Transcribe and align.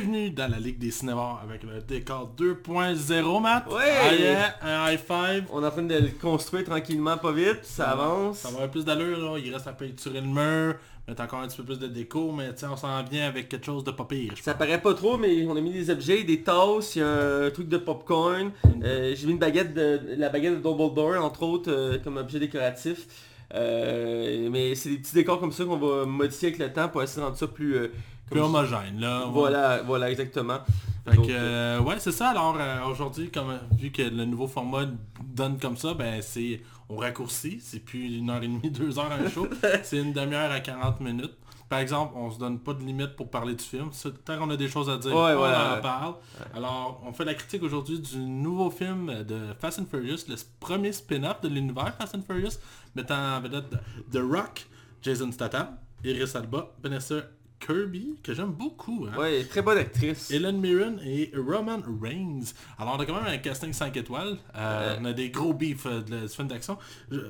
bienvenue 0.00 0.30
dans 0.30 0.50
la 0.50 0.58
Ligue 0.58 0.78
des 0.78 0.90
cinémas 0.90 1.40
avec 1.42 1.62
le 1.62 1.82
décor 1.82 2.32
2.0, 2.38 3.42
Matt. 3.42 3.66
Ouais. 3.70 3.82
Ah 4.02 4.14
yeah, 4.14 4.54
un 4.62 4.90
high 4.90 4.98
five. 4.98 5.44
On 5.52 5.62
est 5.62 5.66
en 5.66 5.70
train 5.70 5.82
de 5.82 5.94
le 5.94 6.08
construire 6.20 6.64
tranquillement, 6.64 7.18
pas 7.18 7.32
vite, 7.32 7.60
ça 7.64 7.90
avance. 7.90 8.38
Ça 8.38 8.48
va 8.48 8.54
avoir 8.54 8.70
plus 8.70 8.84
d'allure, 8.84 9.18
là. 9.18 9.38
Il 9.38 9.52
reste 9.52 9.66
à 9.66 9.72
peinturer 9.72 10.22
le 10.22 10.26
mur, 10.26 10.76
mettre 11.06 11.22
encore 11.22 11.40
un 11.40 11.48
petit 11.48 11.58
peu 11.58 11.64
plus 11.64 11.78
de 11.78 11.86
déco, 11.86 12.32
mais 12.32 12.50
sais, 12.56 12.64
on 12.66 12.76
s'en 12.76 13.02
vient 13.02 13.26
avec 13.26 13.50
quelque 13.50 13.66
chose 13.66 13.84
de 13.84 13.90
pas 13.90 14.04
pire. 14.04 14.32
Ça 14.40 14.54
paraît 14.54 14.80
pas 14.80 14.94
trop, 14.94 15.18
mais 15.18 15.44
on 15.44 15.54
a 15.54 15.60
mis 15.60 15.72
des 15.72 15.90
objets, 15.90 16.24
des 16.24 16.40
tasses, 16.42 16.96
il 16.96 17.00
y 17.00 17.02
a 17.02 17.44
un 17.46 17.50
truc 17.50 17.68
de 17.68 17.76
popcorn. 17.76 18.52
Euh, 18.82 19.14
J'ai 19.14 19.26
mis 19.26 19.32
une 19.32 19.38
baguette 19.38 19.74
de 19.74 20.00
la 20.16 20.30
baguette 20.30 20.62
de 20.62 20.62
Dumbledore, 20.62 21.22
entre 21.22 21.42
autres, 21.42 21.70
euh, 21.70 21.98
comme 22.02 22.16
objet 22.16 22.38
décoratif. 22.38 23.06
Euh, 23.52 24.48
mais 24.50 24.76
c'est 24.76 24.90
des 24.90 24.98
petits 24.98 25.14
décors 25.14 25.40
comme 25.40 25.50
ça 25.50 25.64
qu'on 25.64 25.76
va 25.76 26.06
modifier 26.06 26.48
avec 26.48 26.60
le 26.60 26.72
temps 26.72 26.88
pour 26.88 27.02
essayer 27.02 27.20
de 27.20 27.26
rendre 27.26 27.36
ça 27.36 27.48
plus... 27.48 27.74
euh, 27.76 27.88
Plus 28.30 28.40
homogène, 28.40 29.00
là. 29.00 29.26
Voilà, 29.30 29.82
voilà, 29.82 30.10
exactement. 30.10 30.58
Fait 31.04 31.16
Donc, 31.16 31.26
que, 31.26 31.32
euh, 31.32 31.80
ouais, 31.80 31.96
c'est 31.98 32.12
ça. 32.12 32.28
Alors, 32.30 32.56
euh, 32.58 32.84
aujourd'hui, 32.84 33.30
comme 33.30 33.58
vu 33.78 33.90
que 33.90 34.02
le 34.02 34.24
nouveau 34.24 34.46
format 34.46 34.84
donne 35.24 35.58
comme 35.58 35.76
ça, 35.76 35.94
ben 35.94 36.20
c'est 36.22 36.60
on 36.88 36.96
raccourcit. 36.96 37.58
C'est 37.60 37.80
plus 37.80 38.18
une 38.18 38.30
heure 38.30 38.42
et 38.42 38.48
demie, 38.48 38.70
deux 38.70 38.98
heures 38.98 39.10
un 39.12 39.28
show. 39.28 39.48
c'est 39.82 39.98
une 39.98 40.12
demi-heure 40.12 40.50
à 40.50 40.60
40 40.60 41.00
minutes. 41.00 41.34
Par 41.68 41.78
exemple, 41.78 42.14
on 42.16 42.30
se 42.32 42.38
donne 42.38 42.58
pas 42.58 42.74
de 42.74 42.80
limite 42.82 43.14
pour 43.14 43.30
parler 43.30 43.54
du 43.54 43.62
film. 43.62 43.90
Tant 44.24 44.38
qu'on 44.38 44.50
a 44.50 44.56
des 44.56 44.66
choses 44.66 44.90
à 44.90 44.96
dire, 44.98 45.12
Ouais, 45.14 45.34
on 45.34 45.44
en 45.44 45.80
parle. 45.80 46.14
Alors, 46.52 47.00
on 47.06 47.12
fait 47.12 47.24
la 47.24 47.34
critique 47.34 47.62
aujourd'hui 47.62 48.00
du 48.00 48.18
nouveau 48.18 48.70
film 48.70 49.22
de 49.22 49.54
Fast 49.60 49.78
and 49.78 49.86
Furious, 49.88 50.26
le 50.28 50.34
premier 50.58 50.92
spin-off 50.92 51.40
de 51.42 51.48
l'univers 51.48 51.94
Fast 51.96 52.16
and 52.16 52.22
Furious, 52.26 52.58
mettant 52.96 53.36
en 53.36 53.40
vedette 53.40 53.70
The 54.12 54.18
Rock, 54.18 54.66
Jason 55.00 55.30
Statham, 55.30 55.68
Iris 56.04 56.34
Alba, 56.34 56.72
Vanessa 56.82 57.22
Kirby, 57.64 58.16
que 58.22 58.32
j'aime 58.34 58.52
beaucoup. 58.52 59.06
hein. 59.06 59.18
Ouais, 59.18 59.44
très 59.44 59.62
bonne 59.62 59.78
actrice. 59.78 60.30
Helen 60.30 60.58
Mirren 60.60 60.98
et 61.04 61.30
Roman 61.36 61.80
Reigns. 62.02 62.52
Alors 62.78 62.94
on 62.96 63.00
a 63.00 63.06
quand 63.06 63.14
même 63.14 63.26
un 63.32 63.38
casting 63.38 63.72
5 63.72 63.96
étoiles. 63.96 64.38
Euh, 64.56 64.96
on 65.00 65.04
a 65.04 65.12
des 65.12 65.30
gros 65.30 65.52
beefs 65.52 65.86
euh, 65.86 66.00
de 66.00 66.10
la- 66.14 66.20
du 66.22 66.28
film 66.28 66.48
d'action. 66.48 66.78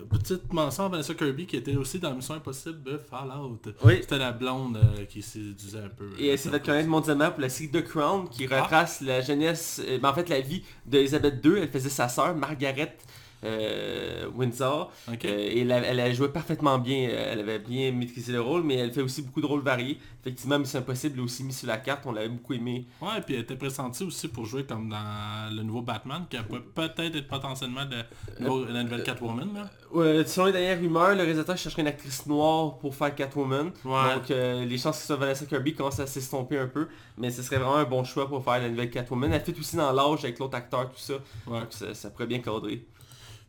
Petite 0.09 0.53
mention 0.53 0.87
à 0.87 0.89
Vanessa 0.89 1.15
Kirby 1.15 1.47
qui 1.47 1.57
était 1.57 1.77
aussi 1.77 1.99
dans 1.99 2.15
Mission 2.15 2.35
Impossible 2.35 2.83
de 2.83 2.97
Fallout. 2.99 3.61
Oui. 3.85 3.99
C'était 4.01 4.19
la 4.19 4.33
blonde 4.33 4.77
euh, 4.77 5.05
qui 5.07 5.21
séduisait 5.23 5.81
un 5.81 5.89
peu. 5.89 6.11
Et 6.19 6.29
elle 6.29 6.39
s'est 6.39 6.49
fait 6.51 6.65
connaître 6.65 6.89
mondialement 6.89 7.31
pour 7.31 7.41
la 7.41 7.49
série 7.49 7.71
The 7.71 7.83
Crown 7.85 8.29
qui 8.29 8.47
retrace 8.47 9.01
la 9.01 9.21
jeunesse, 9.21 9.81
euh, 9.85 9.99
ben, 9.99 10.11
en 10.11 10.15
fait 10.15 10.29
la 10.29 10.41
vie 10.41 10.63
d'Elisabeth 10.87 11.45
II. 11.45 11.55
Elle 11.59 11.69
faisait 11.71 11.89
sa 11.89 12.09
sœur, 12.09 12.35
Margaret 12.37 12.97
euh, 13.45 14.27
Windsor. 14.35 14.93
Euh, 15.09 15.15
et 15.25 15.61
elle, 15.61 15.73
a- 15.73 15.79
elle 15.87 16.01
a 16.01 16.13
joué 16.13 16.29
parfaitement 16.29 16.79
bien, 16.79 17.09
euh, 17.09 17.33
elle 17.33 17.41
avait 17.41 17.59
bien 17.59 17.93
maîtrisé 17.93 18.33
le 18.33 18.41
rôle, 18.41 18.63
mais 18.63 18.77
elle 18.77 18.93
fait 18.93 19.03
aussi 19.03 19.23
beaucoup 19.23 19.41
de 19.41 19.47
rôles 19.47 19.63
variés. 19.63 19.99
Effectivement, 20.23 20.59
Mission 20.59 20.81
Impossible 20.81 21.17
l'a 21.19 21.23
aussi 21.25 21.43
mis 21.45 21.53
sur 21.53 21.67
la 21.69 21.79
carte, 21.79 22.03
on 22.07 22.13
l'avait 22.13 22.29
beaucoup 22.29 22.53
aimé. 22.53 22.85
Ouais, 23.01 23.21
puis 23.25 23.35
elle 23.35 23.41
était 23.43 23.57
pressentie 23.57 24.05
aussi 24.05 24.29
pour 24.29 24.45
jouer 24.45 24.65
comme 24.65 24.89
dans 24.91 25.55
le 25.55 25.63
nouveau 25.63 25.81
Batman, 25.83 26.25
qui 26.29 26.37
peut 26.39 26.61
peut-être 26.61 27.17
être 27.17 27.29
potentiellement 27.29 27.85
de 27.87 28.05
la 28.73 28.83
nouvelle 28.83 29.03
Catwoman. 29.03 29.55
Là. 29.55 29.71
Euh, 29.97 30.25
selon 30.25 30.47
les 30.47 30.53
dernières 30.53 30.79
rumeurs, 30.79 31.11
le 31.15 31.23
réalisateur 31.23 31.57
chercherait 31.57 31.83
une 31.83 31.89
actrice 31.89 32.27
noire 32.27 32.79
pour 32.79 32.95
faire 32.95 33.15
Catwoman. 33.15 33.73
Ouais. 33.85 34.15
Donc 34.15 34.31
euh, 34.31 34.65
les 34.65 34.79
chances 34.79 34.97
que 34.97 35.01
ce 35.01 35.07
soit 35.09 35.17
Vanessa 35.17 35.47
Kirby 35.47 35.75
commencent 35.75 36.01
à 36.01 36.07
s'estomper 36.07 36.59
un 36.59 36.67
peu, 36.69 36.87
mais 37.17 37.31
ce 37.31 37.43
serait 37.43 37.57
vraiment 37.57 37.77
un 37.77 37.85
bon 37.85 38.05
choix 38.05 38.29
pour 38.29 38.45
faire 38.45 38.61
la 38.61 38.69
nouvelle 38.69 38.91
Catwoman. 38.91 39.33
Elle 39.33 39.41
fait 39.41 39.59
aussi 39.59 39.77
dans 39.77 39.91
l'âge 39.93 40.25
avec 40.25 40.39
l'autre 40.39 40.57
acteur, 40.57 40.89
tout 40.91 40.99
ça. 40.99 41.15
Ouais. 41.47 41.61
Donc 41.61 41.69
ça, 41.71 41.95
ça 41.95 42.11
pourrait 42.11 42.27
bien 42.27 42.39
cadrer. 42.41 42.85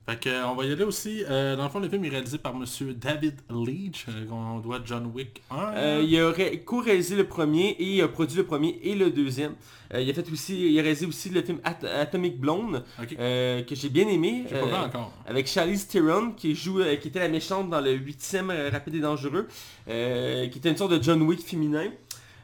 Fait 0.08 0.20
que, 0.20 0.30
euh, 0.30 0.48
on 0.48 0.56
va 0.56 0.66
y 0.66 0.72
aller 0.72 0.84
aussi. 0.84 1.24
Euh, 1.30 1.56
dans 1.56 1.64
le 1.66 1.70
fond, 1.70 1.80
le 1.80 1.88
film 1.88 2.04
est 2.06 2.10
réalisé 2.10 2.40
par 2.40 2.56
Monsieur 2.56 2.92
David 2.94 3.36
Leitch, 3.52 4.06
euh, 4.10 4.26
qu'on 4.26 4.58
doit 4.60 4.80
John 4.84 5.06
Wick 5.14 5.44
1. 5.52 5.56
Euh, 5.76 6.04
il 6.04 6.20
a 6.20 6.32
ré- 6.32 6.60
co-réalisé 6.66 7.16
le 7.16 7.26
premier 7.28 7.70
et 7.78 7.84
il 7.98 8.02
a 8.02 8.08
produit 8.08 8.36
le 8.38 8.44
premier 8.46 8.80
et 8.84 8.96
le 8.96 9.12
deuxième. 9.12 9.54
Euh, 9.94 10.02
il 10.02 10.10
a 10.10 10.14
fait 10.14 10.26
aussi, 10.32 10.72
il 10.72 10.80
a 10.80 10.82
réalisé 10.82 11.06
aussi 11.06 11.30
le 11.30 11.44
film 11.44 11.60
At- 11.64 11.86
Atomic 12.00 12.40
Blonde 12.40 12.84
que 13.68 13.76
j'ai 13.76 13.90
bien 13.90 14.08
aimé. 14.08 14.46
Pas 14.50 14.66
vu 14.66 14.74
encore. 14.88 15.14
avec 15.28 15.46
Charlize 15.48 15.88
Theron 15.88 16.32
qui 16.32 16.56
joue, 16.56 16.80
qui 17.00 17.10
était 17.10 17.20
la 17.20 17.30
méchante 17.30 17.70
dans 17.70 17.82
le 17.82 17.92
huitième 17.94 18.52
Rapide 18.72 18.96
et 18.96 19.00
Dangereux, 19.02 19.48
qui 19.86 20.58
était 20.58 20.70
une 20.72 20.78
sorte 20.78 20.94
de 20.94 21.04
John 21.04 21.22
Wick 21.22 21.42
féminin. 21.42 21.92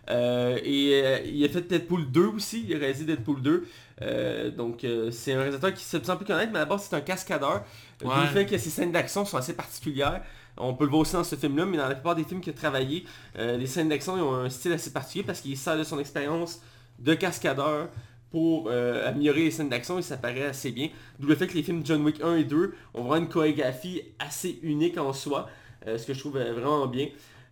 Et 0.10 1.02
il 1.26 1.44
a 1.46 1.50
fait 1.50 1.68
Deadpool 1.68 2.12
2 2.12 2.28
aussi, 2.28 2.66
il 2.68 2.76
a 2.76 2.80
réalisé 2.80 3.06
Deadpool 3.06 3.42
2. 3.42 3.66
Euh, 4.02 4.52
donc 4.52 4.84
euh, 4.84 5.09
c'est 5.12 5.34
un 5.34 5.40
réalisateur 5.40 5.74
qui 5.74 5.84
se 5.84 6.02
sent 6.02 6.16
plus 6.16 6.25
connaître, 6.25 6.52
mais 6.53 6.66
base 6.66 6.88
c'est 6.90 6.96
un 6.96 7.02
cascadeur. 7.02 7.63
Ouais. 8.03 8.22
Le 8.22 8.28
fait 8.28 8.46
que 8.46 8.58
ses 8.58 8.69
scènes 8.69 8.91
d'action 8.91 9.25
sont 9.25 9.38
assez 9.38 9.53
particulières. 9.53 10.22
On 10.58 10.74
peut 10.74 10.85
le 10.85 10.90
voir 10.90 11.02
aussi 11.02 11.13
dans 11.13 11.24
ce 11.24 11.35
film-là, 11.35 11.66
mais 11.66 11.78
dans 11.78 11.88
la 11.88 11.96
plupart 11.96 12.16
des 12.16 12.24
films 12.24 12.41
qu'il 12.41 12.53
a 12.53 12.56
travaillé, 12.56 13.06
euh, 13.38 13.57
les 13.57 13.68
scènes 13.68 13.90
d'action 13.90 14.13
ont 14.13 14.36
un 14.36 14.50
style 14.50 14.72
assez 14.74 14.91
particulier 14.91 15.24
parce 15.24 15.41
qu'il 15.41 15.56
sert 15.57 15.78
de 15.78 15.84
son 15.84 16.00
expérience 16.00 16.62
de 17.00 17.13
cascadeur 17.13 17.90
pour 18.31 18.69
améliorer 18.69 19.46
les 19.46 19.52
scènes 19.52 19.69
d'action 19.69 19.97
et 20.00 20.02
ça 20.02 20.18
paraît 20.18 20.46
assez 20.46 20.72
bien. 20.72 20.90
D'où 21.18 21.28
le 21.28 21.36
fait 21.36 21.47
que 21.47 21.53
les 21.53 21.63
films 21.63 21.81
John 21.86 22.03
Wick 22.03 22.22
1 22.22 22.36
et 22.36 22.44
2 22.44 22.74
ont 22.94 23.03
vraiment 23.03 23.24
une 23.24 23.30
chorégraphie 23.30 24.02
assez 24.19 24.59
unique 24.63 24.97
en 24.97 25.13
soi, 25.13 25.47
ce 25.86 26.06
que 26.06 26.13
je 26.13 26.19
trouve 26.19 26.34
vraiment 26.34 26.88
bien. 26.88 27.07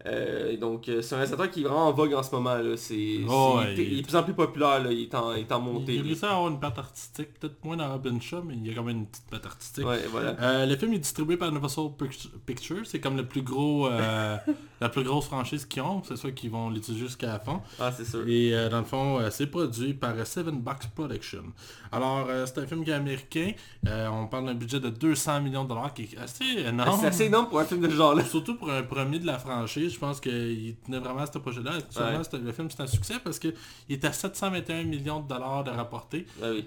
Euh, 0.07 0.55
donc 0.57 0.87
euh, 0.87 1.01
c'est 1.01 1.15
un 1.15 1.17
réalisateur 1.17 1.49
qui 1.49 1.61
est 1.61 1.63
vraiment 1.63 1.87
en 1.87 1.91
vogue 1.91 2.13
en 2.13 2.21
ce 2.21 2.29
moment. 2.35 2.55
Là. 2.55 2.77
C'est, 2.77 3.21
Oh, 3.27 3.55
ouais, 3.57 3.73
il, 3.73 3.79
est- 3.79 3.83
il- 3.83 3.93
il 3.93 3.99
est 3.99 4.01
de 4.01 4.07
plus 4.07 4.15
en 4.15 4.23
plus 4.23 4.33
populaire, 4.35 4.83
là. 4.83 4.91
il 4.91 5.03
est 5.03 5.15
en, 5.15 5.33
il 5.33 5.41
est 5.41 5.51
en 5.51 5.59
montée. 5.59 5.95
Il 5.95 6.01
a 6.01 6.03
réussi 6.03 6.25
à 6.25 6.31
avoir 6.35 6.47
une 6.49 6.59
patte 6.59 6.77
artistique, 6.77 7.29
peut-être 7.39 7.63
moins 7.63 7.77
dans 7.77 7.91
Robin 7.91 8.19
Shaw, 8.19 8.43
mais 8.43 8.53
il 8.55 8.67
y 8.67 8.71
a 8.71 8.75
quand 8.75 8.83
même 8.83 8.97
une 8.97 9.05
petite 9.07 9.25
patte 9.31 9.45
artistique. 9.47 9.85
Ouais, 9.85 10.01
voilà. 10.11 10.35
Euh, 10.41 10.65
le 10.67 10.75
film 10.75 10.93
est 10.93 10.99
distribué 10.99 11.37
par 11.37 11.49
Universal 11.49 11.85
Pict- 11.97 12.29
Pictures, 12.45 12.85
c'est 12.85 12.99
comme 12.99 13.17
le 13.17 13.25
plus 13.25 13.41
gros, 13.41 13.87
euh, 13.87 14.37
la 14.81 14.89
plus 14.89 15.03
grosse 15.03 15.25
franchise 15.25 15.65
qu'ils 15.65 15.81
ont, 15.81 16.01
c'est 16.03 16.17
sûr 16.17 16.33
qu'ils 16.33 16.51
vont 16.51 16.69
l'utiliser 16.69 17.05
jusqu'à 17.05 17.27
la 17.27 17.39
fin. 17.39 17.61
Ah, 17.79 17.91
c'est 17.91 18.05
sûr. 18.05 18.27
Et 18.27 18.53
euh, 18.53 18.69
dans 18.69 18.79
le 18.79 18.83
fond, 18.85 19.19
euh, 19.19 19.29
c'est 19.31 19.47
produit 19.47 19.93
par 19.93 20.13
euh, 20.15 20.25
Seven 20.25 20.59
Box 20.59 20.87
Production. 20.87 21.43
Alors, 21.91 22.25
euh, 22.29 22.45
c'est 22.45 22.59
un 22.59 22.67
film 22.67 22.83
qui 22.83 22.91
est 22.91 22.93
américain. 22.93 23.51
On 23.87 24.27
parle 24.27 24.47
d'un 24.47 24.53
budget 24.53 24.79
de 24.79 24.89
200 24.89 25.41
millions 25.41 25.63
de 25.63 25.69
dollars 25.69 25.93
qui 25.93 26.03
est 26.03 26.17
assez 26.17 26.43
énorme. 26.67 26.99
C'est 27.01 27.07
assez 27.07 27.25
énorme 27.25 27.47
pour 27.47 27.59
un 27.59 27.65
film 27.65 27.81
de 27.81 27.89
ce 27.89 27.95
genre-là. 27.95 28.25
Surtout 28.25 28.55
pour 28.55 28.69
un 28.71 28.83
premier 28.83 29.19
de 29.19 29.25
la 29.25 29.37
franchise, 29.39 29.93
je 29.93 29.99
pense 29.99 30.19
qu'il 30.19 30.75
tenait 30.85 30.99
vraiment 30.99 31.21
à 31.21 31.25
ce 31.27 31.37
projet-là. 31.37 31.71
Ouais. 31.97 32.39
le 32.39 32.51
film 32.51 32.69
c'est 32.69 32.81
un 32.81 32.87
succès 32.87 33.15
parce 33.23 33.39
qu'il 33.39 33.53
était 33.89 34.07
à 34.07 34.13
721 34.13 34.83
millions 34.83 35.19
de 35.21 35.27
dollars 35.27 35.63
de 35.63 35.69
rapportés. 35.71 36.25
Ah 36.41 36.47
oui. 36.51 36.65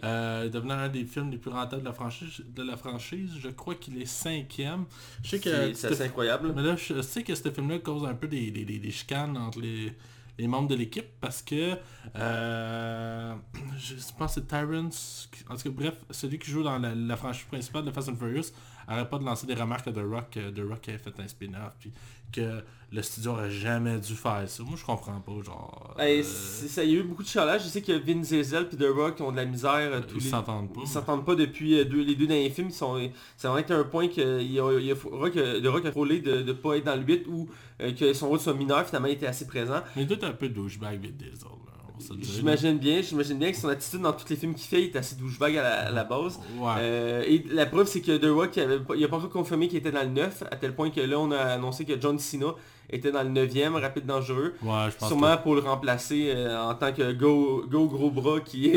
Devenant 0.51 0.75
un 0.79 0.89
des 0.89 1.05
films 1.05 1.31
les 1.31 1.39
plus 1.39 1.51
rentables 1.51 1.83
de 1.83 1.89
la 1.89 1.93
franchise. 1.93 2.43
De 2.55 2.63
la 2.63 2.77
franchise. 2.77 3.33
Je 3.41 3.49
crois 3.49 3.75
qu'il 3.75 4.01
est 4.01 4.07
cinquième. 4.07 4.85
Je 5.23 5.31
sais 5.31 5.41
que 5.41 5.75
C'est, 5.75 6.01
incroyable. 6.01 6.53
mais 6.57 6.63
là, 6.63 6.77
je 6.77 7.03
sais 7.03 7.23
que 7.23 7.35
ce 7.35 7.51
film-là 7.51 7.79
un 8.07 8.15
peu 8.15 8.29
des, 8.29 8.51
des, 8.51 8.65
des- 8.65 8.91
chicanes 8.91 9.37
entre 9.37 9.61
les, 9.61 10.47
membres 10.47 10.69
de 10.69 10.75
l'équipe 10.77 11.07
parce 11.21 11.43
que 11.43 11.77
euh, 12.17 13.35
je 13.79 13.95
pense 14.17 14.35
que 14.35 14.41
c'est 14.41 14.47
Tyrants, 14.47 14.89
en 15.49 15.57
tout 15.57 15.63
cas 15.65 15.71
bref, 15.71 15.95
celui 16.11 16.39
qui 16.39 16.51
joue 16.51 16.63
dans 16.63 16.79
la 16.79 17.17
franchise 17.17 17.47
principale 17.47 17.85
de 17.85 17.91
Fast 17.91 18.09
and 18.09 18.17
Furious 18.17 18.53
arrête 18.89 19.09
pas 19.11 19.19
de 19.19 19.25
lancer 19.25 19.47
des 19.47 19.55
remarques 19.55 19.87
à 19.87 19.93
The 19.93 20.01
Rock, 20.05 20.31
que 20.33 20.51
The 20.51 20.69
Rock 20.69 20.89
avait 20.89 20.99
fait 20.99 21.21
un 21.21 21.29
spin-off, 21.29 21.75
puis 21.79 21.93
que 22.33 22.61
le 22.91 23.03
studio 23.03 23.33
aurait 23.33 23.51
jamais 23.51 23.99
dû 23.99 24.15
faire 24.15 24.43
ça. 24.47 24.63
Moi 24.63 24.75
je 24.77 24.85
comprends 24.85 25.21
pas, 25.21 25.33
genre... 25.45 25.95
Euh, 25.99 26.23
ça, 26.23 26.85
il 26.85 26.91
y 26.91 26.97
a 26.97 27.01
eu 27.01 27.03
beaucoup 27.03 27.23
de 27.23 27.29
chialage. 27.29 27.63
Je 27.65 27.69
sais 27.69 27.83
que 27.83 27.93
Vin 27.93 28.21
Diesel 28.21 28.67
et 28.73 28.77
The 28.77 28.87
Rock 28.95 29.21
ont 29.21 29.31
de 29.33 29.37
la 29.37 29.45
misère. 29.45 29.71
euh, 29.75 30.01
tous 30.01 30.17
ils 30.19 30.25
les- 30.25 30.31
s'entendent 30.31 30.73
pas. 30.73 30.81
Ils 30.83 30.89
s'entendent 30.89 31.25
pas 31.25 31.35
depuis 31.35 31.79
euh, 31.79 31.85
deux- 31.85 32.03
les 32.03 32.15
deux 32.15 32.27
derniers 32.27 32.51
films. 32.51 32.69
Ils 32.69 32.75
sont, 32.75 33.11
ça 33.37 33.51
va 33.51 33.61
être 33.61 33.71
un 33.73 33.85
point 33.85 34.09
que 34.09 34.41
il 34.41 34.53
y 34.53 34.61
a, 34.61 34.79
il 34.79 34.87
y 34.87 34.91
a- 34.93 34.95
Rock, 35.11 35.37
euh, 35.37 35.61
The 35.63 35.67
Rock 35.67 35.85
a 35.87 35.93
frôlé 35.93 36.21
de 36.21 36.43
ne 36.43 36.53
pas 36.53 36.77
être 36.77 36.85
dans 36.85 36.97
le 36.97 37.03
8 37.03 37.27
ou 37.29 37.49
euh, 37.81 37.93
que 37.93 38.13
son 38.15 38.29
rôle 38.29 38.41
soit 38.41 38.55
mineur. 38.55 38.85
Finalement, 38.87 39.09
il 39.09 39.15
était 39.15 39.27
assez 39.27 39.47
présent. 39.47 39.81
Mais 39.97 40.03
être 40.05 40.25
un 40.25 40.33
peu 40.33 40.49
douchebag 40.49 41.01
Vin 41.03 41.11
Diesel, 41.13 41.33
là, 41.43 41.78
J'imagine 42.21 42.79
bien, 42.79 43.01
j'imagine 43.03 43.39
bien 43.39 43.51
que 43.51 43.57
son 43.57 43.69
attitude 43.69 44.01
dans 44.01 44.13
tous 44.13 44.29
les 44.29 44.37
films 44.37 44.55
qu'il 44.55 44.67
fait, 44.67 44.83
il 44.83 44.87
est 44.87 44.97
assez 44.97 45.17
douchebag 45.17 45.57
à 45.57 45.63
la, 45.63 45.75
à 45.89 45.91
la 45.91 46.05
base. 46.05 46.39
Ouais. 46.59 46.73
Euh, 46.79 47.25
et 47.27 47.45
la 47.51 47.67
preuve, 47.67 47.87
c'est 47.87 48.01
que 48.01 48.17
The 48.17 48.31
Rock, 48.31 48.57
il, 48.57 48.63
avait 48.63 48.81
il 48.97 49.05
a 49.05 49.09
pas 49.09 49.17
encore 49.17 49.31
confirmé 49.31 49.69
qu'il 49.69 49.79
était 49.79 49.93
dans 49.93 50.03
le 50.03 50.09
9, 50.09 50.45
à 50.51 50.57
tel 50.57 50.75
point 50.75 50.91
que 50.91 51.01
là, 51.01 51.19
on 51.19 51.31
a 51.31 51.39
annoncé 51.39 51.85
que 51.85 52.01
John 52.01 52.19
Cena 52.19 52.55
était 52.91 53.13
dans 53.13 53.23
le 53.23 53.31
9e, 53.31 53.73
rapide 53.81 54.07
dangereux. 54.07 54.55
Ouais, 54.63 54.91
je 54.91 54.97
pense 54.97 55.09
Sûrement 55.09 55.37
pour 55.37 55.55
le 55.55 55.61
remplacer 55.61 56.33
euh, 56.35 56.71
en 56.71 56.75
tant 56.75 56.93
que 56.93 57.13
go, 57.13 57.65
go 57.69 57.87
gros 57.87 58.11
bras 58.11 58.41
qui, 58.45 58.73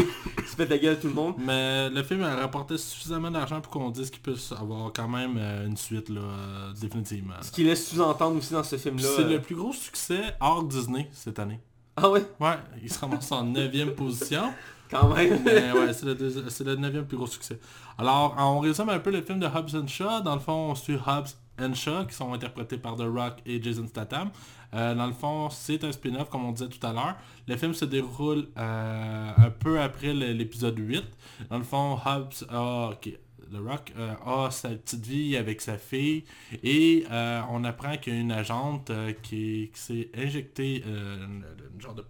se 0.47 0.55
pète 0.55 0.69
la 0.69 0.77
gueule 0.77 0.93
à 0.93 0.95
tout 0.97 1.07
le 1.07 1.13
monde. 1.13 1.35
Mais 1.39 1.89
le 1.89 2.03
film 2.03 2.23
a 2.23 2.35
rapporté 2.35 2.77
suffisamment 2.77 3.31
d'argent 3.31 3.61
pour 3.61 3.71
qu'on 3.71 3.89
dise 3.89 4.09
qu'il 4.09 4.21
puisse 4.21 4.51
avoir 4.51 4.91
quand 4.93 5.07
même 5.07 5.37
euh, 5.37 5.67
une 5.67 5.77
suite 5.77 6.09
là, 6.09 6.21
euh, 6.21 6.73
définitivement. 6.79 7.35
Ce 7.41 7.51
qui 7.51 7.63
laisse 7.63 7.89
sous-entendre 7.89 8.37
aussi 8.37 8.53
dans 8.53 8.63
ce 8.63 8.77
film-là. 8.77 9.07
C'est 9.15 9.23
le 9.23 9.41
plus 9.41 9.55
gros 9.55 9.73
succès 9.73 10.21
hors 10.39 10.63
Disney 10.63 11.09
cette 11.13 11.39
année. 11.39 11.59
Ah 12.01 12.09
ouais, 12.09 12.25
Ouais, 12.39 12.57
il 12.81 12.91
se 12.91 12.99
ramasse 12.99 13.31
en 13.31 13.43
9 13.43 13.95
position. 13.95 14.53
quand 14.89 15.13
même. 15.13 15.41
Mais 15.45 15.71
ouais, 15.71 15.93
c'est 15.93 16.05
le, 16.05 16.75
9 16.75 17.03
plus 17.05 17.17
gros 17.17 17.27
succès. 17.27 17.59
Alors, 17.97 18.35
on 18.39 18.59
résume 18.59 18.89
un 18.89 18.99
peu 18.99 19.11
le 19.11 19.21
film 19.21 19.39
de 19.39 19.45
Hobbs 19.45 19.75
and 19.75 19.87
Shaw. 19.87 20.21
Dans 20.21 20.33
le 20.35 20.41
fond, 20.41 20.71
on 20.71 20.75
suit 20.75 20.95
Hobbs 20.95 21.35
and 21.61 21.73
Shaw, 21.73 22.05
qui 22.07 22.15
sont 22.15 22.33
interprétés 22.33 22.77
par 22.77 22.95
The 22.95 23.03
Rock 23.05 23.41
et 23.45 23.61
Jason 23.61 23.87
Statham. 23.87 24.31
Euh, 24.73 24.95
dans 24.95 25.07
le 25.07 25.13
fond, 25.13 25.49
c'est 25.49 25.83
un 25.83 25.91
spin-off, 25.91 26.29
comme 26.29 26.45
on 26.45 26.53
disait 26.53 26.69
tout 26.69 26.85
à 26.85 26.93
l'heure. 26.93 27.15
Le 27.47 27.57
film 27.57 27.73
se 27.73 27.85
déroule 27.85 28.47
euh, 28.57 29.31
un 29.37 29.49
peu 29.49 29.79
après 29.79 30.13
l'épisode 30.13 30.79
8. 30.79 31.03
Dans 31.49 31.57
le 31.57 31.63
fond, 31.63 31.99
Hobbs 32.03 32.45
a... 32.49 32.91
ok, 32.91 33.09
The 33.51 33.57
Rock 33.57 33.93
euh, 33.97 34.13
a 34.25 34.51
sa 34.51 34.69
petite 34.69 35.05
vie 35.05 35.35
avec 35.35 35.61
sa 35.61 35.77
fille 35.77 36.23
et 36.63 37.05
euh, 37.11 37.41
on 37.51 37.63
apprend 37.63 37.97
qu'il 37.97 38.13
y 38.13 38.17
a 38.17 38.19
une 38.19 38.31
agente 38.31 38.89
euh, 38.89 39.13
qui, 39.21 39.69
qui 39.73 39.79
s'est 39.79 40.09
injectée 40.15 40.83
une, 40.85 41.43
une 41.73 41.81
genre 41.81 41.95
de 41.95 42.05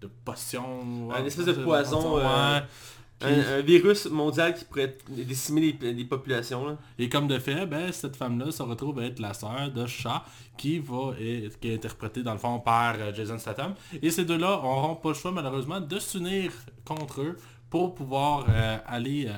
de 0.00 0.10
potion. 0.24 1.10
Un 1.12 1.24
espèce 1.24 1.46
de 1.46 1.52
poison. 1.52 2.18
Un, 2.18 2.62
un 3.22 3.60
virus 3.62 4.04
mondial 4.06 4.54
qui 4.54 4.66
pourrait 4.66 4.98
décimer 5.08 5.78
les, 5.80 5.92
les 5.94 6.04
populations. 6.04 6.66
Là. 6.66 6.76
Et 6.98 7.08
comme 7.08 7.26
de 7.26 7.38
fait, 7.38 7.64
ben, 7.64 7.90
cette 7.90 8.16
femme-là 8.16 8.50
se 8.50 8.62
retrouve 8.62 8.98
à 8.98 9.04
être 9.04 9.18
la 9.18 9.32
sœur 9.32 9.70
de 9.72 9.86
Chat 9.86 10.22
qui 10.58 10.78
va 10.78 11.14
être, 11.18 11.58
qui 11.58 11.68
est 11.70 11.76
interprétée 11.76 12.22
dans 12.22 12.32
le 12.32 12.38
fond 12.38 12.58
par 12.58 13.14
Jason 13.14 13.38
Statham. 13.38 13.74
Et 14.02 14.10
ces 14.10 14.26
deux-là 14.26 14.60
n'auront 14.62 14.96
pas 14.96 15.10
le 15.10 15.14
choix 15.14 15.32
malheureusement 15.32 15.80
de 15.80 15.98
s'unir 15.98 16.52
contre 16.84 17.22
eux 17.22 17.38
pour 17.70 17.94
pouvoir 17.94 18.46
euh, 18.48 18.76
aller, 18.86 19.26
euh, 19.26 19.32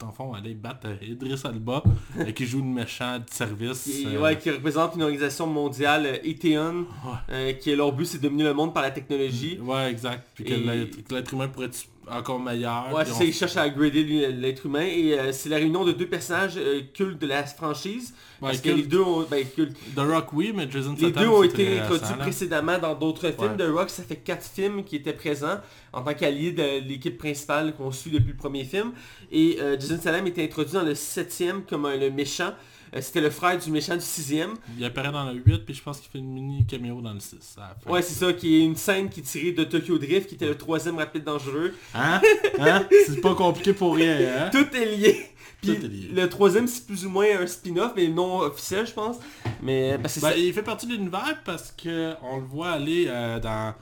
tout 0.00 0.06
en 0.06 0.12
fond, 0.12 0.32
aller 0.32 0.54
battre 0.54 0.86
euh, 0.88 0.96
Idris 1.06 1.40
Alba 1.44 1.82
euh, 2.18 2.32
qui 2.32 2.46
joue 2.46 2.58
le 2.58 2.64
méchant 2.64 3.18
de 3.18 3.24
service. 3.30 3.82
Qui, 3.84 4.06
euh, 4.06 4.20
ouais, 4.20 4.38
qui 4.38 4.50
représente 4.50 4.94
une 4.96 5.02
organisation 5.02 5.46
mondiale, 5.46 6.20
Eteon, 6.24 6.86
euh, 7.30 7.52
qui 7.52 7.74
leur 7.76 7.92
but 7.92 8.06
c'est 8.06 8.18
de 8.18 8.22
dominer 8.24 8.44
le 8.44 8.54
monde 8.54 8.72
par 8.72 8.82
la 8.82 8.90
technologie. 8.90 9.58
Ouais, 9.60 9.90
exact. 9.90 10.26
Puis 10.34 10.44
que 10.44 10.52
Et- 10.54 10.56
l'être 10.58 11.04
que 11.06 11.14
l'être 11.14 11.32
humain 11.34 11.48
pourrait 11.48 11.66
être 11.66 11.84
encore 12.12 12.40
meilleur. 12.40 12.92
Ouais, 12.94 13.04
c'est 13.04 13.12
on- 13.12 13.20
ils 13.26 13.32
cherchent 13.34 13.56
à 13.56 13.64
upgrader 13.66 14.02
lui, 14.02 14.26
l'être 14.32 14.66
humain 14.66 14.86
et 14.86 15.18
euh, 15.18 15.32
c'est 15.32 15.48
la 15.48 15.56
réunion 15.56 15.84
de 15.84 15.92
deux 15.92 16.06
personnages 16.06 16.54
euh, 16.56 16.80
cultes 16.94 17.18
de 17.20 17.26
la 17.26 17.44
franchise. 17.44 18.14
parce 18.40 18.58
que 18.58 18.70
culte. 18.70 18.76
les 18.76 18.82
deux 18.84 19.00
ont, 19.00 19.26
ben, 19.30 19.44
cultes. 19.46 19.76
The 19.94 20.00
Rock, 20.00 20.32
oui, 20.32 20.52
mais 20.54 20.70
Jason 20.70 20.94
Les 20.98 21.10
deux 21.12 21.26
ont 21.28 21.42
été 21.42 21.78
introduits 21.80 22.14
précédemment 22.18 22.78
dans 22.78 22.94
d'autres 22.94 23.30
films 23.30 23.50
Ouais. 23.52 23.56
de 23.56 23.70
Rock. 23.70 23.90
Ça 23.90 24.02
fait 24.02 24.16
quatre 24.16 24.46
films 24.46 24.82
qui 24.84 24.96
étaient 24.96 25.12
présents 25.12 25.58
en 25.92 26.02
tant 26.02 26.14
qu'alliés 26.14 26.52
de 26.52 26.86
l'équipe 26.88 27.18
principale 27.18 27.74
qu'on 27.74 27.90
suit 27.92 28.10
depuis 28.10 28.30
le 28.32 28.36
premier 28.36 28.64
film. 28.64 28.92
Et 29.32 29.58
euh, 29.60 29.78
Jason 29.78 29.98
Statham 29.98 30.26
était 30.26 30.44
introduit 30.44 30.72
dans 30.74 30.82
le 30.82 30.94
septième 30.94 31.62
comme 31.64 31.86
le 31.88 32.10
méchant. 32.10 32.52
Euh, 32.94 33.00
C'était 33.00 33.20
le 33.20 33.30
frère 33.30 33.58
du 33.58 33.70
méchant 33.70 33.94
du 33.94 34.00
sixième. 34.02 34.54
Il 34.78 34.84
apparaît 34.84 35.12
dans 35.12 35.30
le 35.30 35.40
8, 35.44 35.64
puis 35.64 35.74
je 35.74 35.82
pense 35.82 36.00
qu'il 36.00 36.10
fait 36.10 36.18
une 36.18 36.32
mini 36.32 36.66
caméo 36.66 37.00
dans 37.00 37.12
le 37.12 37.20
6. 37.20 37.36
à 37.58 37.60
la 37.60 37.76
fin. 37.82 37.90
Ouais, 37.90 38.02
c'est 38.02 38.14
ça, 38.24 38.32
qui 38.32 38.56
est 38.56 38.64
une 38.64 38.76
scène 38.76 39.08
qui 39.08 39.20
est 39.20 39.22
tirée 39.22 39.52
de 39.52 39.64
Tokyo 39.64 39.98
Drift, 39.98 40.28
qui 40.28 40.34
était 40.34 40.46
le 40.48 40.56
troisième 40.58 40.96
rapide 40.98 41.24
dangereux. 41.24 41.74
Hein? 41.94 42.20
Hein? 42.58 42.84
C'est 43.06 43.20
pas 43.20 43.34
compliqué 43.34 43.72
pour 43.72 43.94
rien, 43.96 44.18
hein? 44.18 44.50
Tout 44.50 44.66
est 44.76 44.96
lié. 44.96 45.26
Puis 45.62 45.76
Tout 45.76 45.84
est 45.84 45.88
lié. 45.88 46.08
le 46.14 46.28
troisième, 46.28 46.66
c'est 46.66 46.86
plus 46.86 47.04
ou 47.04 47.10
moins 47.10 47.26
un 47.40 47.46
spin-off, 47.46 47.92
mais 47.94 48.08
non 48.08 48.38
officiel, 48.40 48.86
je 48.86 48.92
pense. 48.92 49.16
Mais 49.62 49.98
Ben, 49.98 50.08
c'est- 50.08 50.40
il 50.40 50.52
fait 50.54 50.62
partie 50.62 50.86
de 50.86 50.92
l'univers 50.92 51.38
parce 51.44 51.70
que 51.72 52.14
on 52.22 52.38
le 52.38 52.44
voit 52.46 52.70
aller 52.70 53.04
euh, 53.08 53.38
dans... 53.38 53.74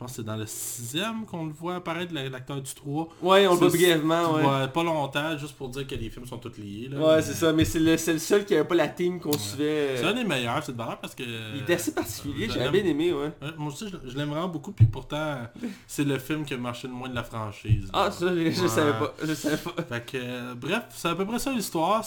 Je 0.00 0.04
pense 0.06 0.12
que 0.12 0.16
c'est 0.16 0.26
dans 0.26 0.36
le 0.36 0.46
sixième 0.46 1.26
qu'on 1.26 1.44
le 1.44 1.52
voit 1.52 1.74
apparaître, 1.74 2.14
la- 2.14 2.26
l'acteur 2.30 2.62
du 2.62 2.72
3. 2.74 3.08
Ouais, 3.20 3.46
on 3.46 3.52
le 3.52 3.58
voit 3.58 3.70
C'est- 3.70 3.76
brièvement, 3.76 4.32
ouais. 4.32 4.42
vois 4.42 4.66
pas 4.68 4.82
longtemps, 4.82 5.36
juste 5.36 5.52
pour 5.56 5.68
dire 5.68 5.86
que 5.86 5.94
les 5.94 6.08
films 6.08 6.24
sont 6.24 6.38
tous 6.38 6.56
liés. 6.56 6.88
Là, 6.90 6.98
Ouais, 6.98 7.16
mais 7.16 7.22
c'est 7.22 7.34
ça, 7.34 7.52
mais 7.52 7.66
c'est 7.66 7.78
le, 7.80 7.98
c'est 7.98 8.14
le 8.14 8.18
seul 8.18 8.46
qui 8.46 8.54
avait 8.54 8.64
pas 8.66 8.76
la 8.76 8.88
team 8.88 9.20
qu'on 9.20 9.30
suivait. 9.36 9.96
C'est 9.98 10.06
un 10.06 10.14
des 10.14 10.24
meilleurs, 10.24 10.64
cette 10.64 10.76
valeur, 10.76 10.98
parce 11.00 11.14
que... 11.14 11.22
Il 11.54 11.60
était 11.60 11.74
assez 11.74 11.92
particulier, 11.92 12.48
j'avais 12.48 12.60
l'aime. 12.64 12.72
bien 12.72 12.84
aimé, 12.86 13.12
ouais. 13.12 13.26
Ouais, 13.42 13.50
moi 13.58 13.68
aussi, 13.70 13.88
je, 13.90 14.08
je 14.10 14.16
l'aime 14.16 14.30
vraiment 14.30 14.48
beaucoup, 14.48 14.72
puis 14.72 14.86
pourtant, 14.86 15.36
c'est 15.86 16.04
le 16.04 16.18
film 16.18 16.46
qui 16.46 16.54
a 16.54 16.56
marché 16.56 16.88
le 16.88 16.94
moins 16.94 17.10
de 17.10 17.14
la 17.14 17.22
franchise. 17.22 17.90
Ah, 17.92 18.04
là. 18.06 18.10
ça, 18.10 18.28
je, 18.34 18.50
je 18.50 18.62
Ouais. 18.62 18.68
savais 18.68 18.92
pas, 18.92 19.14
je 19.22 19.34
savais 19.34 19.58
pas. 19.58 19.74
Fait 19.86 20.06
que, 20.06 20.16
euh, 20.16 20.54
bref, 20.54 20.84
c'est 20.94 21.08
à 21.08 21.14
peu 21.14 21.26
près 21.26 21.38
ça 21.38 21.52
l'histoire. 21.52 22.02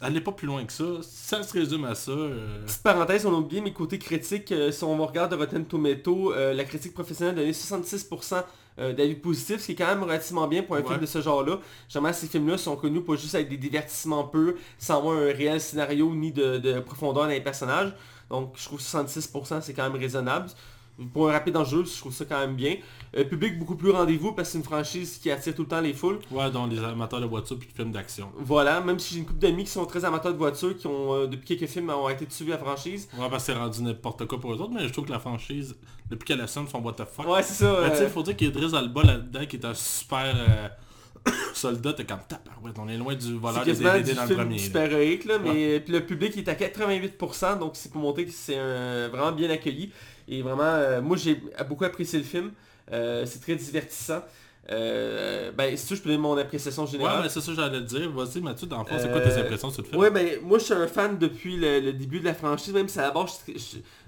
Elle 0.00 0.14
n'est 0.14 0.22
pas 0.22 0.32
plus 0.32 0.46
loin 0.46 0.64
que 0.64 0.72
ça. 0.72 0.84
Ça 1.02 1.42
se 1.42 1.52
résume 1.52 1.84
à 1.84 1.94
ça. 1.94 2.10
euh, 2.12 2.64
Petite 2.64 2.82
parenthèse, 2.82 3.26
on 3.26 3.34
a 3.34 3.38
oublié 3.38 3.60
mes 3.60 3.74
côtés 3.74 3.98
critiques. 3.98 4.50
euh, 4.52 4.72
si 4.72 4.82
on 4.82 4.96
regarde 5.06 5.34
Rotten 5.34 5.66
Tomato, 5.66 6.32
euh, 6.32 6.54
la 6.54 6.64
critique 6.64 6.94
professionnelle 6.94 7.33
a 7.38 7.40
donné 7.42 7.52
66% 7.52 8.42
euh, 8.80 8.92
d'avis 8.92 9.14
positifs, 9.14 9.60
ce 9.60 9.66
qui 9.66 9.72
est 9.72 9.76
quand 9.76 9.86
même 9.86 10.02
relativement 10.02 10.48
bien 10.48 10.62
pour 10.62 10.74
un 10.76 10.80
Ouais. 10.80 10.88
film 10.88 11.00
de 11.00 11.06
ce 11.06 11.20
genre-là. 11.22 11.58
Généralement, 11.88 12.16
ces 12.18 12.26
films-là 12.26 12.58
sont 12.58 12.74
connus 12.76 13.02
pas 13.02 13.14
juste 13.16 13.34
avec 13.34 13.48
des 13.48 13.56
divertissements 13.56 14.24
purs, 14.24 14.54
sans 14.78 14.98
avoir 14.98 15.16
un 15.16 15.26
réel 15.32 15.60
scénario 15.60 16.12
ni 16.14 16.32
de, 16.32 16.58
de 16.58 16.80
profondeur 16.80 17.24
dans 17.24 17.28
les 17.28 17.40
personnages. 17.40 17.92
Donc, 18.30 18.54
je 18.56 18.64
trouve 18.64 18.78
que 18.78 18.84
66% 18.84 19.60
c'est 19.62 19.74
quand 19.74 19.88
même 19.88 20.00
raisonnable. 20.00 20.48
Pour 21.12 21.28
un 21.28 21.32
rapide 21.32 21.56
enjeu, 21.56 21.84
je 21.84 21.98
trouve 21.98 22.12
ça 22.12 22.24
quand 22.24 22.38
même 22.38 22.54
bien. 22.54 22.76
Euh, 23.16 23.24
public 23.24 23.58
beaucoup 23.58 23.74
plus 23.74 23.90
rendez-vous 23.90 24.32
parce 24.32 24.48
que 24.48 24.52
c'est 24.52 24.58
une 24.58 24.64
franchise 24.64 25.18
qui 25.20 25.30
attire 25.30 25.54
tout 25.54 25.62
le 25.62 25.68
temps 25.68 25.80
les 25.80 25.92
foules. 25.92 26.18
Ouais, 26.30 26.50
dont 26.50 26.66
les 26.66 26.78
amateurs 26.78 27.20
de 27.20 27.26
voitures 27.26 27.58
puis 27.58 27.68
de 27.68 27.72
films 27.72 27.90
d'action. 27.90 28.30
Voilà, 28.38 28.80
même 28.80 28.98
si 29.00 29.14
j'ai 29.14 29.20
une 29.20 29.26
couple 29.26 29.40
d'amis 29.40 29.64
qui 29.64 29.70
sont 29.70 29.86
très 29.86 30.04
amateurs 30.04 30.32
de 30.32 30.38
voitures, 30.38 30.76
qui 30.76 30.86
ont, 30.86 31.14
euh, 31.14 31.26
depuis 31.26 31.56
quelques 31.56 31.70
films, 31.70 31.90
ont 31.90 32.08
été 32.08 32.26
suivis 32.28 32.52
à 32.52 32.56
la 32.56 32.62
franchise. 32.62 33.08
Ouais, 33.18 33.28
parce 33.28 33.44
que 33.44 33.52
c'est 33.52 33.58
rendu 33.58 33.82
n'importe 33.82 34.26
quoi 34.26 34.40
pour 34.40 34.52
eux 34.52 34.60
autres, 34.60 34.72
mais 34.72 34.86
je 34.86 34.92
trouve 34.92 35.06
que 35.06 35.12
la 35.12 35.18
franchise, 35.18 35.76
depuis 36.08 36.26
qu'elle 36.26 36.40
assume 36.40 36.68
son 36.68 36.78
what 36.78 36.92
the 36.92 37.04
fuck. 37.04 37.26
Ouais, 37.26 37.42
c'est 37.42 37.64
ça. 37.64 37.76
Mais 37.82 37.90
tu 37.90 37.96
sais, 37.96 38.02
euh, 38.02 38.06
il 38.06 38.12
faut 38.12 38.22
dire 38.22 38.36
qu'il 38.36 38.48
y 38.48 38.50
a 38.50 38.52
Idris 38.52 38.76
Alba 38.76 39.02
là-dedans 39.02 39.46
qui 39.46 39.56
est 39.56 39.64
un 39.64 39.74
super 39.74 40.32
euh, 40.36 41.30
soldat. 41.54 41.92
T'es 41.94 42.04
comme 42.04 42.20
tabarouette, 42.28 42.78
on 42.78 42.88
est 42.88 42.96
loin 42.96 43.16
du 43.16 43.34
voleur 43.36 43.62
de 43.62 43.66
quasiment 43.66 43.94
DVD 43.94 44.14
dans 44.14 44.26
le 44.26 44.34
premier. 44.36 44.56
là. 44.58 44.62
super-héroïque, 44.62 45.24
là, 45.24 45.38
mais 45.38 45.80
puis 45.80 45.92
le 45.92 46.06
public 46.06 46.36
est 46.36 46.48
à 46.48 46.54
88%, 46.54 47.58
donc 47.58 47.72
c'est 47.74 47.90
pour 47.90 48.00
montrer 48.00 48.26
que 48.26 48.32
c'est 48.32 48.58
vraiment 49.08 49.32
bien 49.32 49.50
accueilli. 49.50 49.90
Et 50.28 50.42
vraiment, 50.42 50.62
euh, 50.64 51.00
moi 51.02 51.16
j'ai 51.16 51.40
beaucoup 51.68 51.84
apprécié 51.84 52.18
le 52.18 52.24
film. 52.24 52.52
Euh, 52.92 53.24
c'est 53.26 53.40
très 53.40 53.54
divertissant. 53.56 54.22
Euh, 54.70 55.52
ben, 55.52 55.76
si 55.76 55.86
tu 55.86 55.90
veux, 55.92 55.96
je 55.98 56.02
peux 56.02 56.08
donner 56.08 56.20
mon 56.22 56.36
appréciation 56.38 56.84
Ouais, 56.84 56.90
générale. 56.90 57.22
mais 57.22 57.28
c'est 57.28 57.40
ça 57.42 57.48
que 57.52 57.56
j'allais 57.56 57.80
te 57.80 57.84
dire. 57.84 58.10
Vas-y, 58.10 58.40
Mathieu, 58.40 58.66
dans 58.66 58.78
le 58.78 58.84
fond, 58.86 58.98
c'est 58.98 59.10
quoi 59.10 59.20
tes 59.20 59.38
impressions 59.38 59.70
sur 59.70 59.82
le 59.82 59.88
film? 59.88 60.00
Ouais, 60.00 60.10
ben, 60.10 60.38
moi 60.42 60.58
je 60.58 60.64
suis 60.64 60.72
un 60.72 60.86
fan 60.86 61.18
depuis 61.18 61.56
le, 61.58 61.80
le 61.80 61.92
début 61.92 62.20
de 62.20 62.24
la 62.24 62.32
franchise, 62.34 62.72
même 62.72 62.88
si 62.88 62.98
à 62.98 63.02
la 63.02 63.10
base, 63.10 63.40
je, 63.46 63.52
je- 63.52 63.58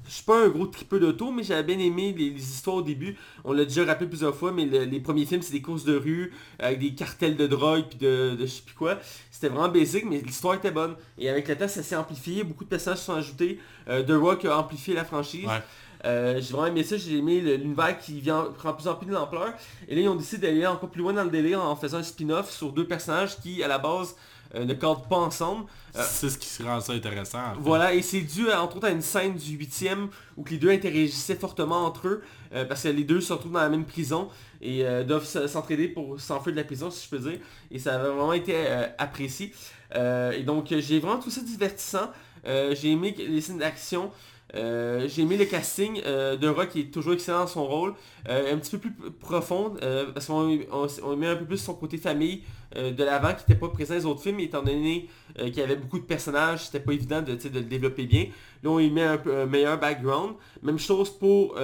je 0.09 0.11
suis 0.15 0.25
pas 0.25 0.45
un 0.45 0.49
gros 0.49 0.67
tripeux 0.67 1.01
d'auto, 1.01 1.31
mais 1.33 1.43
j'avais 1.43 1.63
bien 1.65 1.79
aimé 1.79 2.15
les, 2.17 2.31
les 2.31 2.41
histoires 2.43 2.77
au 2.77 2.83
début. 2.83 3.17
On 3.45 3.53
l'a 3.53 3.65
déjà 3.65 3.85
rappelé 3.85 4.09
plusieurs 4.09 4.35
fois, 4.35 4.51
mais 4.53 4.65
le- 4.65 4.85
les 4.85 5.01
premiers 5.01 5.27
films, 5.27 5.43
c'est 5.43 5.53
des 5.53 5.61
courses 5.63 5.85
de 5.85 5.97
rue, 5.97 6.33
avec 6.59 6.79
des 6.79 6.95
cartels 6.95 7.37
de 7.37 7.47
drogue, 7.47 7.85
puis 7.91 7.99
de, 7.99 8.35
de 8.37 8.47
je 8.47 8.51
sais 8.51 8.63
plus 8.65 8.75
quoi. 8.75 8.99
C'était 9.31 9.49
vraiment 9.49 9.69
basique, 9.69 10.05
mais 10.09 10.21
l'histoire 10.21 10.55
était 10.55 10.71
bonne. 10.71 10.95
Et 11.19 11.29
avec 11.29 11.49
le 11.49 11.57
temps, 11.57 11.69
ça 11.69 11.83
s'est 11.83 11.97
amplifié, 11.97 12.45
beaucoup 12.45 12.65
de 12.65 12.71
personnages 12.71 13.01
se 13.01 13.05
sont 13.07 13.15
ajoutés. 13.15 13.59
Euh, 13.89 14.03
The 14.03 14.13
Rock 14.13 14.45
a 14.47 14.57
amplifié 14.59 14.95
la 14.95 15.05
franchise. 15.05 15.45
Ouais. 15.47 15.63
Euh, 16.07 16.41
j'ai 16.41 16.53
vraiment 16.53 16.67
aimé 16.69 16.85
ça, 16.85 16.97
j'ai 16.97 17.19
aimé 17.19 17.41
l'univers 17.41 17.99
qui 17.99 18.21
vient, 18.21 18.45
prend 18.57 18.71
de 18.71 18.77
plus 18.77 18.89
en 18.89 18.95
plus 18.95 19.07
de 19.07 19.13
l'ampleur. 19.13 19.53
Et 19.89 19.95
là, 19.95 20.01
ils 20.03 20.09
ont 20.09 20.15
décidé 20.15 20.47
d'aller 20.47 20.67
encore 20.67 20.89
plus 20.89 21.03
loin 21.03 21.13
dans 21.13 21.25
le 21.25 21.31
délire 21.31 21.61
en 21.61 21.75
faisant 21.77 21.99
un 21.99 22.03
spin-off 22.03 22.51
sur 22.51 22.73
deux 22.73 22.87
personnages 22.87 23.37
qui, 23.41 23.63
à 23.63 23.69
la 23.69 23.79
base, 23.79 24.15
euh, 24.55 24.65
ne 24.65 24.75
cadrent 24.75 25.09
pas 25.09 25.17
ensemble. 25.17 25.67
Euh, 25.97 26.03
C'est 26.09 26.31
ce 26.31 26.39
qui 26.39 26.63
rend 26.63 26.81
ça 26.81 26.93
intéressant. 26.93 27.39
en 27.39 27.55
fait. 27.55 27.61
Voilà, 27.61 27.95
et 27.95 28.03
c'est 28.03 28.21
dû 28.21 28.51
à, 28.51 28.63
entre 28.63 28.77
autres 28.77 28.87
à 28.87 28.91
une 28.91 29.03
scène 29.03 29.35
du 29.35 29.57
huitième 29.57 30.09
où 30.37 30.45
que 30.45 30.51
les 30.51 30.59
deux 30.59 30.71
interagissaient 30.71 31.35
fortement 31.35 31.85
entre 31.85 32.07
eux, 32.09 32.23
euh, 32.55 32.65
parce 32.65 32.85
que 32.85 32.89
les 32.89 33.05
deux 33.05 33.21
se 33.21 33.33
retrouvent 33.33 33.53
dans 33.53 33.61
la 33.61 33.69
même 33.69 33.85
prison 33.85 34.29
et 34.63 34.85
doivent 35.05 35.27
s'entraider 35.27 35.87
pour 35.87 36.19
s'enfuir 36.19 36.55
de 36.55 36.59
la 36.59 36.65
prison, 36.65 36.91
si 36.91 37.05
je 37.05 37.11
peux 37.11 37.19
dire. 37.19 37.39
Et 37.71 37.79
ça 37.79 37.97
avait 37.97 38.09
vraiment 38.09 38.33
été 38.33 38.57
apprécié. 38.97 39.53
Et 39.95 40.43
donc 40.45 40.69
j'ai 40.71 40.99
vraiment 40.99 41.21
tout 41.21 41.29
ça 41.29 41.43
divertissant. 41.43 42.11
J'ai 42.45 42.91
aimé 42.93 43.15
les 43.19 43.43
scènes 43.43 43.59
d'action. 43.59 44.11
Euh, 44.55 45.09
j'ai 45.09 45.23
aimé 45.23 45.37
le 45.37 45.45
casting 45.45 46.01
euh, 46.07 46.37
de 46.37 46.47
Rock 46.49 46.69
qui 46.69 46.81
est 46.81 46.91
toujours 46.95 47.15
excellent 47.15 47.41
dans 47.41 47.47
son 47.47 47.67
rôle, 47.67 47.95
Euh, 48.29 48.55
un 48.55 48.59
petit 48.59 48.71
peu 48.77 48.79
plus 48.79 48.91
p- 48.93 49.11
profond 49.21 49.75
euh, 49.83 50.07
parce 50.13 50.27
qu'on 50.27 50.59
on, 50.73 50.87
on 51.05 51.17
met 51.17 51.27
un 51.27 51.37
peu 51.37 51.45
plus 51.45 51.59
son 51.59 51.75
côté 51.75 51.97
famille 51.99 52.43
de 52.75 53.05
l'avant 53.05 53.29
qui 53.29 53.43
n'était 53.49 53.55
pas 53.55 53.69
présent 53.69 53.95
dans 53.95 54.01
les 54.01 54.07
autres 54.07 54.21
films 54.23 54.41
étant 54.41 54.63
donné 54.63 55.09
qu'il 55.37 55.57
y 55.57 55.63
avait 55.63 55.77
beaucoup 55.77 55.99
de 55.99 56.05
personnages, 56.05 56.67
c'était 56.67 56.81
pas 56.81 56.93
évident 56.93 57.23
de, 57.23 57.35
de 57.35 57.59
le 57.61 57.65
développer 57.65 58.05
bien. 58.07 58.25
Là 58.63 58.71
on 58.71 58.79
y 58.81 58.91
met 58.91 59.05
un, 59.05 59.19
un 59.27 59.47
meilleur 59.47 59.79
background. 59.79 60.35
Même 60.63 60.79
chose 60.79 61.11
pour 61.11 61.57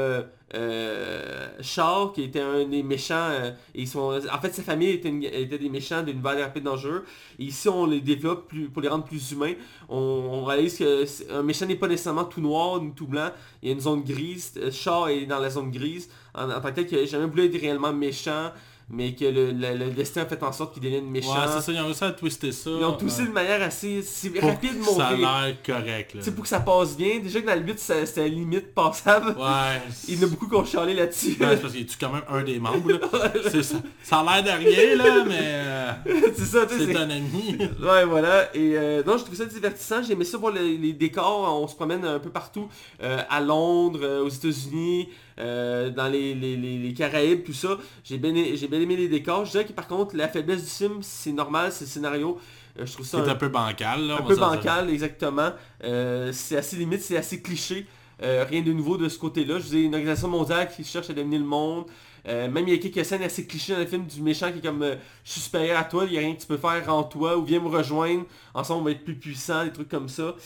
euh, 0.55 0.59
euh, 0.59 1.49
Charles 1.61 2.13
qui 2.13 2.23
était 2.23 2.41
un 2.41 2.65
des 2.65 2.83
méchants. 2.83 3.15
euh, 3.31 3.51
et 3.75 3.87
son, 3.87 4.13
en 4.33 4.41
fait 4.41 4.55
sa 4.55 4.63
famille 4.63 4.91
était, 4.91 5.11
des 5.59 5.69
méchants 5.69 6.03
d'une 6.03 6.21
vague 6.21 6.41
rapide 6.41 6.65
dangereux. 6.65 7.05
Et 7.39 7.45
ici 7.45 7.69
on 7.69 7.87
les 7.87 8.01
développe 8.01 8.53
pour 8.73 8.83
les 8.83 8.89
rendre 8.89 9.05
plus 9.05 9.33
humains. 9.33 9.55
On, 9.89 10.45
réalise 10.45 10.79
que 10.79 11.05
c'est- 11.07 11.31
un 11.31 11.43
méchant 11.43 11.67
n'est 11.67 11.77
pas 11.77 11.89
nécessairement 11.89 12.25
tout 12.25 12.41
noir 12.41 12.81
ni 12.83 12.93
tout 12.93 13.07
blanc. 13.07 13.31
Il 13.63 13.69
y 13.69 13.73
a 13.73 13.75
une 13.75 13.81
zone 13.81 14.03
grise. 14.03 14.53
Euh, 14.57 14.71
Charles 14.71 15.11
est 15.13 15.27
dans 15.27 15.39
la 15.39 15.51
zone 15.51 15.71
grise. 15.71 16.09
En, 16.35 16.51
en 16.51 16.61
tant 16.61 16.69
que 16.71 16.75
tel 16.77 16.87
qu'il 16.87 16.99
n'a 16.99 17.05
jamais 17.05 17.27
voulu 17.27 17.45
être 17.47 17.61
réellement 17.61 17.93
méchant. 17.93 18.53
Mais 18.91 19.15
que 19.15 19.25
le, 19.25 19.53
le- 19.53 19.77
le 19.77 19.91
destin 19.91 20.23
a 20.23 20.27
fait 20.27 20.43
en 20.43 20.53
sorte 20.53 20.75
qu'il 20.75 20.83
devienne 20.83 21.07
méchant. 21.07 21.33
Ouais, 21.33 21.47
c'est 21.47 21.61
ça, 21.63 21.73
ils 21.73 21.81
ont 21.81 21.87
réussi 21.87 22.05
à 22.05 22.11
twister 22.13 22.53
ça. 22.53 22.69
Ils 22.71 22.85
ont 22.85 22.95
euh, 23.01 23.25
de 23.27 23.33
manière 23.33 23.63
assez 23.63 24.03
rapide 24.41 24.79
que 24.81 24.85
Ça 24.85 25.07
a 25.07 25.15
l'air 25.15 25.57
correct. 25.65 26.15
Là. 26.15 26.21
Pour 26.33 26.43
que 26.43 26.49
ça 26.49 26.61
passe 26.61 26.97
bien. 26.97 27.19
Déjà 27.21 27.41
que 27.41 27.47
dans 27.47 27.55
le 27.55 27.63
8, 27.67 27.79
ça- 27.79 28.05
c'était 28.05 28.29
limite 28.29 28.75
passable. 28.75 29.31
Ouais. 29.39 29.81
Il 30.09 30.21
y 30.21 30.25
en 30.25 30.27
a 30.27 30.31
beaucoup 30.31 30.47
qui 30.49 30.55
ont 30.57 30.65
chialé 30.65 30.93
là-dessus. 30.95 31.37
Ouais, 31.41 31.47
c'est 31.57 31.63
parce 31.63 31.73
qu'il 31.73 31.87
tue 31.87 31.97
quand 31.99 32.13
même 32.13 32.23
un 32.29 32.43
des 32.43 32.59
membres. 32.59 32.93
là. 32.93 32.99
Ça. 33.63 33.77
ça 34.03 34.19
a 34.21 34.43
l'air 34.43 34.59
de 34.59 34.65
rien, 34.69 34.97
là, 34.97 35.25
mais 35.27 35.39
euh, 35.41 35.93
c'est 36.37 36.45
ça, 36.45 36.67
tu 36.67 36.77
sais. 36.79 36.87
c'est 36.87 36.97
un 36.97 37.09
ami. 37.11 37.57
Ouais, 37.81 38.05
voilà. 38.05 38.55
Et 38.55 38.73
euh, 38.77 39.03
non, 39.07 39.17
je 39.17 39.25
trouve 39.25 39.37
ça 39.37 39.45
divertissant. 39.47 40.03
J'ai 40.03 40.13
aimé 40.13 40.25
ça 40.25 40.37
voir 40.39 40.53
les, 40.53 40.77
les 40.77 40.93
décors. 40.93 41.61
On 41.63 41.67
se 41.69 41.75
promène 41.75 42.05
un 42.05 42.19
peu 42.19 42.31
partout. 42.31 42.69
euh, 43.03 43.23
à 43.31 43.41
Londres, 43.41 44.01
euh, 44.03 44.25
aux 44.25 44.29
États-Unis, 44.29 45.09
euh, 45.39 45.91
dans 45.91 46.09
les, 46.09 46.35
les, 46.35 46.57
les- 46.57 46.79
les 46.79 46.95
Caraïbes, 46.95 47.45
tout 47.45 47.53
ça. 47.53 47.79
J'ai 48.05 48.19
bien, 48.19 48.35
ai- 48.35 48.57
j'ai 48.57 48.69
bien 48.69 48.81
aimé 48.81 48.97
les 48.97 49.09
décors. 49.09 49.45
Je 49.45 49.53
dirais 49.53 49.65
que 49.65 49.73
par 49.73 49.87
contre, 49.89 50.17
la 50.17 50.29
faiblesse 50.29 50.63
du 50.65 50.71
film, 50.71 50.99
c'est 51.03 51.33
normal, 51.33 51.73
c'est 51.73 51.85
le 51.85 51.91
scénario. 51.91 52.39
Euh, 52.79 52.87
je 52.87 52.93
trouve 52.93 53.07
ça 53.07 53.19
C'est 53.23 53.31
un, 53.31 53.33
un 53.35 53.37
peu 53.37 53.49
bancal, 53.49 54.07
là. 54.07 54.17
un 54.19 54.23
peu 54.23 54.35
dire. 54.35 54.49
bancal, 54.49 54.91
exactement. 54.91 55.51
Euh, 55.85 56.31
c'est 56.33 56.57
assez 56.57 56.77
limite, 56.77 57.03
c'est 57.03 57.17
assez 57.17 57.41
cliché. 57.43 57.87
Rien 58.25 58.63
de 58.63 58.73
nouveau 58.73 58.97
de 58.97 59.09
ce 59.09 59.19
côté-là. 59.19 59.59
Je 59.59 59.65
vous 59.65 59.75
ai 59.75 59.81
une 59.81 59.95
organisation 59.95 60.29
mondiale 60.29 60.69
qui 60.73 60.85
cherche 60.85 61.11
à 61.11 61.13
dominer 61.13 61.39
le 61.39 61.45
monde. 61.45 61.87
Euh, 62.29 62.49
même 62.49 62.69
il 62.69 62.75
y 62.75 62.79
a 62.79 62.81
quelques 62.81 63.05
scènes 63.05 63.25
assez 63.25 63.49
clichés 63.49 63.73
dans 63.73 63.81
le 63.81 63.87
film 63.87 64.07
du 64.07 64.23
méchant 64.23 64.53
qui 64.53 64.59
est 64.59 64.63
comme 64.63 64.83
euh, 64.85 64.95
je 65.25 65.33
suis 65.33 65.41
supérieur 65.41 65.77
à 65.77 65.83
toi, 65.83 66.05
il 66.05 66.13
n'y 66.13 66.19
a 66.19 66.21
rien 66.21 66.33
que 66.37 66.41
tu 66.41 66.47
peux 66.47 66.57
faire 66.57 66.85
en 66.95 67.03
toi 67.03 67.37
ou 67.37 67.43
viens 67.45 67.59
me 67.59 67.67
rejoindre, 67.67 68.23
ensemble 68.55 68.83
on 68.83 68.85
va 68.85 68.91
être 68.93 69.03
plus 69.03 69.17
puissant, 69.17 69.65
des 69.65 69.73
trucs 69.73 69.89
comme 69.89 70.09
ça. 70.09 70.37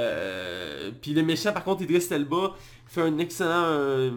Euh, 0.00 0.90
puis 1.02 1.12
le 1.12 1.22
méchant 1.22 1.52
par 1.52 1.64
contre 1.64 1.82
Idris 1.82 2.06
Elba 2.10 2.52
fait 2.90 3.02
un 3.02 3.18
excellent... 3.18 3.64
euh, 3.66 4.10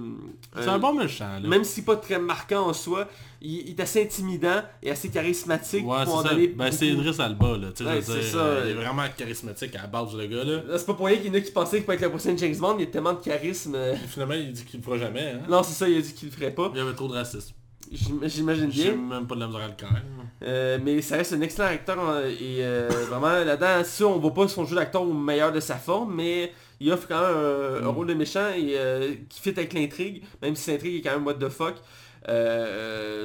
C'est 0.56 0.68
euh, 0.68 0.72
un 0.74 0.80
bon 0.80 0.94
méchant, 0.94 1.40
là. 1.42 1.48
Même 1.48 1.64
si 1.64 1.84
pas 1.84 1.96
très 1.96 2.20
marquant 2.20 2.68
en 2.68 2.74
soi, 2.74 3.08
il, 3.42 3.68
il 3.68 3.70
est 3.72 3.80
assez 3.82 4.02
intimidant 4.04 4.62
et 4.82 4.90
assez 4.92 5.10
charismatique 5.10 5.86
Ouais, 5.88 6.04
pour 6.06 6.16
en 6.16 6.24
donner 6.24 6.48
Ben, 6.48 6.72
c'est. 6.72 6.88
Idris 6.88 7.16
Alba, 7.20 7.48
là. 7.58 7.68
Ouais, 7.68 7.74
je 7.78 7.84
veux 7.84 8.02
c'est 8.02 8.14
dire, 8.20 8.24
ça. 8.32 8.38
euh, 8.38 8.62
il 8.66 8.72
est 8.72 8.74
vraiment 8.76 9.04
charismatique 9.16 9.76
à 9.76 9.82
la 9.84 9.88
base, 9.88 10.16
le 10.16 10.26
gars, 10.28 10.44
là. 10.44 10.78
C'est 10.78 10.86
pas 10.86 10.94
pour 10.94 11.06
rien 11.06 11.18
qu'il 11.18 11.28
y 11.28 11.30
en 11.30 11.34
a 11.36 11.42
qui 11.42 11.52
pensaient 11.52 11.78
qu'il 11.78 11.86
peut 11.86 11.94
être 11.94 12.02
le 12.02 12.10
prochain 12.10 12.36
James 12.38 12.56
Bond, 12.58 12.76
il 12.80 12.86
y 12.86 12.88
a 12.88 12.92
tellement 12.92 13.14
de 13.14 13.22
charisme. 13.24 13.76
euh. 13.76 13.96
Finalement, 14.08 14.34
il 14.36 14.52
dit 14.52 14.66
qu'il 14.66 14.80
le 14.80 14.86
fera 14.86 14.98
jamais, 14.98 15.34
hein. 15.36 15.42
Non, 15.50 15.62
c'est 15.64 15.74
ça, 15.74 15.88
il 15.88 15.98
a 15.98 16.02
dit 16.02 16.14
qu'il 16.14 16.30
le 16.30 16.34
ferait 16.34 16.52
pas. 16.52 16.70
Il 16.74 16.78
y 16.78 16.82
avait 16.82 16.94
trop 16.94 17.08
de 17.08 17.14
racisme. 17.14 17.54
J'im- 17.92 18.20
J'imagine 18.24 18.72
J'ai 18.72 18.92
bien. 18.92 18.96
même 18.96 19.28
pas 19.28 19.36
de 19.36 19.40
la 19.42 19.48
misère 19.48 19.62
à 19.62 19.68
le 19.68 19.74
craindre. 19.74 20.00
Euh, 20.44 20.80
mais 20.84 21.02
ça 21.02 21.18
reste 21.18 21.34
un 21.34 21.42
excellent 21.42 21.68
acteur 21.70 21.98
euh, 22.00 22.30
et 22.30 22.64
euh, 22.64 22.88
vraiment 23.10 23.28
là-dedans, 23.44 23.84
ça 23.84 24.06
on 24.08 24.18
voit 24.20 24.34
pas 24.34 24.48
son 24.48 24.66
jeu 24.66 24.76
d'acteur 24.76 25.04
au 25.04 25.14
meilleur 25.14 25.52
de 25.52 25.60
sa 25.60 25.76
forme, 25.76 26.16
mais 26.16 26.52
il 26.80 26.92
offre 26.92 27.08
quand 27.08 27.22
même 27.22 27.36
un, 27.36 27.78
un 27.88 27.92
Mm. 27.92 27.96
rôle 27.96 28.08
de 28.08 28.14
méchant 28.14 28.50
et 28.56 28.78
euh, 28.78 29.14
qui 29.30 29.40
fit 29.42 29.50
avec 29.52 29.74
l'intrigue, 29.74 30.24
même 30.42 30.56
si 30.56 30.72
l'intrigue 30.72 30.96
est 30.96 31.02
quand 31.02 31.16
même 31.16 31.26
what 31.26 31.36
the 31.36 31.50
fuck. 31.50 31.76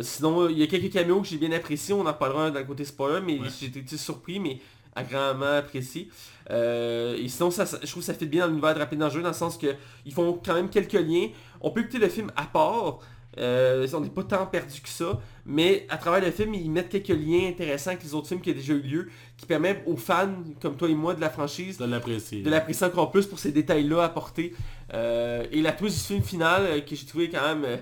Sinon, 0.03 0.49
il 0.49 0.59
y 0.59 0.63
a 0.63 0.67
quelques 0.67 0.93
caméos 0.93 1.21
que 1.23 1.29
j'ai 1.29 1.39
bien 1.39 1.53
appréciés, 1.53 1.95
on 1.95 2.03
en 2.03 2.13
reparlera 2.13 2.51
dans 2.51 2.59
le 2.61 2.65
côté 2.67 2.85
spoiler, 2.85 3.21
mais 3.25 3.39
Ouais. 3.41 3.49
j'ai 3.61 3.67
été 3.67 3.97
surpris, 3.97 4.39
mais 4.39 4.59
agréablement 4.95 5.57
apprécié. 5.59 6.09
Euh, 6.51 7.17
et 7.17 7.29
sinon, 7.29 7.51
ça, 7.51 7.67
ça- 7.67 7.79
je 7.83 7.87
trouve 7.91 8.03
que 8.03 8.07
ça 8.07 8.15
fait 8.15 8.27
bien 8.27 8.43
dans 8.43 8.49
l'univers 8.49 8.75
de 8.75 8.79
Rapide 8.81 8.99
Dangereux, 8.99 9.23
dans 9.23 9.29
le 9.29 9.35
sens 9.35 9.57
que 9.57 9.69
ils 10.05 10.13
font 10.13 10.41
quand 10.45 10.55
même 10.55 10.69
quelques 10.71 10.93
liens. 10.95 11.29
On 11.61 11.71
peut 11.71 11.81
écouter 11.81 11.99
le 11.99 12.09
film 12.09 12.33
à 12.37 12.45
part, 12.45 12.99
euh, 13.39 13.87
on 13.95 14.01
n'est 14.01 14.09
pas 14.09 14.25
tant 14.25 14.47
perdu 14.47 14.81
que 14.81 14.89
ça, 14.89 15.21
mais 15.47 15.87
à 15.89 15.97
travers 15.97 16.21
le 16.21 16.31
film, 16.31 16.55
ils 16.55 16.71
mettent 16.71 16.89
quelques 16.89 17.09
liens 17.09 17.49
intéressants 17.49 17.91
avec 17.91 18.03
les 18.03 18.15
autres 18.15 18.29
films 18.29 18.41
qui 18.41 18.51
ont 18.51 18.55
déjà 18.55 18.73
eu 18.73 18.81
lieu, 18.81 19.09
qui 19.37 19.47
permettent 19.47 19.83
aux 19.87 19.97
fans, 19.97 20.43
comme 20.61 20.77
toi 20.77 20.89
et 20.89 20.95
moi, 20.95 21.15
de 21.15 21.21
la 21.21 21.31
franchise, 21.31 21.79
De 21.79 21.85
l'apprécier. 21.85 22.43
de 22.43 22.51
l'apprécier 22.51 22.87
encore 22.87 23.11
plus 23.11 23.27
pour 23.27 23.39
ces 23.39 23.53
détails-là 23.53 24.03
apportés. 24.05 24.55
Euh, 24.95 25.45
et 25.53 25.63
la 25.63 25.73
twist 25.73 25.99
du 25.99 26.05
film 26.15 26.23
final, 26.23 26.63
euh, 26.67 26.81
que 26.81 26.95
j'ai 26.95 27.07
trouvé 27.07 27.31
quand 27.31 27.55
même... 27.55 27.79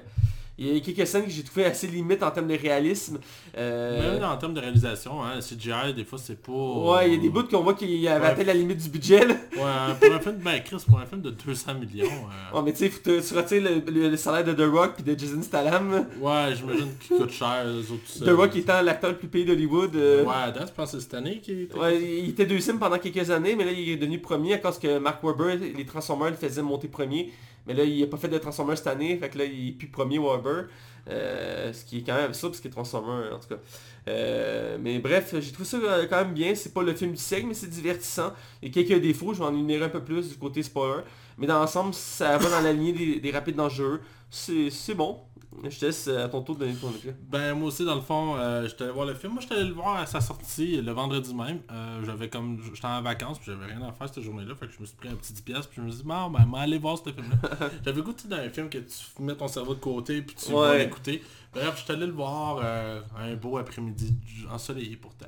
il 0.59 0.75
y 0.75 0.77
a 0.77 0.81
quelques 0.81 1.07
scènes 1.07 1.25
que 1.25 1.31
j'ai 1.31 1.43
trouvé 1.43 1.67
assez 1.67 1.87
limites 1.87 2.23
en 2.23 2.31
termes 2.31 2.49
de 2.49 2.57
réalisme. 2.57 3.19
Euh, 3.59 4.15
Même 4.15 4.25
en 4.25 4.37
termes 4.39 4.55
de 4.55 4.61
réalisation, 4.61 5.23
hein, 5.23 5.41
CGI, 5.41 5.93
des 5.95 6.05
fois, 6.05 6.19
c'est 6.19 6.41
pas... 6.41 6.53
Ouais, 6.53 7.09
il 7.09 7.15
y 7.15 7.17
a 7.19 7.21
des 7.21 7.29
bouts 7.29 7.45
qu'on 7.45 7.63
voit 7.63 7.75
qu'il 7.75 8.09
avait 8.09 8.21
Ouais. 8.25 8.27
atteint 8.33 8.45
la 8.45 8.55
limite 8.55 8.83
du 8.83 8.89
budget. 8.89 9.27
Là. 9.27 9.35
Ouais, 9.35 9.95
pour 10.01 10.15
un 10.15 10.21
film, 10.21 10.37
ben 10.43 10.61
Chris, 10.65 10.83
pour 10.89 10.99
un 10.99 11.05
film 11.07 11.21
de 11.21 11.31
200 11.31 11.75
millions... 11.75 12.07
euh, 12.07 12.57
Ouais, 12.57 12.63
mais 12.65 12.73
tu 12.73 12.89
sais, 12.89 12.93
tu 13.03 13.35
retires 13.35 13.63
le, 13.63 13.91
le- 13.93 14.09
le 14.09 14.17
salaire 14.17 14.45
de 14.45 14.53
The 14.55 14.69
Rock 14.71 14.95
puis 14.97 15.05
de 15.05 15.19
Jason 15.19 15.43
Statham. 15.43 16.07
Ouais, 16.21 16.55
j'imagine 16.57 16.89
qu'il 17.07 17.17
coûte 17.19 17.31
cher, 17.33 17.65
les 17.67 17.91
autres 17.91 18.25
The. 18.25 18.31
Rock 18.37 18.57
étant 18.57 18.81
l'acteur 18.83 19.11
le 19.11 19.17
plus 19.19 19.29
payé 19.29 19.45
d'Hollywood. 19.45 19.95
euh, 19.97 20.25
Ouais, 20.25 20.53
date, 20.55 20.69
je 20.69 20.73
pense 20.75 20.93
que 20.93 21.01
cette 21.01 21.15
année 21.15 21.41
qu'il 21.41 21.63
était... 21.63 21.79
Ouais, 21.79 22.01
il 22.01 22.31
était 22.31 22.47
deuxième 22.47 22.79
pendant 22.79 22.99
quelques 22.99 23.31
années, 23.31 23.55
mais 23.57 23.65
là 23.65 23.73
il 23.73 23.91
est 23.91 23.97
devenu 23.97 24.21
premier 24.21 24.55
à 24.55 24.59
cause 24.59 24.79
que 24.79 24.99
Mark 24.99 25.23
Webber, 25.23 25.57
les 25.77 25.85
Transformers 25.85 26.31
le 26.31 26.37
faisaient 26.37 26.63
monter 26.63 26.89
premier. 26.89 27.31
Mais 27.67 27.75
là 27.75 27.85
il 27.85 28.03
a 28.03 28.07
pas 28.07 28.17
fait 28.17 28.29
de 28.29 28.39
Transformers 28.39 28.79
cette 28.79 28.87
année, 28.87 29.17
fait 29.17 29.29
que 29.29 29.39
là 29.39 29.45
il 29.45 29.69
est 29.69 29.73
plus 29.73 29.89
premier 29.89 30.19
Webber. 30.19 30.65
Euh, 31.09 31.73
ce 31.73 31.85
qui 31.85 31.99
est 31.99 32.03
quand 32.03 32.15
même 32.15 32.25
absurde 32.25 32.53
parce 32.53 32.61
qu'il 32.61 32.69
est 32.71 32.75
Transformers 32.75 33.33
en 33.35 33.39
tout 33.39 33.49
cas. 33.49 33.61
Euh, 34.09 34.77
mais 34.81 34.99
bref, 34.99 35.35
j'ai 35.39 35.53
trouvé 35.53 35.69
ça 35.69 35.77
euh, 35.77 36.07
quand 36.09 36.17
même 36.17 36.35
bien. 36.35 36.55
C'est 36.55 36.75
pas 36.75 36.83
le 36.83 36.95
film 36.95 37.13
du 37.13 37.17
siècle, 37.17 37.47
mais 37.47 37.55
c'est 37.55 37.71
divertissant. 37.71 38.33
Il 38.63 38.69
y 38.69 38.71
a 38.71 38.85
quelques 38.85 39.01
défauts, 39.01 39.33
je 39.33 39.39
vais 39.39 39.45
en 39.45 39.55
énumérer 39.55 39.85
un 39.85 39.89
peu 39.89 40.03
plus 40.03 40.31
du 40.31 40.37
côté 40.37 40.63
spoiler. 40.63 41.03
Mais 41.39 41.47
dans 41.47 41.61
l'ensemble, 41.61 41.95
ça 41.95 42.39
va 42.39 42.51
dans 42.51 42.61
la 42.61 42.73
lignée 42.73 42.93
des, 42.93 43.21
des 43.21 43.31
rapides 43.31 43.57
dangereux. 43.57 44.01
C'est 44.31 44.95
bon. 44.95 45.21
Je 45.65 45.79
te 45.79 45.85
laisse 45.87 46.09
euh, 46.09 46.25
à 46.25 46.29
ton 46.29 46.43
tour 46.43 46.55
de 46.57 46.61
donner 46.67 46.75
ton 46.77 46.89
avis. 46.89 47.13
Ben 47.29 47.55
moi 47.55 47.69
aussi 47.69 47.85
dans 47.85 47.95
le 47.95 48.01
fond, 48.01 48.37
euh, 48.37 48.67
j'étais 48.69 48.85
allé 48.85 48.93
voir 48.93 49.07
le 49.07 49.15
film. 49.15 49.33
Moi 49.35 49.43
j'étais 49.43 49.55
allé 49.55 49.65
le 49.69 49.75
voir 49.75 49.97
à 49.97 50.07
sa 50.07 50.21
sortie 50.21 50.81
le 50.81 50.93
vendredi 50.93 51.35
même. 51.35 51.61
Euh, 51.71 52.03
j'avais 52.05 52.29
comme 52.29 52.61
j'étais 52.75 52.87
en 52.87 53.03
vacances 53.03 53.39
puis 53.39 53.53
j'avais 53.53 53.67
rien 53.73 53.83
à 53.87 53.93
faire 53.93 54.09
cette 54.13 54.23
journée-là. 54.23 54.55
Fait 54.55 54.67
que 54.67 54.73
je 54.73 54.81
me 54.81 54.87
suis 54.87 54.97
pris 54.97 55.09
un 55.09 55.15
petit 55.15 55.33
10 55.33 55.43
pièces 55.43 55.67
puis 55.67 55.77
je 55.77 55.83
me 55.83 55.91
suis 55.91 56.03
dit 56.03 56.09
ben 56.09 56.29
m'en 56.29 56.59
aller 56.59 56.79
voir 56.79 56.99
ce 56.99 57.11
film-là. 57.11 57.49
j'avais 57.85 58.03
goûté 58.03 58.29
dans 58.29 58.37
un 58.37 58.49
film 58.51 58.69
que 58.69 58.79
tu 58.79 59.23
mets 59.23 59.35
ton 59.35 59.49
cerveau 59.49 59.75
de 59.75 59.81
côté 59.81 60.23
puis 60.23 60.37
tu 60.37 60.53
vas 60.53 60.71
Ouais. 60.73 60.79
l'écouter. 60.85 61.23
Bref, 61.53 61.77
j'étais 61.79 61.95
allé 61.95 62.07
le 62.07 62.13
voir 62.13 62.61
euh, 62.63 63.01
un 63.19 63.35
beau 63.35 63.57
après-midi 63.57 64.15
ensoleillé 64.51 64.97
pourtant. 64.97 65.27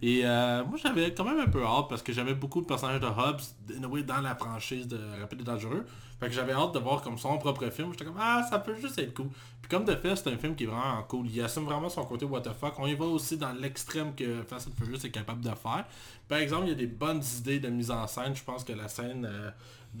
Et 0.00 0.22
moi 0.22 0.78
j'avais 0.82 1.12
quand 1.12 1.24
même 1.24 1.38
un 1.40 1.48
peu 1.50 1.62
hâte 1.64 1.86
parce 1.88 2.02
que 2.02 2.12
j'aimais 2.12 2.34
beaucoup 2.34 2.60
le 2.60 2.66
personnage 2.66 3.00
de 3.00 3.06
Hobbs 3.06 4.04
dans 4.06 4.20
la 4.22 4.34
franchise 4.34 4.86
de 4.88 4.98
Rapide 5.20 5.40
et 5.42 5.44
Dangereux. 5.44 5.84
Fait 6.18 6.28
que 6.28 6.32
j'avais 6.32 6.52
hâte 6.52 6.72
de 6.72 6.78
voir 6.78 7.02
comme 7.02 7.18
son 7.18 7.36
propre 7.38 7.68
film. 7.70 7.90
J'étais 7.92 8.04
comme 8.06 8.16
ah 8.18 8.46
ça 8.48 8.58
peut 8.58 8.74
juste 8.80 8.98
être 8.98 9.12
cool. 9.14 9.28
Puis 9.60 9.68
comme 9.70 9.84
de 9.84 9.94
fait, 9.94 10.16
c'est 10.16 10.28
un 10.32 10.36
film 10.38 10.54
qui 10.54 10.64
est 10.64 10.66
vraiment 10.66 11.02
cool. 11.08 11.26
Il 11.28 11.42
assume 11.42 11.64
vraiment 11.64 11.88
son 11.90 12.04
côté 12.04 12.24
what 12.24 12.40
the 12.40 12.52
fuck. 12.58 12.74
On 12.78 12.86
y 12.86 12.94
va 12.94 13.04
aussi 13.04 13.36
dans 13.36 13.52
l'extrême 13.52 14.14
que 14.14 14.42
Fast 14.48 14.68
and 14.68 14.72
Furious 14.78 15.04
est 15.04 15.10
capable 15.10 15.42
de 15.42 15.48
faire. 15.50 15.84
Par 16.28 16.38
exemple, 16.38 16.64
il 16.66 16.68
y 16.70 16.72
a 16.72 16.76
des 16.76 16.86
bonnes 16.86 17.22
idées 17.38 17.60
de 17.60 17.68
mise 17.68 17.90
en 17.90 18.06
scène. 18.06 18.34
Je 18.34 18.42
pense 18.42 18.64
que 18.64 18.72
la 18.72 18.88
scène 18.88 19.28
euh, 19.30 19.50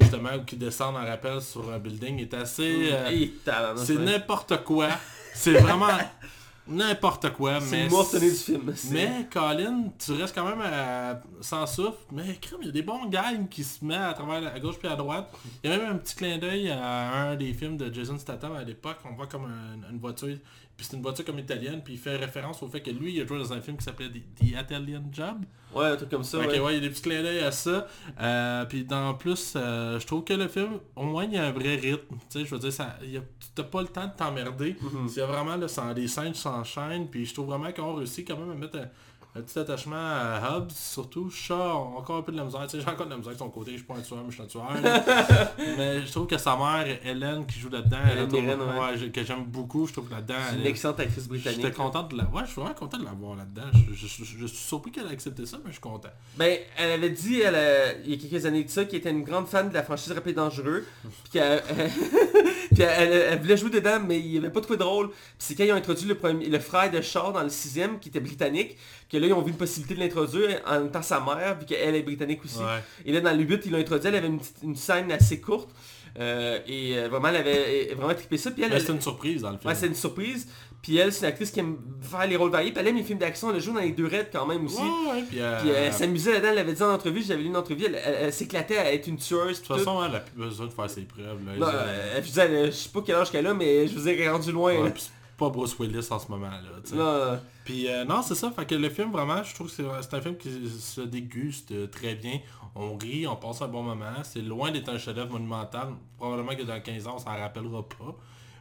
justement 0.00 0.34
où 0.36 0.44
qui 0.44 0.56
descend 0.56 0.96
en 0.96 1.04
rappel 1.04 1.40
sur 1.42 1.70
un 1.70 1.78
building 1.78 2.18
est 2.20 2.32
assez. 2.32 2.88
euh, 2.92 3.10
Et 3.10 3.32
tabarnak, 3.44 3.84
c'est 3.84 3.98
n'importe 3.98 4.64
quoi. 4.64 4.88
C'est 5.34 5.58
vraiment 5.58 5.88
n'importe 6.68 7.32
quoi. 7.32 7.60
C'est 7.60 7.84
Mais 7.84 7.88
du 8.20 8.30
film. 8.30 8.74
Mais 8.92 9.26
Colin, 9.32 9.84
tu 9.98 10.12
restes 10.12 10.34
quand 10.34 10.44
même 10.48 10.60
à- 10.60 11.20
sans 11.40 11.66
souffle. 11.66 11.98
Mais 12.12 12.36
crème, 12.40 12.58
il 12.62 12.66
y 12.66 12.68
a 12.70 12.72
des 12.72 12.82
bons 12.82 13.06
gangs 13.06 13.48
qui 13.48 13.64
se 13.64 13.84
mettent 13.84 13.98
à 14.00 14.12
travers 14.14 14.40
la- 14.40 14.52
à 14.52 14.60
gauche 14.60 14.78
puis 14.78 14.88
à 14.88 14.96
droite. 14.96 15.32
Il 15.62 15.70
y 15.70 15.72
a 15.72 15.76
même 15.78 15.92
un 15.92 15.96
petit 15.96 16.14
clin 16.16 16.38
d'œil 16.38 16.70
à 16.70 17.12
un 17.30 17.36
des 17.36 17.52
films 17.54 17.76
de 17.76 17.92
Jason 17.92 18.18
Statham 18.18 18.54
à 18.54 18.62
l'époque. 18.64 18.98
On 19.10 19.14
voit 19.14 19.26
comme 19.26 19.44
un- 19.44 19.90
une 19.90 19.98
voiture. 19.98 20.36
Puis 20.76 20.86
c'est 20.90 20.96
une 20.96 21.02
voiture 21.02 21.24
comme 21.24 21.38
italienne. 21.38 21.80
Puis 21.82 21.94
il 21.94 21.98
fait 21.98 22.16
référence 22.16 22.62
au 22.62 22.68
fait 22.68 22.80
que 22.82 22.90
lui, 22.90 23.14
il 23.14 23.22
a 23.22 23.26
joué 23.26 23.38
dans 23.38 23.52
un 23.52 23.60
film 23.60 23.76
qui 23.78 23.84
s'appelait 23.84 24.10
The, 24.10 24.42
Italian 24.42 25.02
Job. 25.10 25.38
Ouais, 25.74 25.86
un 25.86 25.96
truc 25.96 26.10
comme 26.10 26.22
ça. 26.24 26.38
Ok, 26.38 26.46
ouais. 26.48 26.60
ouais, 26.60 26.72
il 26.72 26.74
y 26.74 26.78
a 26.78 26.80
des 26.80 26.90
petits 26.90 27.02
clins 27.02 27.22
d'œil 27.22 27.40
à 27.40 27.50
ça. 27.50 27.86
Euh, 28.20 28.64
puis 28.66 28.84
dans 28.84 29.14
plus, 29.14 29.54
euh, 29.56 29.98
je 29.98 30.06
trouve 30.06 30.24
que 30.24 30.34
le 30.34 30.48
film, 30.48 30.78
au 30.94 31.04
moins, 31.04 31.24
il 31.24 31.32
y 31.32 31.38
a 31.38 31.46
un 31.46 31.52
vrai 31.52 31.76
rythme. 31.76 32.16
Tu 32.30 32.40
sais, 32.40 32.44
je 32.44 32.50
veux 32.54 32.58
dire, 32.60 32.72
ça, 32.72 32.98
il 33.02 33.12
y 33.12 33.16
a- 33.16 33.22
t'as 33.54 33.62
pas 33.64 33.80
le 33.82 33.88
temps 33.88 34.06
de 34.06 34.12
t'emmerder. 34.16 34.76
Il 35.08 35.16
y 35.16 35.20
a 35.20 35.26
vraiment, 35.26 35.56
là, 35.56 35.66
sans, 35.68 35.92
les 35.92 36.08
scènes 36.08 36.34
s'enchaînent. 36.34 37.08
Puis 37.08 37.24
je 37.26 37.34
trouve 37.34 37.46
vraiment 37.46 37.72
qu'on 37.72 37.94
réussit 37.94 38.26
quand 38.26 38.36
même 38.38 38.50
à 38.50 38.54
mettre 38.54 38.78
un, 38.78 38.88
un 39.36 39.42
petit 39.42 39.58
attachement 39.58 39.96
à 39.96 40.40
Hobbs. 40.56 40.70
Surtout, 40.72 41.30
Shaw, 41.30 41.54
encore 41.98 42.16
un 42.18 42.22
peu 42.22 42.32
de 42.32 42.36
la 42.38 42.44
misère. 42.44 42.62
Tu 42.66 42.76
sais, 42.78 42.80
j'ai 42.82 42.88
encore 42.88 43.06
de 43.06 43.10
la 43.10 43.16
misère 43.18 43.32
de 43.34 43.38
son 43.38 43.50
côté. 43.50 43.72
Je 43.72 43.76
suis 43.78 43.84
pas 43.86 43.94
un 43.94 44.00
tueur, 44.00 44.18
mais 44.24 44.30
je 44.30 44.34
suis 44.34 44.42
un 44.42 44.46
tueur. 44.46 44.68
mais 45.78 46.00
je 46.06 46.10
trouve 46.12 46.26
que 46.26 46.38
sa 46.38 46.56
mère, 46.56 46.86
Hélène, 47.04 47.44
qui 47.46 47.58
joue 47.60 47.68
là-dedans, 47.68 47.98
elle 48.10 48.26
Mirren, 48.28 48.58
ouais. 48.60 49.00
ouais, 49.02 49.10
que 49.10 49.24
j'aime 49.24 49.44
beaucoup. 49.44 49.86
Je 49.86 49.92
trouve 49.92 50.08
que 50.08 50.14
là-dedans, 50.14 50.34
C'est 50.50 50.56
une 50.56 50.66
excellente 50.66 51.00
actrice 51.00 51.28
britannique. 51.28 51.60
J'étais 51.60 51.74
content 51.74 52.04
de 52.04 52.16
la... 52.16 52.24
Ouais, 52.24 52.42
je 52.44 52.50
suis 52.52 52.60
vraiment 52.60 52.74
content 52.74 52.98
de 52.98 53.04
la 53.04 53.12
voir 53.12 53.36
là-dedans. 53.36 53.62
Je, 53.92 53.94
je- 53.94 54.06
je- 54.24 54.38
je 54.38 54.46
suis 54.46 54.56
surpris 54.56 54.90
qu'elle 54.90 55.06
ait 55.06 55.10
accepté 55.12 55.44
ça, 55.46 55.58
mais 55.58 55.68
je 55.70 55.72
suis 55.72 55.80
content. 55.80 56.08
Ben, 56.36 56.58
elle 56.78 56.92
avait 56.92 57.10
dit, 57.10 57.40
elle, 57.40 57.54
euh, 57.56 57.92
il 58.04 58.12
y 58.12 58.14
a 58.14 58.28
quelques 58.28 58.46
années 58.46 58.64
de 58.64 58.70
ça, 58.70 58.84
qu'elle 58.84 59.00
était 59.00 59.10
une 59.10 59.22
grande 59.24 59.46
fan 59.46 59.68
de 59.68 59.74
la 59.74 59.82
franchise 59.82 60.12
Rapide 60.12 60.36
Dangereux. 60.36 60.84
Puis 61.02 61.32
qu'elle 61.32 61.62
puis 62.76 62.82
elle, 62.82 63.12
elle 63.12 63.38
voulait 63.40 63.56
jouer 63.56 63.70
dedans, 63.70 63.98
mais 64.06 64.18
il 64.20 64.30
n'y 64.32 64.38
avait 64.38 64.50
pas 64.50 64.60
trouvé 64.60 64.76
drôle. 64.78 65.08
Puis 65.08 65.16
c'est 65.38 65.54
quand 65.54 65.64
ils 65.64 65.72
ont 65.72 65.76
introduit 65.76 66.06
le, 66.06 66.14
premier, 66.14 66.46
le 66.46 66.58
frère 66.58 66.90
de 66.90 67.00
Shaw 67.00 67.32
dans 67.32 67.42
le 67.42 67.48
sixième, 67.48 67.98
qui 67.98 68.08
était 68.10 68.20
britannique, 68.20 68.76
que 69.10 69.16
là, 69.16 69.26
ils 69.26 69.32
ont 69.32 69.42
vu 69.42 69.50
une 69.50 69.56
possibilité 69.56 69.94
de 69.94 70.00
l'introduire 70.00 70.60
en 70.66 70.84
étant 70.86 71.02
sa 71.02 71.20
mère, 71.20 71.56
puis 71.58 71.66
qu'elle 71.66 71.94
est 71.94 72.02
britannique 72.02 72.44
aussi. 72.44 72.58
Ouais. 72.58 72.82
Et 73.04 73.12
là, 73.12 73.20
dans 73.20 73.32
le 73.36 73.42
8, 73.42 73.62
ils 73.66 73.72
l'ont 73.72 73.78
introduit, 73.78 74.08
elle 74.08 74.14
avait 74.16 74.26
une, 74.26 74.38
petite- 74.38 74.62
une 74.62 74.76
scène 74.76 75.10
assez 75.12 75.40
courte. 75.40 75.70
euh, 76.18 76.58
et 76.66 76.96
euh, 76.98 77.08
vraiment, 77.08 77.28
elle 77.28 77.36
avait 77.36 77.94
vraiment 77.94 78.14
trippé 78.14 78.38
ça. 78.38 78.50
Puis 78.50 78.62
elle, 78.62 78.72
c'était 78.80 78.92
une 78.92 79.00
surprise 79.02 79.42
dans 79.42 79.50
le 79.50 79.58
film. 79.58 79.68
Ouais, 79.68 79.74
c'est 79.74 79.86
une 79.86 79.94
surprise. 79.94 80.48
Puis 80.82 80.96
elle, 80.98 81.12
c'est 81.12 81.20
une 81.26 81.26
actrice 81.32 81.50
qui 81.50 81.58
aime 81.60 81.78
faire 82.00 82.26
les 82.28 82.36
rôles 82.36 82.50
variés. 82.50 82.70
Puis 82.70 82.80
elle 82.80 82.86
aime 82.88 82.96
les 82.96 83.02
films 83.02 83.18
d'action. 83.18 83.52
Elle 83.52 83.60
joue 83.60 83.72
dans 83.72 83.80
les 83.80 83.90
deux 83.90 84.06
raids 84.06 84.28
quand 84.32 84.46
même 84.46 84.64
aussi. 84.66 84.76
Ouais, 84.80 85.10
ouais, 85.12 85.22
puis, 85.28 85.40
euh, 85.40 85.60
Puis 85.60 85.70
euh, 85.70 85.74
elle 85.86 85.92
s'amusait 85.92 86.32
là-dedans. 86.34 86.48
Elle 86.50 86.54
l'avait 86.56 86.72
dit 86.74 86.82
en 86.82 86.92
entrevue. 86.92 87.22
J'avais 87.26 87.42
lu 87.42 87.48
une 87.48 87.56
entrevue. 87.56 87.84
Elle, 87.86 87.94
elle- 87.96 88.16
elle 88.26 88.32
s'éclatait 88.32 88.78
à 88.78 88.92
être 88.92 89.06
une 89.08 89.16
tueuse. 89.16 89.60
De 89.60 89.66
toute 89.66 89.76
façon, 89.76 90.04
elle 90.04 90.14
a 90.14 90.20
plus 90.20 90.36
besoin 90.38 90.66
de 90.66 90.72
faire 90.72 90.88
ses 90.90 91.02
preuves. 91.02 91.44
Là. 91.44 91.56
Non, 91.58 91.66
Elle- 91.68 91.74
euh, 91.74 92.16
je, 92.22 92.26
disais, 92.26 92.66
je 92.66 92.70
sais 92.70 92.88
pas 92.90 93.00
quel 93.04 93.16
âge 93.16 93.30
qu'elle 93.32 93.46
a, 93.48 93.54
mais 93.54 93.88
je 93.88 93.94
vous 93.98 94.08
ai 94.08 94.28
rendu 94.28 94.52
loin. 94.52 94.74
Ouais, 94.74 94.84
là. 94.84 94.90
puis 94.90 95.02
c'est 95.02 95.10
pas 95.36 95.48
Bruce 95.50 95.76
Willis 95.78 96.06
en 96.10 96.18
ce 96.18 96.28
moment 96.30 96.48
là. 96.48 96.60
Non, 96.94 97.38
Puis 97.64 97.88
euh, 97.90 98.04
non, 98.04 98.22
c'est 98.22 98.34
ça. 98.36 98.50
Fait 98.52 98.64
que 98.64 98.74
le 98.76 98.88
film 98.88 99.10
vraiment, 99.10 99.42
je 99.42 99.54
trouve 99.54 99.66
que 99.66 99.72
c'est 99.74 99.82
c'est 100.02 100.14
un 100.16 100.20
film 100.20 100.36
qui 100.36 100.50
se 100.68 101.00
déguste 101.00 101.90
très 101.90 102.14
bien. 102.14 102.38
On 102.74 102.96
rit, 102.96 103.26
on 103.26 103.36
passe 103.36 103.60
un 103.62 103.68
bon 103.68 103.82
moment. 103.82 104.12
C'est 104.22 104.40
loin 104.40 104.70
d'être 104.70 104.88
un 104.90 104.98
chef-d'œuvre 104.98 105.32
monumental. 105.32 105.88
Probablement 106.16 106.54
que 106.54 106.62
dans 106.62 106.80
15 106.80 107.06
ans, 107.08 107.14
on 107.16 107.18
s'en 107.18 107.36
rappellera 107.36 107.82
pas. 107.88 108.14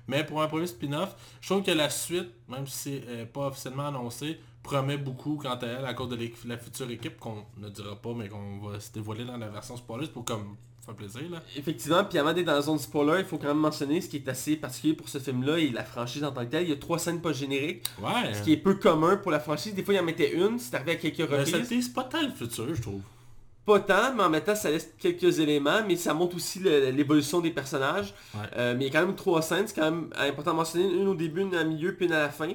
Mais 0.08 0.24
pour 0.24 0.42
un 0.42 0.48
premier 0.48 0.68
spin-off, 0.68 1.16
je 1.42 1.50
trouve 1.50 1.64
que 1.64 1.72
la 1.72 1.90
suite, 1.90 2.30
même 2.50 2.68
si 2.68 2.78
c'est 2.78 3.04
euh, 3.08 3.26
pas 3.26 3.48
officiellement 3.48 3.88
annoncé, 3.88 4.40
promet 4.64 4.98
beaucoup 4.98 5.38
quant 5.42 5.56
à 5.56 5.66
elle 5.66 5.86
à 5.86 5.94
cause 5.94 6.10
de 6.10 6.18
la 6.48 6.58
future 6.58 6.90
équipe 6.90 7.20
qu'on 7.20 7.44
ne 7.58 7.70
dira 7.70 7.96
pas, 7.96 8.14
mais 8.16 8.28
qu'on 8.30 8.60
va 8.60 8.80
se 8.80 8.92
dévoiler 8.92 9.26
dans 9.26 9.38
la 9.38 9.48
version 9.50 9.78
spoiler 9.78 10.08
pour 10.08 10.26
comme 10.26 10.56
faire 10.84 10.94
plaisir 10.96 11.22
là. 11.32 11.42
effectivement, 11.56 12.04
puis 12.04 12.20
avant 12.20 12.32
d'être 12.34 12.46
dans 12.46 12.54
la 12.54 12.62
zone 12.62 12.78
spoiler, 12.78 13.20
il 13.22 13.26
faut 13.26 13.40
quand 13.40 13.48
même 13.48 13.58
mentionner 13.58 14.02
ce 14.02 14.08
qui 14.10 14.18
est 14.18 14.28
assez 14.30 14.56
particulier 14.56 14.94
pour 14.94 15.10
ce 15.10 15.18
film-là 15.18 15.58
et 15.58 15.70
la 15.72 15.84
franchise 15.84 16.24
en 16.24 16.32
tant 16.32 16.42
que 16.46 16.52
telle. 16.52 16.64
Il 16.64 16.70
y 16.70 16.74
a 16.74 16.76
trois 16.76 17.00
scènes 17.00 17.22
post-génériques, 17.22 17.84
Ouais. 18.00 18.34
ce 18.36 18.44
qui 18.44 18.54
est 18.54 18.58
peu 18.58 18.76
commun 18.76 19.18
pour 19.18 19.32
la 19.32 19.40
franchise. 19.40 19.74
Des 19.74 19.84
fois, 19.84 19.96
il 19.96 20.00
en 20.00 20.04
mettait 20.04 20.34
une, 20.36 20.60
c'est 20.60 20.76
arrivé 20.76 20.92
à 20.92 20.96
quelques 20.98 21.18
Mais 21.20 21.26
reprises. 21.38 21.52
ça 21.52 21.60
tease 21.62 21.90
pas 21.90 22.04
tant 22.04 22.22
le 22.22 22.30
futur, 22.32 22.74
je 22.76 22.82
trouve. 22.82 23.02
Pas 23.66 23.80
tant, 23.80 24.14
mais 24.16 24.24
en 24.24 24.30
même 24.30 24.44
temps, 24.44 24.56
ça 24.56 24.70
laisse 24.70 24.90
quelques 25.00 25.40
éléments, 25.40 25.82
mais 25.88 25.96
ça 25.96 26.14
montre 26.14 26.36
aussi 26.36 26.60
l'évolution 26.60 27.40
des 27.42 27.52
personnages. 27.52 28.14
Ouais. 28.34 28.42
Euh, 28.58 28.76
mais 28.78 28.86
il 28.86 28.94
y 28.94 28.96
a 28.96 29.00
quand 29.00 29.06
même 29.08 29.16
trois 29.16 29.42
scènes, 29.42 29.68
c'est 29.68 29.76
quand 29.76 29.90
même 29.92 30.10
important 30.18 30.52
de 30.52 30.58
mentionner, 30.58 30.86
une 30.94 31.08
au 31.08 31.16
début, 31.16 31.42
une 31.42 31.56
à 31.56 31.64
milieu, 31.64 31.96
puis 31.96 32.06
une 32.06 32.14
à 32.14 32.20
la 32.20 32.30
fin. 32.30 32.54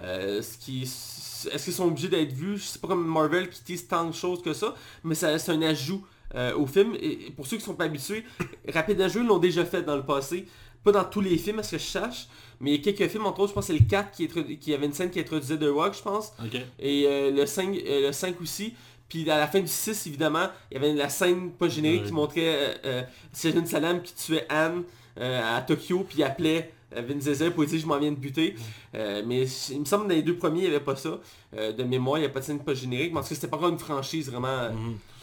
Euh, 0.00 0.42
ce 0.42 0.58
qui... 0.58 0.82
Est-ce 0.82 1.64
qu'ils 1.64 1.72
sont 1.72 1.86
obligés 1.88 2.06
d'être 2.08 2.32
vus? 2.32 2.58
Je 2.58 2.62
sais 2.64 2.78
pas 2.78 2.86
comme 2.86 3.04
Marvel 3.04 3.50
qui 3.50 3.62
tease 3.64 3.88
tant 3.88 4.04
de 4.04 4.14
choses 4.14 4.42
que 4.42 4.52
ça, 4.52 4.74
mais 5.02 5.16
ça 5.16 5.26
reste 5.28 5.48
un 5.48 5.60
ajout 5.62 6.04
euh, 6.36 6.54
au 6.54 6.66
film. 6.66 6.94
Et 7.00 7.32
pour 7.34 7.46
ceux 7.48 7.56
qui 7.56 7.64
sont 7.64 7.74
pas 7.74 7.84
habitués, 7.84 8.24
Rapid 8.72 8.96
Danger 8.96 9.24
l'ont 9.24 9.38
déjà 9.38 9.64
fait 9.64 9.82
dans 9.82 9.96
le 9.96 10.04
passé. 10.04 10.46
Pas 10.84 10.92
dans 10.92 11.04
tous 11.04 11.20
les 11.20 11.36
films, 11.38 11.58
à 11.60 11.62
ce 11.64 11.72
que 11.72 11.78
je 11.78 11.86
sache, 11.86 12.26
mais 12.60 12.72
il 12.74 12.76
y 12.76 12.88
a 12.88 12.92
quelques 12.92 13.10
films, 13.10 13.26
entre 13.26 13.40
autres, 13.40 13.50
je 13.50 13.54
pense 13.54 13.66
que 13.68 13.72
c'est 13.72 13.78
le 13.78 13.84
4 13.88 14.10
qui, 14.12 14.26
introdu- 14.26 14.58
qui 14.58 14.72
avait 14.74 14.86
une 14.86 14.92
scène 14.92 15.10
qui 15.10 15.18
introduisait 15.20 15.56
The 15.58 15.68
Rock, 15.72 15.94
je 15.96 16.02
pense. 16.02 16.32
Et 16.78 17.06
le, 17.32 17.46
5, 17.46 17.76
euh, 17.76 18.06
le 18.06 18.12
5 18.12 18.40
aussi. 18.40 18.74
Puis 19.12 19.30
à 19.30 19.36
la 19.36 19.46
fin 19.46 19.60
du 19.60 19.68
6, 19.68 20.06
évidemment, 20.06 20.46
il 20.70 20.74
y 20.74 20.76
avait 20.78 20.94
la 20.94 21.10
scène 21.10 21.50
pas 21.50 21.68
générique 21.68 22.04
qui 22.04 22.12
montrait 22.12 22.76
euh, 22.86 23.02
euh, 23.04 23.64
Salam 23.66 24.00
qui 24.00 24.14
tuait 24.14 24.46
Anne 24.48 24.84
euh, 25.20 25.58
à 25.58 25.60
Tokyo, 25.60 26.06
puis 26.08 26.20
il 26.20 26.24
appelait 26.24 26.72
euh, 26.96 27.02
Vin 27.02 27.16
Diesel 27.16 27.52
pour 27.52 27.66
dire 27.66 27.78
je 27.78 27.86
m'en 27.86 27.98
viens 27.98 28.12
de 28.12 28.16
buter. 28.16 28.54
Euh, 28.94 29.22
mais 29.26 29.42
il 29.70 29.80
me 29.80 29.84
semble 29.84 30.04
que 30.04 30.08
dans 30.08 30.14
les 30.14 30.22
deux 30.22 30.36
premiers, 30.38 30.60
il 30.60 30.70
n'y 30.70 30.74
avait 30.74 30.80
pas 30.82 30.96
ça. 30.96 31.20
Euh, 31.54 31.72
de 31.72 31.84
mémoire, 31.84 32.16
il 32.16 32.20
n'y 32.22 32.26
a 32.26 32.30
pas 32.30 32.40
de 32.40 32.46
scène 32.46 32.60
pas 32.60 32.72
générique. 32.72 33.12
Mais 33.12 33.18
en 33.18 33.22
tout 33.22 33.28
cas, 33.28 33.34
c'était 33.34 33.48
pas 33.48 33.58
encore 33.58 33.68
une 33.68 33.78
franchise 33.78 34.30
vraiment 34.30 34.70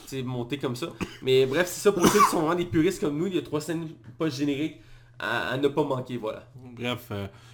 sais, 0.06 0.22
montée 0.22 0.60
comme 0.60 0.76
ça. 0.76 0.90
Mais 1.24 1.48
bref, 1.48 1.68
c'est 1.68 1.82
ça 1.82 1.92
pour 1.92 2.06
ceux 2.06 2.20
qui 2.20 2.30
sont 2.30 2.42
vraiment 2.42 2.54
des 2.54 2.66
puristes 2.66 3.02
comme 3.02 3.18
nous, 3.18 3.26
il 3.26 3.34
y 3.34 3.40
a 3.40 3.42
trois 3.42 3.60
scènes 3.60 3.88
pas 4.20 4.30
génériques 4.30 4.82
à, 5.18 5.50
à 5.50 5.58
ne 5.58 5.68
pas 5.68 5.84
manquer, 5.84 6.18
voilà. 6.18 6.48
Bref, 6.76 7.12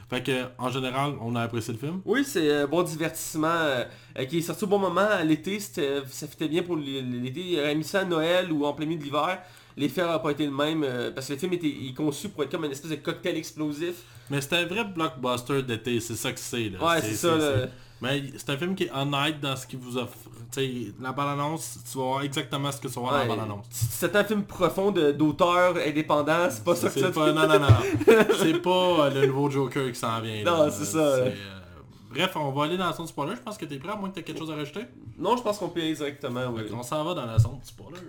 fait 0.09 0.23
que 0.23 0.45
en 0.57 0.69
général, 0.69 1.13
on 1.21 1.35
a 1.35 1.41
apprécié 1.41 1.73
le 1.73 1.79
film. 1.79 2.01
Oui, 2.05 2.23
c'est 2.23 2.51
un 2.53 2.67
bon 2.67 2.83
divertissement 2.83 3.47
euh, 3.47 3.83
euh, 4.19 4.25
qui 4.25 4.37
est 4.37 4.41
sorti 4.41 4.63
au 4.63 4.67
bon 4.67 4.79
moment 4.79 5.01
à 5.09 5.23
l'été. 5.23 5.59
c'était- 5.59 6.01
Ça 6.09 6.27
fitait 6.27 6.47
bien 6.47 6.63
pour 6.63 6.75
l'été. 6.77 7.41
Il 7.41 7.59
aurait 7.59 7.75
mis 7.75 7.83
ça 7.83 8.01
à 8.01 8.05
Noël 8.05 8.51
ou 8.51 8.65
en 8.65 8.73
plein 8.73 8.85
milieu 8.85 8.99
de 8.99 9.03
l'hiver. 9.05 9.39
L'effet 9.77 10.01
n'aurait 10.03 10.21
pas 10.21 10.31
été 10.31 10.45
le 10.45 10.51
même 10.51 10.83
euh, 10.83 11.11
parce 11.11 11.27
que 11.27 11.33
le 11.33 11.39
film 11.39 11.53
était 11.53 11.67
il 11.67 11.89
est 11.89 11.93
conçu 11.93 12.29
pour 12.29 12.43
être 12.43 12.51
comme 12.51 12.63
une 12.65 12.71
espèce 12.71 12.91
de 12.91 12.95
cocktail 12.95 13.35
explosif. 13.35 13.95
Mais 14.29 14.39
c'est 14.41 14.53
un 14.53 14.65
vrai 14.65 14.85
blockbuster 14.85 15.63
d'été, 15.63 15.99
c'est 15.99 16.15
ça 16.15 16.31
que 16.31 16.39
c'est. 16.39 16.69
là. 16.69 16.83
Ouais, 16.83 17.01
c'est 17.01 17.13
ça. 17.15 17.37
Mais 18.01 18.23
c'est 18.37 18.49
un 18.49 18.57
film 18.57 18.75
qui 18.75 18.83
est 18.83 18.91
honnête 18.91 19.39
dans 19.39 19.55
ce 19.55 19.65
qu'il 19.65 19.79
vous 19.79 19.97
offre. 19.97 20.17
Tu 20.51 20.59
sais, 20.59 20.93
la 21.01 21.11
bande-annonce, 21.11 21.79
tu 21.89 21.97
vas 21.97 22.03
voir 22.03 22.21
exactement 22.23 22.71
ce 22.71 22.79
que 22.79 22.87
tu 22.87 22.93
vas 22.95 23.01
voir 23.01 23.13
dans 23.13 23.19
la 23.19 23.25
bande-annonce. 23.25 23.65
C'est 23.69 24.15
un 24.15 24.23
film 24.23 24.43
profond 24.43 24.91
d'auteur 24.91 25.75
indépendant, 25.77 26.47
c'est 26.49 26.63
pas 26.63 26.75
ça 26.75 26.89
que 26.89 26.99
ça 26.99 27.11
pas, 27.11 27.31
non, 27.31 27.47
non, 27.47 27.59
non, 27.59 27.67
non. 27.67 27.67
C'est 28.39 28.61
pas 28.61 28.69
euh, 29.05 29.09
le 29.09 29.27
nouveau 29.27 29.49
Joker 29.49 29.91
qui 29.91 29.99
s'en 29.99 30.19
vient. 30.21 30.43
Non, 30.43 30.69
c'est 30.69 30.85
ça, 30.85 30.97
euh, 30.97 31.31
Bref, 32.09 32.31
on 32.35 32.51
va 32.51 32.63
aller 32.65 32.77
dans 32.77 32.87
la 32.87 32.93
zone 32.93 33.07
spoiler. 33.07 33.35
Je 33.35 33.41
pense 33.41 33.57
que 33.57 33.65
t'es 33.65 33.77
prêt, 33.77 33.91
à 33.91 33.95
moins 33.95 34.09
que 34.09 34.15
t'aies 34.15 34.23
quelque 34.23 34.39
chose 34.39 34.51
à 34.51 34.55
rajouter. 34.55 34.85
Non, 35.17 35.35
je 35.35 35.43
pense 35.43 35.57
qu'on 35.57 35.69
peut 35.69 35.81
y 35.81 35.83
aller 35.83 35.95
directement, 35.95 36.45
oui. 36.53 36.65
Qu'on 36.69 36.83
s'en 36.83 37.03
va 37.03 37.13
dans 37.13 37.25
la 37.25 37.37
zone 37.37 37.59
spoiler. 37.63 37.99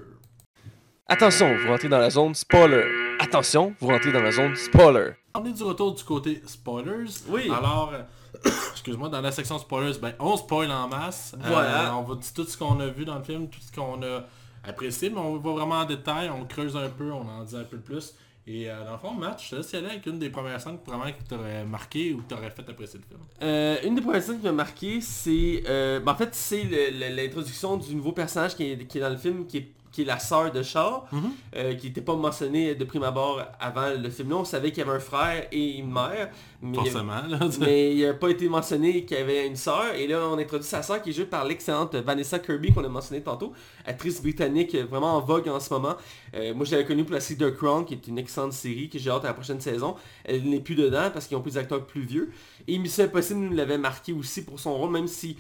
Attention, 1.08 1.56
vous 1.56 1.68
rentrez 1.68 1.88
dans 1.88 1.98
la 1.98 2.10
zone 2.10 2.34
spoiler. 2.34 2.84
Attention, 3.20 3.74
vous 3.80 3.88
rentrez 3.88 4.12
dans 4.12 4.22
la 4.22 4.32
zone 4.32 4.54
spoiler. 4.56 5.12
On 5.34 5.44
est 5.44 5.52
du 5.52 5.62
retour 5.62 5.94
du 5.94 6.02
côté 6.04 6.42
spoilers. 6.46 7.10
Oui. 7.28 7.50
Alors, 7.50 7.92
euh, 7.94 8.02
excuse-moi, 8.72 9.08
dans 9.08 9.20
la 9.20 9.32
section 9.32 9.58
spoilers, 9.58 9.98
ben, 10.00 10.12
on 10.18 10.36
spoil 10.36 10.70
en 10.70 10.88
masse. 10.88 11.34
Euh, 11.34 11.42
Voilà. 11.46 11.96
on 11.96 12.02
va 12.02 12.14
dire 12.16 12.32
tout 12.34 12.44
ce 12.44 12.56
qu'on 12.56 12.78
a 12.80 12.86
vu 12.86 13.04
dans 13.04 13.18
le 13.18 13.24
film, 13.24 13.48
tout 13.48 13.60
ce 13.60 13.72
qu'on 13.72 14.02
a 14.02 14.24
apprécié, 14.64 15.10
mais 15.10 15.18
on 15.20 15.36
va 15.36 15.52
vraiment 15.52 15.76
en 15.76 15.84
détail, 15.84 16.28
on 16.30 16.44
creuse 16.44 16.76
un 16.76 16.88
peu, 16.88 17.10
on 17.12 17.28
en 17.28 17.44
dit 17.44 17.56
un 17.56 17.64
peu 17.64 17.78
plus. 17.78 18.14
Et 18.48 18.70
euh, 18.70 18.84
dans 18.84 18.92
le 18.92 18.98
fond, 18.98 19.10
Matt, 19.12 19.42
je 19.42 19.50
te 19.50 19.56
laisse 19.56 19.72
y 19.72 19.76
aller 19.76 19.86
avec 19.88 20.06
une 20.06 20.20
des 20.20 20.30
premières 20.30 20.60
scènes 20.60 20.78
vraiment 20.86 21.06
qui 21.06 21.24
t'aurait 21.28 21.64
marqué 21.64 22.12
ou 22.12 22.18
qui 22.18 22.28
t'aurait 22.28 22.50
fait 22.50 22.68
apprécier 22.68 23.00
le 23.00 23.04
film. 23.04 23.20
Euh, 23.42 23.76
une 23.82 23.96
des 23.96 24.00
premières 24.00 24.22
scènes 24.22 24.38
qui 24.38 24.44
m'a 24.46 24.52
marqué, 24.52 25.00
c'est... 25.00 25.64
euh, 25.68 25.98
ben, 25.98 26.12
en 26.12 26.14
fait, 26.14 26.32
c'est 26.32 26.62
l'introduction 26.92 27.76
du 27.76 27.96
nouveau 27.96 28.12
personnage 28.12 28.54
qui 28.54 28.70
est, 28.70 28.86
qui 28.86 28.98
est 28.98 29.00
dans 29.00 29.10
le 29.10 29.16
film, 29.16 29.46
qui 29.46 29.56
est, 29.58 29.72
qui 29.96 30.02
est 30.02 30.04
la 30.04 30.18
sœur 30.18 30.52
de 30.52 30.62
Char, 30.62 31.06
Mhm. 31.10 31.30
euh, 31.56 31.74
qui 31.74 31.86
n'était 31.86 32.02
pas 32.02 32.14
mentionné 32.14 32.74
de 32.74 32.84
prime 32.84 33.02
abord 33.02 33.40
avant 33.58 33.88
le 33.98 34.10
film. 34.10 34.28
Là, 34.28 34.36
on 34.36 34.44
savait 34.44 34.70
qu'il 34.70 34.84
y 34.84 34.86
avait 34.86 34.96
un 34.98 35.00
frère 35.00 35.46
et 35.50 35.78
une 35.78 35.90
mère, 35.90 36.28
mais, 36.60 36.76
Forcément. 36.76 37.22
Là, 37.26 37.38
mais 37.60 37.94
il 37.96 38.04
n'a 38.06 38.12
pas 38.12 38.28
été 38.28 38.46
mentionné 38.50 39.06
qu'il 39.06 39.16
y 39.16 39.20
avait 39.20 39.46
une 39.46 39.56
sœur. 39.56 39.94
Et 39.94 40.06
là, 40.06 40.20
on 40.28 40.36
introduit 40.38 40.66
sa 40.66 40.82
sœur 40.82 41.00
qui 41.00 41.10
est 41.10 41.12
jouée 41.14 41.24
par 41.24 41.46
l'excellente 41.46 41.94
Vanessa 41.94 42.38
Kirby 42.38 42.74
qu'on 42.74 42.84
a 42.84 42.88
mentionné 42.90 43.22
tantôt, 43.22 43.54
actrice 43.86 44.20
britannique 44.20 44.74
euh, 44.74 44.84
vraiment 44.84 45.16
en 45.16 45.20
vogue 45.22 45.48
en 45.48 45.60
ce 45.60 45.72
moment. 45.72 45.94
Euh, 46.34 46.52
moi, 46.54 46.66
je 46.66 46.72
l'avais 46.72 46.84
connue 46.84 47.04
pour 47.04 47.14
la 47.14 47.20
série 47.20 47.38
The 47.40 47.54
Crown, 47.56 47.86
qui 47.86 47.94
est 47.94 48.06
une 48.06 48.18
excellente 48.18 48.52
série 48.52 48.90
que 48.90 48.98
j'ai 48.98 49.08
hâte 49.08 49.24
à 49.24 49.28
la 49.28 49.34
prochaine 49.34 49.60
saison. 49.62 49.94
Elle 50.26 50.42
n'est 50.50 50.60
plus 50.60 50.74
dedans 50.74 51.08
parce 51.10 51.26
qu'ils 51.26 51.38
ont 51.38 51.40
pris 51.40 51.52
des 51.52 51.58
acteurs 51.58 51.86
plus 51.86 52.02
vieux. 52.02 52.30
Et 52.68 52.76
Mission 52.76 53.04
Impossible 53.04 53.40
nous 53.40 53.54
l'avait 53.56 53.78
marqué 53.78 54.12
aussi 54.12 54.44
pour 54.44 54.60
son 54.60 54.74
rôle, 54.76 54.90
même 54.90 55.06
si... 55.08 55.38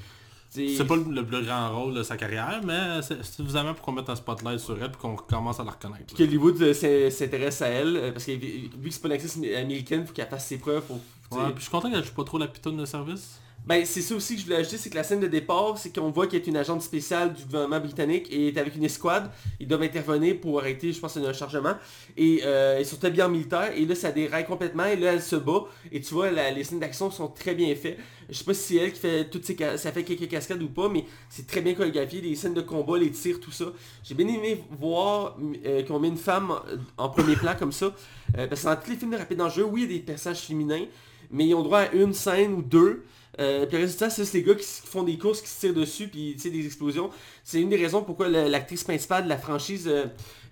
C'est 0.76 0.86
pas 0.86 0.96
le, 0.96 1.04
le 1.10 1.24
plus 1.24 1.44
grand 1.44 1.70
rôle 1.78 1.94
de 1.94 2.02
sa 2.02 2.16
carrière, 2.16 2.60
mais 2.64 3.02
c'est 3.02 3.22
suffisamment 3.24 3.74
pour 3.74 3.84
qu'on 3.84 3.92
mette 3.92 4.08
un 4.08 4.16
spotlight 4.16 4.58
sur 4.58 4.76
elle 4.82 4.90
et 4.90 4.96
qu'on 5.00 5.16
commence 5.16 5.60
à 5.60 5.64
la 5.64 5.72
reconnaître. 5.72 6.14
que 6.14 6.22
Hollywood 6.22 6.60
euh, 6.62 6.72
s'in- 6.74 7.10
s'intéresse 7.10 7.60
à 7.62 7.68
elle, 7.68 7.96
euh, 7.96 8.12
parce 8.12 8.24
que 8.24 8.32
vu 8.32 8.68
que 8.84 8.90
c'est 8.90 9.00
pas 9.02 9.08
une 9.08 9.14
actrice 9.14 9.36
américaine, 9.36 10.00
il 10.02 10.06
faut 10.06 10.12
qu'elle 10.12 10.28
fasse 10.28 10.46
ses 10.46 10.58
preuves. 10.58 10.84
Ouais, 10.90 11.44
puis 11.46 11.54
je 11.56 11.62
suis 11.62 11.70
content 11.70 11.90
qu'elle 11.90 12.04
joue 12.04 12.12
pas 12.14 12.24
trop 12.24 12.38
la 12.38 12.46
pitonne 12.48 12.76
de 12.76 12.84
service. 12.84 13.40
Ben 13.66 13.84
c'est 13.84 14.00
ça 14.00 14.14
aussi 14.14 14.34
que 14.36 14.40
je 14.40 14.46
voulais 14.46 14.58
ajouter, 14.58 14.76
c'est 14.76 14.90
que 14.90 14.94
la 14.94 15.02
scène 15.02 15.18
de 15.18 15.26
départ, 15.26 15.76
c'est 15.76 15.92
qu'on 15.92 16.12
voit 16.12 16.28
qu'elle 16.28 16.40
est 16.40 16.46
une 16.46 16.56
agente 16.56 16.82
spéciale 16.82 17.34
du 17.34 17.42
gouvernement 17.42 17.80
britannique 17.80 18.28
et 18.30 18.48
est 18.48 18.58
avec 18.58 18.76
une 18.76 18.84
escouade. 18.84 19.28
Ils 19.58 19.66
doivent 19.66 19.82
intervenir 19.82 20.38
pour 20.40 20.60
arrêter, 20.60 20.92
je 20.92 21.00
pense, 21.00 21.16
un 21.16 21.32
chargement. 21.32 21.74
Et 22.16 22.42
euh, 22.44 22.76
ils 22.78 22.86
sont 22.86 23.04
habillés 23.04 23.24
en 23.24 23.28
militaire 23.28 23.72
et 23.76 23.84
là 23.84 23.96
ça 23.96 24.12
déraille 24.12 24.46
complètement 24.46 24.84
et 24.84 24.94
là 24.94 25.14
elle 25.14 25.22
se 25.22 25.34
bat. 25.34 25.64
Et 25.90 26.00
tu 26.00 26.14
vois, 26.14 26.30
les 26.30 26.62
scènes 26.62 26.78
d'action 26.78 27.10
sont 27.10 27.26
très 27.26 27.56
bien 27.56 27.74
faites. 27.74 27.98
Je 28.28 28.34
sais 28.36 28.44
pas 28.44 28.54
si 28.54 28.74
c'est 28.74 28.76
elle 28.76 28.92
qui 28.92 29.00
fait 29.00 29.28
toutes 29.30 29.44
ces 29.44 29.56
ça 29.76 29.90
fait 29.90 30.04
quelques 30.04 30.28
cascades 30.28 30.62
ou 30.62 30.68
pas, 30.68 30.88
mais 30.88 31.04
c'est 31.28 31.48
très 31.48 31.60
bien 31.60 31.74
chorégraphié, 31.74 32.20
les 32.20 32.36
scènes 32.36 32.54
de 32.54 32.60
combat, 32.60 32.98
les 32.98 33.10
tirs, 33.10 33.40
tout 33.40 33.50
ça. 33.50 33.66
J'ai 34.04 34.14
bien 34.14 34.28
aimé 34.28 34.62
voir 34.78 35.36
euh, 35.64 35.82
qu'on 35.82 35.98
met 35.98 36.08
une 36.08 36.16
femme 36.16 36.52
euh, 36.52 36.76
en 36.98 37.08
premier 37.08 37.34
plan 37.34 37.56
comme 37.58 37.72
ça. 37.72 37.92
Parce 38.32 38.62
que 38.62 38.66
dans 38.66 38.76
tous 38.76 38.90
les 38.90 38.96
films 38.96 39.10
de 39.10 39.16
Rapide 39.16 39.38
Dangereux, 39.38 39.68
oui, 39.72 39.82
il 39.82 39.90
y 39.90 39.94
a 39.94 39.98
des 39.98 40.04
personnages 40.04 40.40
féminins, 40.40 40.84
mais 41.32 41.46
ils 41.46 41.54
ont 41.54 41.62
droit 41.62 41.80
à 41.80 41.92
une 41.92 42.12
scène 42.12 42.52
ou 42.54 42.62
deux. 42.62 43.02
Euh, 43.38 43.66
puis 43.66 43.76
le 43.76 43.84
résultat, 43.84 44.10
c'est 44.10 44.32
les 44.32 44.42
gars 44.42 44.54
qui, 44.54 44.64
font 44.64 45.02
des 45.02 45.18
courses, 45.18 45.40
qui 45.40 45.48
se 45.48 45.60
tirent 45.60 45.74
dessus, 45.74 46.08
puis 46.08 46.34
des 46.34 46.66
explosions. 46.66 47.10
C'est 47.44 47.60
une 47.60 47.68
des 47.68 47.76
raisons 47.76 48.02
pourquoi 48.02 48.28
l'actrice 48.28 48.84
principale 48.84 49.24
de 49.24 49.28
la 49.28 49.38
franchise 49.38 49.86
euh, 49.86 50.06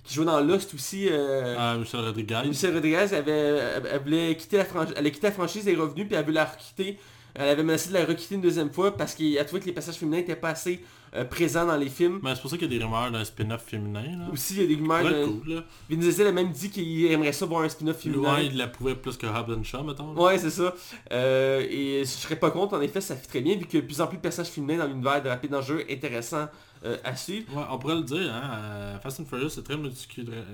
qui 0.05 0.15
joue 0.15 0.25
dans 0.25 0.41
Lost 0.41 0.75
aussi, 0.75 1.09
euh, 1.11 1.55
Ah, 1.59 1.77
Michel 1.79 2.01
Rodriguez. 2.01 2.43
Michelle 2.47 2.75
Rodriguez, 2.75 3.15
avait, 3.15 3.31
elle, 3.33 3.83
elle 3.91 4.01
voulait 4.03 4.37
quitter 4.37 4.59
la 4.59 4.65
franchise, 4.65 4.95
elle 4.97 5.07
a 5.07 5.11
quitté 5.11 5.27
la 5.27 5.33
franchise, 5.33 5.67
elle 5.67 5.75
est 5.75 5.81
revenue, 5.81 6.07
puis 6.07 6.17
elle 6.17 6.27
veut 6.27 6.33
la 6.33 6.45
requitter. 6.45 6.99
Elle 7.35 7.49
avait 7.49 7.65
menacé 7.65 7.89
de 7.89 7.95
la 7.95 8.05
requitter 8.05 8.37
une 8.37 8.43
deuxième 8.43 8.71
fois 8.71 8.97
parce 8.97 9.15
qu'elle 9.15 9.45
trouvait 9.45 9.61
que 9.61 9.67
les 9.67 9.73
passages 9.73 9.97
féminins 9.97 10.19
n'étaient 10.19 10.37
pas 10.37 10.51
assez 10.51 10.81
euh, 11.15 11.25
présents 11.25 11.67
dans 11.67 11.77
les 11.77 11.89
films. 11.89 12.21
Mais 12.23 12.35
c'est 12.35 12.41
pour 12.41 12.51
ça 12.51 12.57
qu'il 12.59 12.71
y 12.73 12.75
a 12.75 12.79
des 12.79 12.85
rumeurs 12.85 13.11
d'un 13.11 13.25
spin-off 13.25 13.63
féminin. 13.65 14.03
Là. 14.19 14.27
Aussi, 14.33 14.55
il 14.55 14.61
y 14.63 14.65
a 14.65 14.67
des 14.69 14.75
rumeurs 14.75 15.05
de... 15.05 15.25
cool, 15.27 15.55
là. 15.55 15.65
Vin 15.91 15.97
Diesel 15.97 16.27
a 16.27 16.33
même 16.33 16.51
dit 16.51 16.71
qu'il 16.71 17.07
aimerait 17.07 17.33
ça 17.33 17.47
voir 17.47 17.63
un 17.63 17.69
spin-off 17.69 17.99
féminin. 18.01 18.35
Ouais, 18.35 18.47
il 18.47 18.57
l'approuvait 18.57 18.95
plus 18.97 19.17
que 19.17 19.27
Hobbs 19.27 19.63
Shaw, 19.65 19.83
mettons. 19.85 20.13
là. 20.15 20.21
Ouais, 20.21 20.39
c'est 20.39 20.51
ça. 20.51 20.75
Euh, 21.13 21.61
et 21.69 22.01
je 22.01 22.05
serais 22.11 22.37
pas 22.37 22.51
contre, 22.51 22.77
en 22.77 22.81
effet, 22.81 23.01
ça 23.01 23.15
fait 23.17 23.27
très 23.29 23.41
bien, 23.41 23.57
vu 23.57 23.67
qu'il 23.67 23.75
y 23.75 23.79
a 23.79 23.81
de 23.83 23.87
plus 23.87 24.01
en 24.01 24.07
plus 24.07 24.17
de 24.17 24.23
personnages 24.23 24.51
féminins 24.51 24.79
dans 24.79 24.87
l'univers 24.87 25.23
de 25.23 25.29
Rapide 25.29 25.51
Dangereux 25.51 25.85
intéressant 25.91 26.47
euh, 26.85 26.97
à 27.05 27.17
suivre. 27.17 27.47
Ouais, 27.57 27.63
on 27.71 27.79
pourrait 27.79 27.95
le 27.97 28.03
dire, 28.03 28.31
hein, 28.35 28.51
euh, 28.59 28.99
Fast 28.99 29.21
and 29.21 29.25
Furious 29.25 29.49
c'est 29.51 29.63
très 29.65 29.77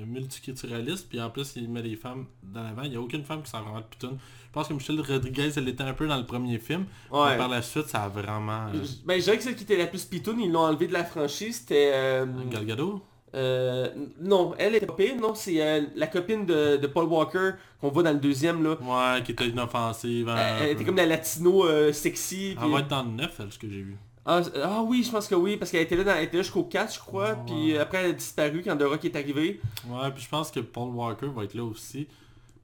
multiculturaliste, 0.07 1.09
puis 1.09 1.21
en 1.21 1.31
plus 1.31 1.53
il 1.57 1.69
met 1.69 1.83
des 1.83 1.97
femmes 1.97 2.27
dans 2.43 2.63
l'avant, 2.63 2.83
il 2.85 2.91
n'y 2.91 2.97
a 2.97 3.01
aucune 3.01 3.25
femme 3.25 3.43
qui 3.43 3.51
s'en 3.51 3.63
vraiment 3.63 3.79
de 3.81 3.85
putain. 3.85 4.11
Je 4.47 4.53
pense 4.53 4.67
que 4.67 4.73
Michelle 4.75 5.01
Rodriguez, 5.01 5.51
elle 5.57 5.69
était 5.69 5.85
un 5.85 5.93
peu 5.93 6.09
dans 6.09 6.17
le 6.17 6.27
premier 6.27 6.59
film, 6.59 6.85
Ouais. 7.11 7.31
mais 7.31 7.37
par 7.37 7.49
la 7.49 7.63
suite 7.63 7.87
ça 7.87 8.03
a 8.05 8.09
vraiment... 8.09 8.67
euh, 8.75 8.83
Ben, 9.05 9.19
je 9.19 9.25
dirais 9.25 9.37
que 9.39 9.43
celle 9.45 9.55
qui 9.57 9.63
était 9.65 9.77
la 9.77 9.87
plus 9.87 10.05
pitoune, 10.05 10.41
ils 10.51 10.53
l'ont 10.53 10.61
enlevé 10.61 10.87
de 10.89 10.93
la 10.93 11.05
franchise, 11.05 11.59
c'était... 11.61 11.91
euh, 11.95 12.27
Gal 12.51 12.67
Gadot 12.67 13.01
euh, 13.33 13.89
non, 14.21 14.55
elle 14.59 14.75
était 14.75 14.87
pas 14.87 14.95
pire, 14.95 15.15
non, 15.15 15.37
c'est 15.37 15.63
euh, 15.63 15.83
la 15.95 16.09
copine 16.09 16.45
de, 16.47 16.77
de 16.79 16.87
Paul 16.89 17.05
Walker 17.05 17.51
qu'on 17.81 17.89
voit 17.91 18.03
dans 18.03 18.11
le 18.13 18.19
deuxième, 18.19 18.61
là. 18.65 18.71
Ouais, 18.83 19.23
qui 19.23 19.31
était 19.31 19.47
inoffensive. 19.47 20.29
un 20.29 20.37
Elle, 20.61 20.71
était 20.71 20.85
comme 20.85 20.97
la 20.97 21.07
latino 21.07 21.65
euh, 21.65 21.93
sexy. 21.93 22.57
Elle 22.61 22.71
va 22.73 22.81
être 22.81 22.89
dans 22.89 23.05
le 23.05 23.11
9, 23.11 23.37
elle, 23.39 23.53
ce 23.53 23.59
que 23.61 23.69
j'ai 23.69 23.83
vu. 23.83 23.97
Ah, 24.27 24.41
ah 24.63 24.83
oui, 24.85 25.05
je 25.05 25.13
pense 25.13 25.29
que 25.29 25.37
oui, 25.37 25.57
parce 25.57 25.71
qu'elle 25.71 25.83
était 25.83 25.95
là, 25.97 26.03
dans- 26.05 26.15
elle 26.17 26.25
était 26.25 26.39
là 26.39 26.43
jusqu'au 26.43 26.65
4, 26.65 26.93
je 26.95 26.99
crois, 26.99 27.31
Ouais. 27.31 27.37
puis 27.47 27.79
après 27.79 27.99
elle 27.99 28.11
a 28.11 28.13
disparu 28.15 28.63
quand 28.65 28.77
The 28.77 28.83
Rock 28.83 29.05
est 29.05 29.15
arrivé. 29.15 29.61
Ouais, 29.89 30.11
puis 30.13 30.25
je 30.25 30.29
pense 30.29 30.51
que 30.51 30.59
Paul 30.61 30.89
Walker 30.91 31.29
va 31.35 31.45
être 31.45 31.55
là 31.55 31.63
aussi. 31.63 32.09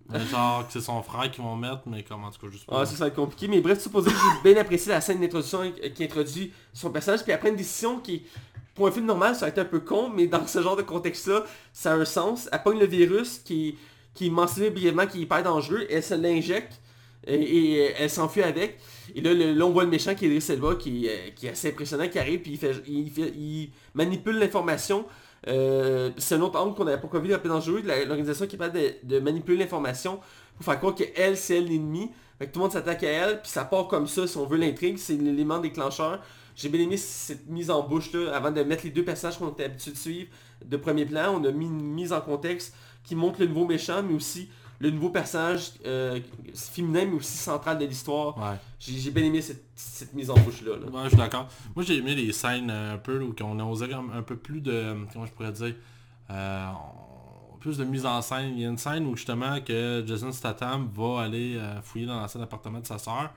Mais 0.08 0.24
genre 0.26 0.66
que 0.66 0.72
c'est 0.72 0.80
son 0.80 1.02
frère 1.02 1.30
qui 1.30 1.40
vont 1.40 1.56
mettre, 1.56 1.80
mais 1.86 2.02
comment 2.04 2.28
en 2.28 2.30
tout 2.30 2.44
cas 2.46 2.52
juste 2.52 2.64
Ah, 2.70 2.86
ça, 2.86 2.92
ça 2.92 3.04
va 3.04 3.08
être 3.08 3.16
compliqué. 3.16 3.48
Mais 3.48 3.60
bref, 3.60 3.80
supposé 3.80 4.10
que 4.10 4.16
j'ai 4.16 4.52
bien 4.52 4.60
apprécié 4.60 4.92
la 4.92 5.00
scène 5.00 5.20
d'introduction 5.20 5.62
euh, 5.62 5.88
qui 5.94 6.04
introduit 6.04 6.52
son 6.72 6.90
personnage. 6.90 7.22
Puis 7.24 7.32
après 7.32 7.48
une 7.48 7.56
décision 7.56 7.98
qui, 7.98 8.22
pour 8.74 8.86
un 8.86 8.90
film 8.92 9.06
normal, 9.06 9.34
ça 9.34 9.46
a 9.46 9.48
été 9.48 9.60
un 9.60 9.64
peu 9.64 9.80
con, 9.80 10.10
mais 10.14 10.26
dans 10.26 10.46
ce 10.46 10.62
genre 10.62 10.76
de 10.76 10.82
contexte-là, 10.82 11.44
ça 11.72 11.92
a 11.92 11.96
un 11.96 12.04
sens. 12.04 12.48
Elle 12.52 12.62
pogne 12.62 12.78
le 12.78 12.86
virus 12.86 13.38
qui, 13.38 13.76
qui 14.14 14.28
est 14.28 14.30
mentionné 14.30 14.70
brièvement, 14.70 15.06
qui 15.06 15.18
est 15.18 15.22
hyper 15.22 15.42
dangereux. 15.42 15.86
Elle 15.90 16.02
se 16.02 16.14
l'injecte 16.14 16.80
et, 17.26 17.34
et, 17.34 17.88
euh, 17.88 17.92
elle 17.98 18.10
s'enfuit 18.10 18.42
avec. 18.42 18.78
Et 19.14 19.20
là, 19.20 19.34
le- 19.34 19.54
là, 19.54 19.66
on 19.66 19.70
voit 19.70 19.82
le 19.84 19.90
méchant 19.90 20.14
qui 20.14 20.26
est 20.26 20.28
Idris 20.28 20.52
Elba, 20.52 20.76
qui, 20.76 21.08
euh, 21.08 21.30
qui 21.34 21.46
est 21.46 21.50
assez 21.50 21.68
impressionnant, 21.70 22.08
qui 22.08 22.18
arrive, 22.20 22.40
puis 22.40 22.52
il, 22.52 22.58
fait, 22.58 22.74
il, 22.86 23.10
fait- 23.10 23.32
il 23.36 23.70
manipule 23.94 24.38
l'information. 24.38 25.04
Euh, 25.48 26.10
c'est 26.18 26.34
un 26.34 26.40
autre 26.40 26.58
angle 26.58 26.74
qu'on 26.74 26.84
n'avait 26.84 27.00
pas 27.00 27.18
vu 27.18 27.28
dans 27.28 27.60
la- 27.84 28.04
l'organisation 28.04 28.46
qui 28.46 28.56
est 28.56 28.58
capable 28.58 28.80
de, 29.02 29.20
manipuler 29.20 29.58
l'information 29.58 30.18
pour 30.56 30.64
faire 30.64 30.78
croire 30.78 30.94
qu'elle, 30.94 31.36
c'est 31.36 31.58
elle 31.58 31.66
l'ennemi. 31.66 32.10
Que 32.38 32.44
tout 32.44 32.58
le 32.58 32.60
monde 32.64 32.72
s'attaque 32.72 33.02
à 33.02 33.08
elle, 33.08 33.40
puis 33.40 33.50
ça 33.50 33.64
part 33.64 33.88
comme 33.88 34.06
ça, 34.06 34.26
si 34.26 34.36
on 34.36 34.44
veut 34.44 34.58
l'intrigue, 34.58 34.98
c'est 34.98 35.14
l'élément 35.14 35.58
déclencheur. 35.58 36.20
J'ai 36.54 36.68
bien 36.68 36.80
aimé 36.82 36.96
cette 36.98 37.46
mise 37.48 37.70
en 37.70 37.82
bouche 37.82 38.12
là, 38.12 38.34
avant 38.34 38.50
de 38.50 38.62
mettre 38.62 38.84
les 38.84 38.90
deux 38.90 39.04
personnages 39.04 39.38
qu'on 39.38 39.48
était 39.48 39.64
habitué 39.64 39.92
de 39.92 39.96
suivre 39.96 40.28
de 40.64 40.76
premier 40.76 41.06
plan, 41.06 41.34
on 41.40 41.44
a 41.44 41.50
mis 41.50 41.66
une 41.66 41.80
mise 41.80 42.12
en 42.12 42.20
contexte 42.20 42.74
qui 43.04 43.14
montre 43.14 43.40
le 43.40 43.46
nouveau 43.46 43.66
méchant, 43.66 44.02
mais 44.02 44.14
aussi 44.14 44.48
le 44.78 44.90
nouveau 44.90 45.10
personnage 45.10 45.72
euh, 45.84 46.20
féminin, 46.54 47.04
mais 47.06 47.16
aussi 47.16 47.36
central 47.36 47.78
de 47.78 47.84
l'histoire. 47.84 48.36
Ouais. 48.38 48.56
J'ai 48.78 49.10
bien 49.10 49.24
aimé 49.24 49.40
cette, 49.40 49.64
cette 49.74 50.12
mise 50.14 50.30
en 50.30 50.34
bouche 50.34 50.62
là. 50.62 50.76
là. 50.76 50.86
Ouais, 50.86 51.04
je 51.04 51.08
suis 51.08 51.16
d'accord. 51.16 51.48
Moi, 51.74 51.84
j'ai 51.84 51.96
aimé 51.96 52.14
les 52.14 52.32
scènes 52.32 52.70
euh, 52.70 52.94
un 52.94 52.98
peu 52.98 53.20
où 53.22 53.34
on 53.42 53.58
a 53.58 53.64
osé 53.64 53.88
comme 53.88 54.10
un 54.12 54.22
peu 54.22 54.36
plus 54.36 54.60
de... 54.60 54.94
Comment 55.12 55.26
je 55.26 55.32
pourrais 55.32 55.52
dire 55.52 55.74
euh, 56.30 56.68
Plus 57.60 57.78
de 57.78 57.84
mise 57.84 58.04
en 58.06 58.20
scène. 58.22 58.52
Il 58.54 58.60
y 58.60 58.66
a 58.66 58.68
une 58.68 58.78
scène 58.78 59.06
où 59.06 59.16
justement 59.16 59.60
que 59.60 60.04
Jason 60.06 60.32
Statham 60.32 60.88
va 60.94 61.22
aller 61.22 61.56
euh, 61.56 61.80
fouiller 61.82 62.06
dans 62.06 62.20
l'ancien 62.20 62.40
appartement 62.42 62.80
de 62.80 62.86
sa 62.86 62.98
sœur. 62.98 63.30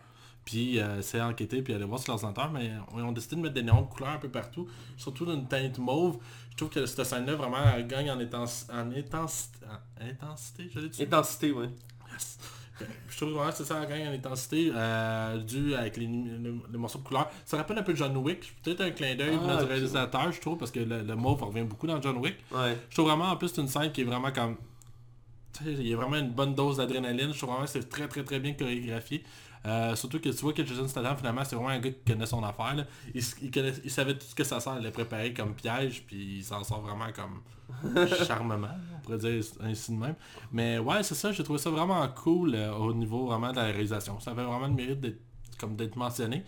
Puis 0.50 0.80
euh, 0.80 1.02
c'est 1.04 1.22
enquêter 1.22 1.62
puis 1.62 1.74
aller 1.76 1.86
voir 1.86 2.00
sur 2.00 2.12
l'ordinateur. 2.12 2.50
Mais 2.52 2.72
ils 2.96 3.02
ont 3.04 3.12
décidé 3.12 3.36
de 3.36 3.42
mettre 3.42 3.54
des 3.54 3.62
néons 3.64 3.82
de 3.84 3.88
couleur 3.88 4.10
un 4.14 4.18
peu 4.18 4.30
partout. 4.30 4.68
Surtout 4.98 5.26
d'une 5.26 5.48
teinte 5.48 5.78
mauve. 5.78 6.18
Je 6.52 6.58
trouve 6.58 6.70
que 6.70 6.86
cette 6.88 7.06
scène-là 7.06 7.36
vraiment 7.36 7.58
elle 7.76 7.86
gagne 7.88 8.10
en, 8.10 8.18
en 8.20 8.92
intensité. 8.92 9.66
En 9.66 10.06
intensité, 10.06 10.70
je. 10.74 11.04
Intensité, 11.04 11.52
ouais. 11.52 11.70
Yes. 12.12 12.40
Je 13.10 13.18
trouve 13.18 13.32
vraiment 13.34 13.52
que 13.52 13.58
c'est 13.58 13.66
ça 13.66 13.86
gagne 13.86 14.08
en 14.08 14.12
intensité 14.14 14.72
euh, 14.74 15.38
dû 15.38 15.76
avec 15.76 15.98
les, 15.98 16.08
les- 16.08 16.62
les 16.72 16.78
morceaux 16.78 17.00
de 17.00 17.04
couleur. 17.04 17.30
Ça 17.46 17.58
rappelle 17.58 17.78
un 17.78 17.84
peu 17.84 17.94
John 17.94 18.16
Wick. 18.18 18.56
Peut-être 18.64 18.82
un 18.82 18.92
clin 18.92 19.16
d'œil 19.16 19.38
Ah, 19.48 19.58
du 19.58 19.66
réalisateur, 19.66 20.32
je 20.32 20.40
trouve, 20.42 20.58
parce 20.58 20.72
que 20.72 20.80
le, 20.80 21.04
le 21.04 21.16
mauve 21.16 21.44
revient 21.44 21.64
beaucoup 21.64 21.88
dans 21.88 22.02
John 22.02 22.18
Wick. 22.18 22.38
Ouais. 22.52 22.78
Je 22.90 22.96
trouve 22.96 23.08
vraiment 23.10 23.26
en 23.32 23.36
plus 23.38 23.50
c'est 23.50 23.62
une 23.62 23.68
scène 23.68 23.92
qui 23.92 24.02
est 24.02 24.06
vraiment 24.06 24.32
comme... 24.32 24.56
Il 25.66 25.86
y 25.88 25.94
a 25.94 25.98
vraiment 25.98 26.16
une 26.16 26.32
bonne 26.32 26.56
dose 26.56 26.78
d'adrénaline. 26.78 27.34
Je 27.34 27.38
trouve 27.38 27.50
vraiment 27.50 27.66
que 27.66 27.72
c'est 27.72 27.90
très 27.90 28.08
très 28.08 28.24
très 28.24 28.40
bien 28.40 28.54
chorégraphié. 28.54 29.24
Euh, 29.66 29.96
surtout 29.96 30.20
que 30.20 30.30
tu 30.30 30.38
vois 30.42 30.54
que 30.54 30.66
Jason 30.66 30.88
Statham 30.88 31.18
finalement 31.18 31.44
c'est 31.44 31.56
vraiment 31.56 31.70
un 31.70 31.80
gars 31.80 31.92
qui 31.92 32.12
connaît 32.14 32.26
son 32.26 32.44
affaire. 32.44 32.76
là. 32.76 32.86
Il, 33.14 33.20
s- 33.20 33.36
il 33.42 33.52
connaît- 33.52 33.74
il 33.84 33.92
savait 33.92 34.14
tout 34.18 34.26
ce 34.26 34.34
que 34.36 34.44
ça 34.44 34.60
sert, 34.60 34.76
il 34.78 34.84
l'a 34.84 34.92
préparé 34.92 35.34
comme 35.34 35.54
piège, 35.54 36.04
puis 36.08 36.38
il 36.38 36.44
s'en 36.44 36.64
sort 36.64 36.82
vraiment 36.82 37.12
comme 37.14 37.42
charmement, 38.28 38.68
on 38.96 39.00
pourrait 39.02 39.18
dire 39.18 39.44
ainsi 39.62 39.92
de 39.92 39.98
même. 39.98 40.16
Mais 40.52 40.80
ouais, 40.80 41.04
c'est 41.04 41.16
ça, 41.16 41.32
j'ai 41.32 41.44
trouvé 41.44 41.60
ça 41.60 41.70
vraiment 41.70 42.08
cool 42.10 42.56
euh, 42.56 42.72
au 42.74 42.94
niveau 42.94 43.26
vraiment 43.28 43.52
de 43.52 43.58
la 43.58 43.64
réalisation. 43.66 44.20
Ça 44.20 44.32
avait 44.32 44.44
vraiment 44.44 44.68
le 44.68 44.74
mérite 44.74 45.00
d'être 45.02 45.20
comme 45.60 45.76
d'être 45.76 45.96
mentionné. 45.98 46.44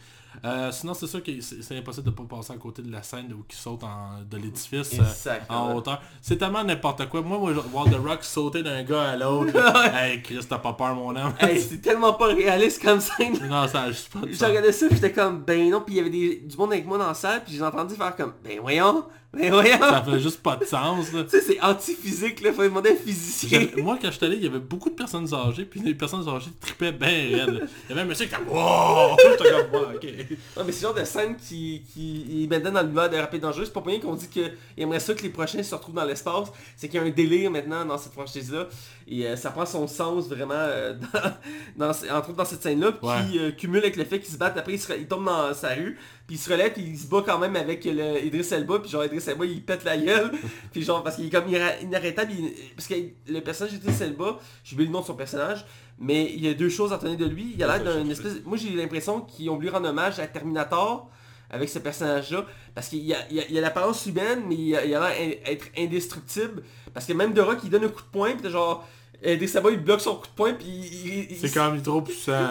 Euh, 0.45 0.71
sinon 0.71 0.93
c'est 0.93 1.07
sûr 1.07 1.21
que 1.21 1.31
c'est 1.41 1.77
impossible 1.77 2.05
de 2.05 2.11
pas 2.11 2.23
passer 2.23 2.53
à 2.53 2.57
côté 2.57 2.81
de 2.81 2.91
la 2.91 3.03
scène 3.03 3.31
où 3.33 3.43
il 3.49 3.55
saute 3.55 3.83
en, 3.83 4.21
de 4.29 4.37
l'édifice 4.37 4.91
euh, 5.27 5.39
en 5.49 5.75
hauteur. 5.75 6.01
C'est 6.21 6.37
tellement 6.37 6.63
n'importe 6.63 7.07
quoi. 7.09 7.21
Moi, 7.21 7.37
moi, 7.37 7.51
voir 7.71 7.85
The 7.85 7.95
Rock 7.95 8.23
sauter 8.23 8.63
d'un 8.63 8.83
gars 8.83 9.11
à 9.11 9.15
l'autre. 9.17 9.53
hey 9.93 10.21
Chris, 10.21 10.45
t'as 10.47 10.57
pas 10.59 10.73
peur 10.73 10.95
mon 10.95 11.15
homme. 11.15 11.33
Hey, 11.39 11.59
c'est 11.59 11.81
tellement 11.81 12.13
pas 12.13 12.27
réaliste 12.27 12.81
comme 12.81 12.99
scène. 13.01 13.37
non, 13.49 13.67
ça 13.67 13.83
a 13.83 13.87
juste 13.91 14.11
pas 14.11 14.19
de 14.19 14.27
J'ai 14.27 14.35
sens. 14.35 14.49
regardé 14.49 14.71
ça, 14.71 14.87
j'étais 14.89 15.11
comme, 15.11 15.41
ben 15.43 15.69
non, 15.69 15.81
puis 15.81 15.95
il 15.95 15.97
y 15.97 15.99
avait 16.01 16.09
des, 16.09 16.35
du 16.37 16.57
monde 16.57 16.71
avec 16.73 16.85
moi 16.85 16.97
dans 16.97 17.07
la 17.07 17.13
salle, 17.13 17.43
puis 17.43 17.55
j'ai 17.55 17.61
entendu 17.63 17.95
faire 17.95 18.15
comme, 18.15 18.33
ben 18.43 18.59
voyons, 18.61 19.03
ben 19.33 19.51
voyons. 19.51 19.79
Ça 19.79 20.03
fait 20.03 20.19
juste 20.19 20.41
pas 20.41 20.55
de 20.57 20.65
sens. 20.65 21.11
là. 21.13 21.23
Tu 21.29 21.29
sais, 21.29 21.41
c'est 21.41 21.61
anti-physique, 21.61 22.41
là, 22.41 22.51
faut 22.51 22.63
demander 22.63 22.89
à 22.89 22.93
un 22.93 22.95
physicien. 22.97 23.67
Moi, 23.77 23.97
quand 24.01 24.11
j'étais 24.11 24.25
allé, 24.25 24.35
il 24.37 24.43
y 24.43 24.47
avait 24.47 24.59
beaucoup 24.59 24.89
de 24.89 24.95
personnes 24.95 25.33
âgées, 25.33 25.65
puis 25.65 25.79
les 25.81 25.93
personnes 25.95 26.27
âgées 26.27 26.51
tripaient 26.59 26.91
bien 26.91 27.09
raide. 27.09 27.67
Il 27.85 27.89
y 27.89 27.91
avait 27.93 28.01
un 28.01 28.05
monsieur 28.05 28.25
qui 28.25 28.33
était 28.33 28.43
comme 28.43 28.53
Wow! 28.55 29.15
J'étais 29.31 29.51
comme 29.51 29.81
ok. 29.95 30.07
Non, 30.57 30.63
mais 30.65 30.71
c'est 30.71 30.81
le 30.81 30.87
genre 30.87 30.93
de 30.93 31.03
scène 31.05 31.35
qui, 31.37 31.83
qui 31.93 32.47
maintenant 32.49 32.71
dans 32.71 32.81
l'univers 32.81 33.09
de 33.09 33.17
Rapid 33.17 33.41
Dangereux. 33.41 33.65
C'est 33.65 33.73
pas 33.73 33.81
pour 33.81 33.89
rien 33.91 33.99
qu'on 33.99 34.15
dit 34.15 34.27
qu'il 34.27 34.51
aimerait 34.77 34.99
ça 34.99 35.13
que 35.13 35.21
les 35.23 35.29
prochains 35.29 35.63
se 35.63 35.73
retrouvent 35.75 35.95
dans 35.95 36.05
l'espace. 36.05 36.49
C'est 36.77 36.87
qu'il 36.89 36.99
y 36.99 37.03
a 37.03 37.05
un 37.05 37.09
délire 37.09 37.51
maintenant 37.51 37.85
dans 37.85 37.97
cette 37.97 38.13
franchise-là. 38.13 38.67
Et 39.07 39.25
euh, 39.27 39.35
ça 39.35 39.51
prend 39.51 39.65
son 39.65 39.87
sens 39.87 40.27
vraiment, 40.29 40.53
euh, 40.55 40.93
dans, 41.77 41.87
dans 41.87 41.89
entre 42.15 42.29
autres 42.29 42.37
dans 42.37 42.45
cette 42.45 42.61
scène-là, 42.63 42.91
qui 42.93 43.05
Ouais. 43.05 43.39
euh, 43.39 43.51
cumule 43.51 43.79
avec 43.79 43.95
le 43.97 44.05
fait 44.05 44.19
qu'ils 44.19 44.33
se 44.33 44.37
battent. 44.37 44.57
Après, 44.57 44.73
il, 44.73 44.79
se 44.79 44.91
re- 44.91 44.97
il 44.99 45.07
tombe 45.07 45.25
dans 45.25 45.53
sa 45.53 45.69
rue, 45.73 45.97
puis 46.27 46.35
il 46.35 46.39
se 46.39 46.49
relève, 46.49 46.71
puis 46.73 46.83
il 46.83 46.97
se 46.97 47.07
bat 47.07 47.23
quand 47.25 47.37
même 47.39 47.55
avec 47.55 47.83
le 47.85 48.23
Idris 48.23 48.47
Elba. 48.51 48.79
Puis 48.79 48.89
genre, 48.91 49.03
Idris 49.03 49.23
Elba, 49.27 49.45
il 49.45 49.61
pète 49.63 49.83
la 49.83 49.97
gueule. 49.97 50.31
puis 50.71 50.83
genre, 50.83 51.03
parce 51.03 51.15
qu'il 51.17 51.25
est 51.25 51.29
comme 51.29 51.47
inarrêtable. 51.81 52.31
il- 52.31 52.53
parce 52.75 52.87
que 52.87 52.93
le 53.27 53.39
personnage 53.41 53.73
d'Idris 53.73 53.95
Elba, 54.01 54.39
j'ai 54.63 54.75
oublié 54.75 54.87
le 54.87 54.93
nom 54.93 55.01
de 55.01 55.05
son 55.05 55.15
personnage, 55.15 55.65
mais 56.01 56.31
il 56.35 56.43
y 56.43 56.49
a 56.49 56.53
deux 56.55 56.69
choses 56.69 56.91
à 56.91 56.97
retenir 56.97 57.15
de 57.17 57.25
lui. 57.25 57.53
Il 57.55 57.63
a 57.63 57.67
l'air 57.77 57.83
d'un 57.85 58.09
espèce... 58.09 58.41
Moi, 58.43 58.57
j'ai 58.57 58.71
l'impression 58.71 59.21
qu'ils 59.21 59.49
ont 59.51 59.55
voulu 59.55 59.69
rendre 59.69 59.87
hommage 59.87 60.19
à 60.19 60.25
Terminator 60.27 61.09
avec 61.49 61.69
ce 61.69 61.79
personnage-là. 61.79 62.45
Parce 62.73 62.87
qu'il 62.89 63.03
y 63.05 63.13
a, 63.13 63.19
a- 63.19 63.61
l'apparence 63.61 64.05
humaine, 64.07 64.41
mais 64.49 64.55
il 64.55 64.75
a 64.75 64.83
l'air 64.85 65.03
in- 65.03 65.51
être 65.51 65.67
indestructible. 65.77 66.63
Parce 66.93 67.05
que 67.05 67.13
même 67.13 67.33
The 67.33 67.39
Rock, 67.39 67.59
il 67.63 67.69
donne 67.69 67.83
un 67.85 67.89
coup 67.89 68.01
de 68.01 68.07
poing, 68.11 68.31
puis 68.35 68.51
genre... 68.51 68.87
Euh, 69.23 69.35
Idris 69.35 69.51
Elba, 69.53 69.69
il 69.69 69.77
bloque 69.79 70.01
son 70.01 70.15
coup 70.15 70.25
de 70.25 70.31
poing, 70.35 70.53
puis 70.53 70.65
il... 70.67 71.31
il- 71.31 71.37
C'est 71.37 71.45
il- 71.49 71.53
quand 71.53 71.71
même 71.71 71.79
trop 71.83 72.01
puissant. 72.01 72.31
Là. 72.31 72.49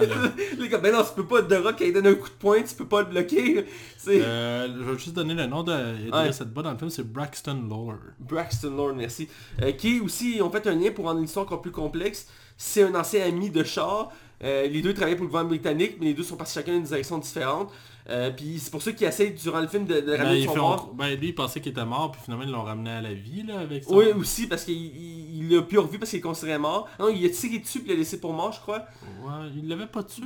Il 0.57 0.65
est 0.65 0.69
comme, 0.69 0.83
ben 0.83 0.93
non, 0.95 1.03
tu 1.03 1.15
peux 1.17 1.27
pas, 1.27 1.43
The 1.43 1.61
Rock, 1.61 1.75
il 1.81 1.93
donne 1.93 2.07
un 2.07 2.15
coup 2.15 2.29
de 2.29 2.35
poing, 2.35 2.63
tu 2.63 2.77
peux 2.77 2.87
pas 2.87 3.01
le 3.03 3.09
bloquer. 3.09 3.67
Euh, 4.07 4.69
je 4.79 4.83
vais 4.85 4.93
juste 4.99 5.15
donner 5.15 5.35
le 5.35 5.47
nom 5.47 5.65
de 5.65 5.73
Ouais. 5.73 6.29
Idris 6.29 6.37
Elba 6.41 6.63
dans 6.63 6.71
le 6.71 6.79
film, 6.79 6.91
c'est 6.91 7.03
Braxton 7.13 7.65
Lawler. 7.69 7.99
Braxton 8.21 8.71
Lord, 8.77 8.95
merci. 8.95 9.29
Euh, 9.63 9.73
qui 9.73 9.99
aussi 10.01 10.39
ont 10.43 10.51
fait 10.51 10.65
un 10.69 10.77
lien 10.77 10.93
pour 10.93 11.07
rendre 11.07 11.21
l'histoire 11.21 11.45
encore 11.45 11.61
plus 11.61 11.73
complexe. 11.73 12.29
C'est 12.63 12.83
un 12.83 12.95
ancien 12.95 13.25
ami 13.27 13.49
de 13.49 13.65
Shaw. 13.65 14.09
Euh, 14.45 14.67
les 14.67 14.83
deux 14.83 14.93
travaillaient 14.93 15.17
pour 15.17 15.25
le 15.25 15.29
gouvernement 15.31 15.49
britannique, 15.57 15.97
mais 15.99 16.07
les 16.07 16.15
deux 16.15 16.23
sont 16.23 16.37
partis 16.37 16.53
chacun 16.53 16.73
dans 16.73 16.79
une 16.79 16.85
direction 16.85 17.17
différente. 17.17 17.71
Euh, 18.11 18.31
puis 18.31 18.59
c'est 18.59 18.71
pour 18.71 18.83
ça 18.83 18.93
qu'ils 18.93 19.07
essayent 19.07 19.33
durant 19.33 19.61
le 19.61 19.67
film 19.69 19.87
de, 19.87 19.95
de 19.95 20.01
Ben, 20.03 20.17
ramener 20.19 20.41
il 20.41 20.45
son 20.47 20.57
mort. 20.57 20.93
ben, 20.95 21.15
lui, 21.19 21.29
il 21.29 21.35
pensait 21.35 21.61
qu'il 21.63 21.73
était 21.73 21.85
mort, 21.87 22.11
puis 22.13 22.21
finalement, 22.23 22.45
ils 22.45 22.51
l'ont 22.51 22.63
ramené 22.63 22.91
à 22.91 23.01
la 23.01 23.15
vie 23.15 23.45
là, 23.45 23.61
avec 23.61 23.85
ça. 23.85 23.95
Oui, 23.95 24.07
aussi, 24.13 24.47
parce 24.47 24.65
qu'il 24.65 24.75
il, 24.77 25.39
il 25.45 25.55
l'a 25.57 25.63
plus 25.63 25.79
revu 25.79 25.99
parce 25.99 26.11
qu'il 26.11 26.19
est 26.19 26.23
considéré 26.23 26.59
mort. 26.59 26.87
Non, 26.99 27.09
il 27.09 27.25
a 27.25 27.31
tiré 27.31 27.59
dessus 27.61 27.81
puis 27.81 27.89
il 27.89 27.93
l'a 27.95 27.99
laissé 27.99 28.21
pour 28.21 28.35
mort, 28.35 28.53
je 28.53 28.61
crois. 28.61 28.81
Ouais, 29.23 29.49
il 29.57 29.67
l'avait 29.69 29.87
pas 29.87 30.03
tué? 30.03 30.25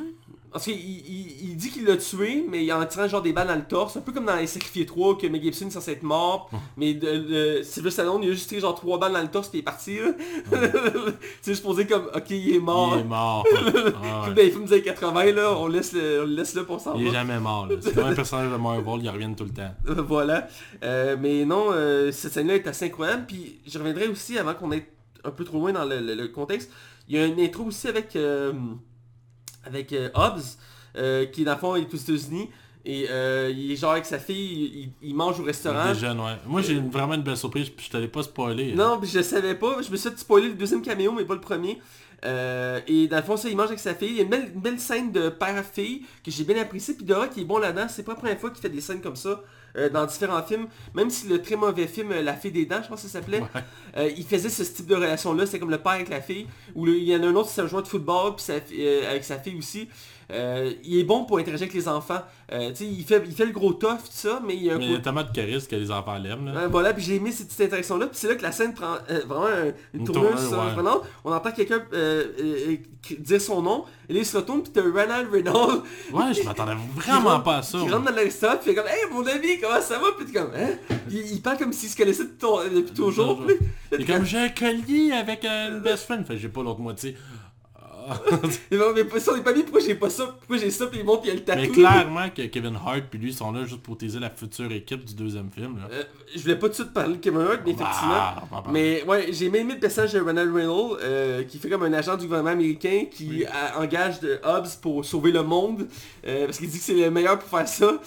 Parce 0.55 0.67
qu'il 0.67 0.79
il, 0.79 1.51
il 1.51 1.57
dit 1.57 1.69
qu'il 1.69 1.85
l'a 1.85 1.97
tué, 1.97 2.47
mais 2.49 2.71
en 2.73 2.87
tirant 2.87 3.09
genre 3.09 3.23
des 3.23 3.33
balles 3.33 3.49
dans 3.49 3.57
le 3.57 3.65
torse. 3.65 3.97
Un 3.97 4.01
peu 4.03 4.13
comme 4.13 4.25
dans 4.25 4.37
Les 4.37 4.47
Sacrifiés 4.47 4.87
3, 4.87 5.19
que 5.19 5.27
Mel 5.27 5.43
Gibson 5.43 5.67
est 5.67 5.71
censé 5.71 5.91
être 5.91 6.05
mort. 6.05 6.49
mais 6.77 6.95
de, 6.95 7.19
de, 7.59 7.63
Sylvester 7.65 8.03
Stallone, 8.03 8.23
il 8.23 8.31
a 8.31 8.33
juste 8.35 8.49
tiré 8.49 8.61
genre 8.61 8.77
trois 8.77 8.99
balles 9.01 9.13
dans 9.13 9.21
le 9.21 9.27
torse 9.29 9.49
puis 9.49 9.59
il 9.59 9.63
est 9.63 9.65
parti. 9.65 9.99
là. 9.99 10.13
C'est 11.43 11.51
juste 11.53 11.65
posé 11.65 11.87
comme, 11.89 12.05
ok, 12.15 12.31
il 12.31 12.55
est 12.55 12.59
mort. 12.61 12.93
Il 12.97 13.01
est 13.01 13.05
mort. 13.05 13.45
Ah, 13.53 13.65
ouais. 13.75 13.83
Puis, 14.27 14.35
ben, 14.35 14.45
les 14.47 14.51
films 14.53 14.65
des 14.67 14.73
années 14.75 14.83
80, 14.83 15.25
là, 15.33 15.57
on 15.59 15.67
laisse 15.67 15.93
le, 15.93 16.23
on 16.23 16.27
le 16.27 16.35
laisse 16.37 16.55
là 16.55 16.63
pour 16.63 16.81
s'en 16.81 16.95
Il 16.95 17.09
est 17.09 17.11
jamais 17.13 17.41
mort. 17.41 17.69
C'est 17.81 17.93
comme 17.93 18.05
un 18.07 18.15
personnage 18.15 18.53
de 18.53 18.57
Marvel, 18.57 19.01
il 19.03 19.11
revient 19.11 19.35
tout 19.37 19.45
le 19.45 19.51
temps. 19.51 19.75
Voilà. 20.07 20.47
Euh, 20.85 21.17
mais 21.21 21.45
non, 21.45 21.67
euh, 21.73 22.13
cette 22.13 22.33
scène-là 22.33 22.55
est 22.55 22.67
assez 22.69 22.85
incroyable. 22.87 23.25
Puis 23.27 23.59
je 23.67 23.77
reviendrai 23.79 24.07
aussi, 24.07 24.39
avant 24.39 24.55
qu'on 24.55 24.71
ait 24.71 24.87
un 25.25 25.31
peu 25.31 25.43
trop 25.45 25.59
loin 25.59 25.73
dans 25.73 25.85
le, 25.85 25.99
le- 26.01 26.15
le 26.15 26.29
contexte, 26.29 26.71
il 27.09 27.17
y 27.17 27.19
a 27.19 27.27
une 27.27 27.41
intro 27.41 27.65
aussi 27.65 27.89
avec, 27.89 28.15
euh, 28.17 28.53
avec 29.67 29.93
euh, 29.93 30.09
Hobbs, 30.15 30.43
euh, 30.97 31.27
qui 31.27 31.45
dans 31.45 31.53
le 31.53 31.59
fond 31.59 31.77
est 31.77 31.93
aux 31.93 31.97
États-Unis. 31.97 32.51
Et 32.87 33.07
euh, 33.09 33.51
il 33.57 33.73
est 33.73 33.77
genre 33.77 33.93
avec 33.93 34.05
sa 34.05 34.19
fille, 34.19 34.91
il, 35.03 35.09
il 35.09 35.15
mange 35.15 35.41
au 35.41 35.45
restaurant. 35.45 35.93
Des 35.93 35.99
jeunes, 35.99 36.21
ouais. 36.21 36.37
Moi, 36.47 36.61
j'ai 36.61 36.79
vraiment 36.79 37.15
une 37.15 37.23
belle 37.23 37.37
surprise, 37.39 37.71
puis 37.71 37.87
je 37.87 37.91
t'allais 37.91 38.09
pas 38.09 38.23
spoiler. 38.23 38.73
hein. 38.73 38.77
Non, 38.77 38.99
puis 39.01 39.09
je 39.09 39.23
savais 39.23 39.55
pas. 39.55 39.81
Je 39.81 39.91
me 39.91 39.97
suis 39.97 40.11
fait 40.11 40.19
spoiler 40.19 40.49
le 40.49 40.55
deuxième 40.55 40.83
caméo, 40.83 41.13
mais 41.13 41.25
pas 41.25 41.35
le 41.35 41.41
premier. 41.41 41.79
Euh, 42.27 42.81
et 42.87 43.09
dans 43.09 43.17
le 43.17 43.23
fond, 43.23 43.37
ça, 43.39 43.49
il 43.49 43.57
mange 43.57 43.69
avec 43.69 43.79
sa 43.79 43.95
fille. 43.95 44.11
Il 44.11 44.17
y 44.17 44.21
a 44.21 44.23
une 44.25 44.29
belle, 44.29 44.51
une 44.55 44.61
belle 44.61 44.79
scène 44.79 45.13
de 45.13 45.31
père-fille 45.31 46.03
que 46.23 46.31
j'ai 46.31 46.45
bien 46.45 46.61
appréciée. 46.61 46.95
Puis 46.95 47.05
Dora 47.07 47.29
qui 47.29 47.41
est 47.41 47.45
bon 47.45 47.59
là-dedans. 47.59 47.87
C'est 47.89 48.03
pas 48.03 48.13
la 48.13 48.19
première 48.19 48.39
fois 48.39 48.51
qu'il 48.51 48.61
fait 48.61 48.69
des 48.69 48.83
scènes 48.83 49.01
comme 49.01 49.17
ça 49.17 49.43
euh, 49.77 49.89
dans 49.89 50.07
différents 50.07 50.43
films. 50.43 50.67
Même 50.95 51.11
si 51.11 51.29
le 51.29 51.43
très 51.43 51.57
mauvais 51.57 51.87
film 51.87 52.13
euh, 52.13 52.23
La 52.23 52.35
fille 52.35 52.53
des 52.53 52.67
dents, 52.67 52.81
je 52.83 52.89
pense 52.89 53.03
que 53.03 53.09
ça 53.09 53.19
s'appelait, 53.21 53.41
Ouais. 53.41 53.49
euh, 53.97 54.11
il 54.17 54.25
faisait 54.25 54.49
ce 54.49 54.63
type 54.63 54.87
de 54.87 54.95
relation-là. 54.95 55.47
C'est 55.47 55.59
comme 55.59 55.71
le 55.71 55.79
père 55.79 55.93
avec 55.93 56.09
la 56.09 56.21
fille. 56.21 56.47
Ou 56.75 56.87
il 56.89 57.05
y 57.05 57.17
en 57.17 57.23
a 57.23 57.27
un 57.27 57.35
autre, 57.35 57.49
c'est 57.51 57.61
un 57.61 57.67
joueur 57.67 57.83
de 57.83 57.89
football 57.89 58.37
puis 58.37 58.45
sa 58.45 58.55
avec 59.11 59.25
sa 59.25 59.39
fille 59.39 59.57
aussi. 59.59 59.89
Euh, 60.35 60.73
il 60.85 60.99
est 60.99 61.05
bon 61.05 61.25
pour 61.25 61.39
interagir 61.39 61.65
avec 61.65 61.75
les 61.75 61.89
enfants. 61.89 62.21
Euh, 62.53 62.73
il 62.81 63.05
fait, 63.05 63.23
il 63.27 63.33
fait 63.33 63.47
le 63.47 63.53
gros 63.53 63.73
tough, 63.73 63.97
tout 63.99 64.11
ça, 64.11 64.41
mais 64.47 64.55
il 64.55 64.65
y 64.65 64.71
a 64.71 64.75
un 64.75 64.79
Mais 64.79 64.85
il 64.85 64.91
y 64.91 64.93
a 64.93 64.97
côté- 64.97 65.05
tellement 65.05 65.23
de 65.23 65.31
charisme 65.33 65.67
que 65.69 65.77
les 65.77 65.91
enfants 65.91 66.19
l'aiment. 66.19 66.53
Ouais, 66.55 66.67
voilà, 66.69 66.93
puis 66.93 67.03
j'ai 67.03 67.15
aimé 67.17 67.33
cette 67.33 67.47
petite 67.49 67.63
interaction-là, 67.63 68.07
puis 68.09 68.17
c'est 68.19 68.29
là 68.29 68.35
que 68.35 68.43
la 68.43 68.53
scène 68.53 68.75
prend 68.75 68.97
euh, 69.11 69.21
vraiment 69.27 69.47
un- 69.47 69.67
une, 69.95 70.01
Une 70.01 70.05
tournure 70.05 70.33
ouais. 70.33 71.01
On 71.25 71.33
entend 71.33 71.53
quelqu'un 71.53 71.83
euh, 71.95 72.25
euh, 72.39 72.57
euh, 72.73 72.77
dire 73.19 73.41
son 73.41 73.63
nom, 73.63 73.85
et 74.09 74.13
là 74.13 74.19
il 74.21 74.27
se 74.27 74.37
retourne, 74.37 74.63
puis 74.63 74.73
t'as 74.73 74.83
Ronald 74.83 75.31
Reynolds 75.33 75.83
Ouais, 76.13 76.35
je 76.35 76.43
m'attendais 76.43 76.75
vraiment 76.97 77.41
pas 77.41 77.59
à 77.59 77.63
ça. 77.63 77.79
moi. 77.79 77.91
rentre 77.91 78.11
dans 78.13 78.17
restaurant, 78.17 78.57
puis 78.61 78.71
il 78.73 78.75
fait 78.75 78.81
comme 78.83 78.87
«Hey 78.91 79.11
mon 79.13 79.27
ami, 79.27 79.59
comment 79.63 79.81
ça 79.81 79.99
va?» 79.99 80.07
Puis 80.19 80.33
comme 80.33 80.51
«Hein?» 80.57 80.71
il, 81.11 81.33
il 81.33 81.41
parle 81.41 81.59
comme 81.59 81.73
s'il 81.73 81.89
se 81.89 81.97
connaissait 81.97 82.25
depuis, 82.25 82.93
toujours. 82.95 83.43
puis- 83.47 83.57
Il 83.93 84.01
est 84.01 84.05
comme 84.05 84.25
j'ai 84.25 84.39
un 84.39 84.49
collier 84.49 85.13
avec 85.13 85.45
une 85.45 85.81
best 85.81 86.05
friend. 86.05 86.27
Que 86.27 86.37
j'ai 86.37 86.49
pas 86.49 86.63
l'autre 86.63 86.81
moitié. 86.81 87.17
Bon, 88.71 88.93
mais 88.95 89.21
ça, 89.21 89.33
on 89.33 89.37
est 89.37 89.43
pas 89.43 89.53
mis, 89.53 89.63
pourquoi 89.63 89.81
j'ai 89.81 89.95
pas 89.95 90.11
ça? 90.11 90.27
Pourquoi 90.39 90.59
j'ai 90.59 90.71
ça, 90.71 90.87
puis 90.87 91.01
il 91.01 91.05
monte, 91.05 91.23
puis 91.23 91.31
il 91.31 91.35
y 91.35 91.37
a 91.37 91.41
le 91.41 91.45
tatou. 91.45 91.61
Mais 91.61 91.69
clairement 91.69 92.29
que 92.31 92.43
Kevin 92.43 92.77
Hart 92.77 93.03
puis 93.11 93.19
lui 93.19 93.33
sont 93.33 93.53
là 93.53 93.65
juste 93.65 93.83
pour 93.83 93.97
teaser 93.97 94.19
la 94.21 94.31
future 94.31 94.71
équipe 94.73 95.05
du 95.05 95.15
deuxième 95.15 95.51
film. 95.51 95.79
Là. 95.79 95.89
Euh, 95.93 96.03
je 96.35 96.41
voulais 96.43 96.57
pas 96.57 96.67
tout 96.67 96.73
de 96.73 96.75
suite 96.75 96.93
parler 96.93 97.15
de 97.17 97.21
Kevin 97.21 97.41
Hart, 97.41 97.61
mais 97.65 97.73
effectivement... 97.73 98.15
Ah, 98.15 98.43
parler. 98.51 98.69
Mais 98.73 99.03
ouais, 99.05 99.29
j'ai 99.33 99.49
même 99.51 99.63
aimé 99.63 99.75
le 99.75 99.81
personnage 99.81 100.13
de 100.13 100.21
Ronald 100.21 100.55
Reynolds, 100.55 100.99
euh, 101.03 101.43
qui 101.45 101.59
fait 101.59 101.69
comme 101.69 101.83
un 101.85 101.93
agent 101.93 102.17
du 102.17 102.25
gouvernement 102.25 102.51
américain 102.51 103.05
qui 103.11 103.29
Oui. 103.29 103.45
a- 103.47 103.81
engage 103.81 104.21
de 104.21 104.39
Hobbs 104.45 104.77
pour 104.83 105.05
sauver 105.05 105.33
le 105.33 105.43
monde, 105.43 105.87
euh, 106.27 106.47
parce 106.47 106.59
qu'il 106.59 106.69
dit 106.69 106.79
que 106.79 106.85
c'est 106.85 106.95
le 106.95 107.11
meilleur 107.11 107.39
pour 107.39 107.49
faire 107.49 107.69
ça. 107.69 108.01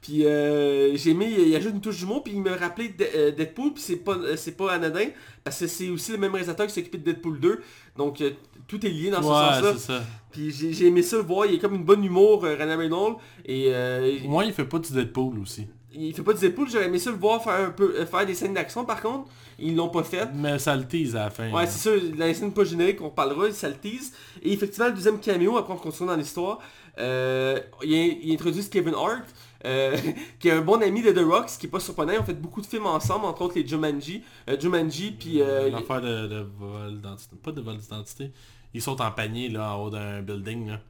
Puis 0.00 0.26
euh, 0.26 0.94
j'ai 0.96 1.12
aimé, 1.12 1.32
il 1.46 1.56
ajoute 1.56 1.72
une 1.72 1.80
touche 1.80 1.96
d'humour, 1.98 2.22
puis 2.22 2.34
il 2.34 2.42
me 2.42 2.50
rappelait 2.54 2.88
De- 2.88 3.06
euh, 3.16 3.30
Deadpool, 3.30 3.72
puis 3.72 3.82
c'est 3.82 3.96
pas, 3.96 4.12
euh, 4.16 4.36
c'est 4.36 4.54
pas 4.54 4.72
anodin, 4.72 5.06
parce 5.42 5.58
que 5.60 5.66
c'est 5.66 5.88
aussi 5.88 6.12
le 6.12 6.18
même 6.18 6.32
réalisateur 6.32 6.66
qui 6.66 6.74
s'est 6.74 6.80
occupé 6.82 6.98
de 6.98 7.04
Deadpool 7.04 7.40
2, 7.40 7.60
donc 7.96 8.22
tout 8.66 8.84
est 8.84 8.90
lié 8.90 9.10
dans 9.10 9.22
ce 9.22 9.28
sens-là. 9.28 10.00
Puis 10.30 10.50
j'ai 10.50 10.86
aimé 10.86 11.02
ça 11.02 11.16
le 11.16 11.22
voir, 11.22 11.46
il 11.46 11.54
est 11.54 11.58
comme 11.58 11.74
une 11.74 11.84
bonne 11.84 12.04
humour, 12.04 12.44
euh, 12.44 12.56
Ryan 12.56 12.76
Reynolds, 12.76 13.16
et 13.44 13.66
euh, 13.68 14.16
Moi, 14.24 14.44
il 14.44 14.52
fait 14.52 14.64
pas 14.64 14.80
du 14.80 14.92
Deadpool 14.92 15.38
aussi. 15.38 15.68
il 15.92 16.12
fait 16.12 16.22
pas 16.22 16.32
du 16.32 16.40
Deadpool, 16.40 16.68
j'aurais 16.68 16.86
aimé 16.86 16.98
ça 16.98 17.10
le 17.10 17.16
voir 17.16 17.42
faire 17.42 17.68
un 17.68 17.70
peu 17.70 17.94
euh, 17.96 18.04
faire 18.04 18.26
des 18.26 18.34
scènes 18.34 18.54
d'action 18.54 18.84
par 18.84 19.00
contre, 19.00 19.30
ils 19.60 19.76
l'ont 19.76 19.90
pas 19.90 20.02
fait. 20.02 20.28
Mais 20.34 20.58
ça 20.58 20.74
le 20.74 20.88
tease 20.88 21.14
à 21.14 21.24
la 21.24 21.30
fin. 21.30 21.52
Ouais, 21.52 21.66
c'est 21.68 21.88
sûr, 21.88 22.00
dans 22.18 22.24
les 22.24 22.34
scènes 22.34 22.52
pas 22.52 22.64
génériques, 22.64 23.00
on 23.00 23.10
parlera, 23.10 23.50
ça 23.52 23.68
le 23.68 23.76
tease. 23.76 24.12
Et 24.42 24.52
effectivement, 24.52 24.88
le 24.88 24.94
deuxième 24.94 25.20
cameo, 25.20 25.56
après 25.56 25.72
on 25.72 25.76
continue 25.76 26.08
dans 26.08 26.16
l'histoire, 26.16 26.58
euh, 26.98 27.58
il, 27.82 28.32
introduit 28.32 28.68
Kevin 28.68 28.94
Hart, 28.94 29.24
euh, 29.64 29.96
qui 30.38 30.48
est 30.48 30.52
un 30.52 30.60
bon 30.60 30.82
ami 30.82 31.02
de 31.02 31.10
The 31.12 31.24
Rock, 31.24 31.48
ce 31.50 31.58
qui 31.58 31.66
est 31.66 31.70
pas 31.70 31.80
surprenant. 31.80 32.12
Ils 32.12 32.18
ont 32.20 32.24
fait 32.24 32.40
beaucoup 32.40 32.60
de 32.60 32.66
films 32.66 32.86
ensemble, 32.86 33.26
entre 33.26 33.42
autres 33.42 33.54
les 33.56 33.66
Jumanji, 33.66 34.22
euh, 34.48 34.58
Jumanji, 34.60 35.12
puis... 35.12 35.40
Euh, 35.40 35.70
L'affaire 35.70 36.00
de, 36.00 36.26
de 36.26 36.46
vol 36.58 36.94
d'identité. 36.96 37.36
Pas 37.42 37.52
de 37.52 37.60
vol 37.60 37.76
d'identité. 37.76 38.30
Ils 38.72 38.82
sont 38.82 39.00
en 39.00 39.10
panier 39.10 39.48
là 39.48 39.74
en 39.76 39.84
haut 39.84 39.90
d'un 39.90 40.20
building 40.20 40.68
là. 40.68 40.80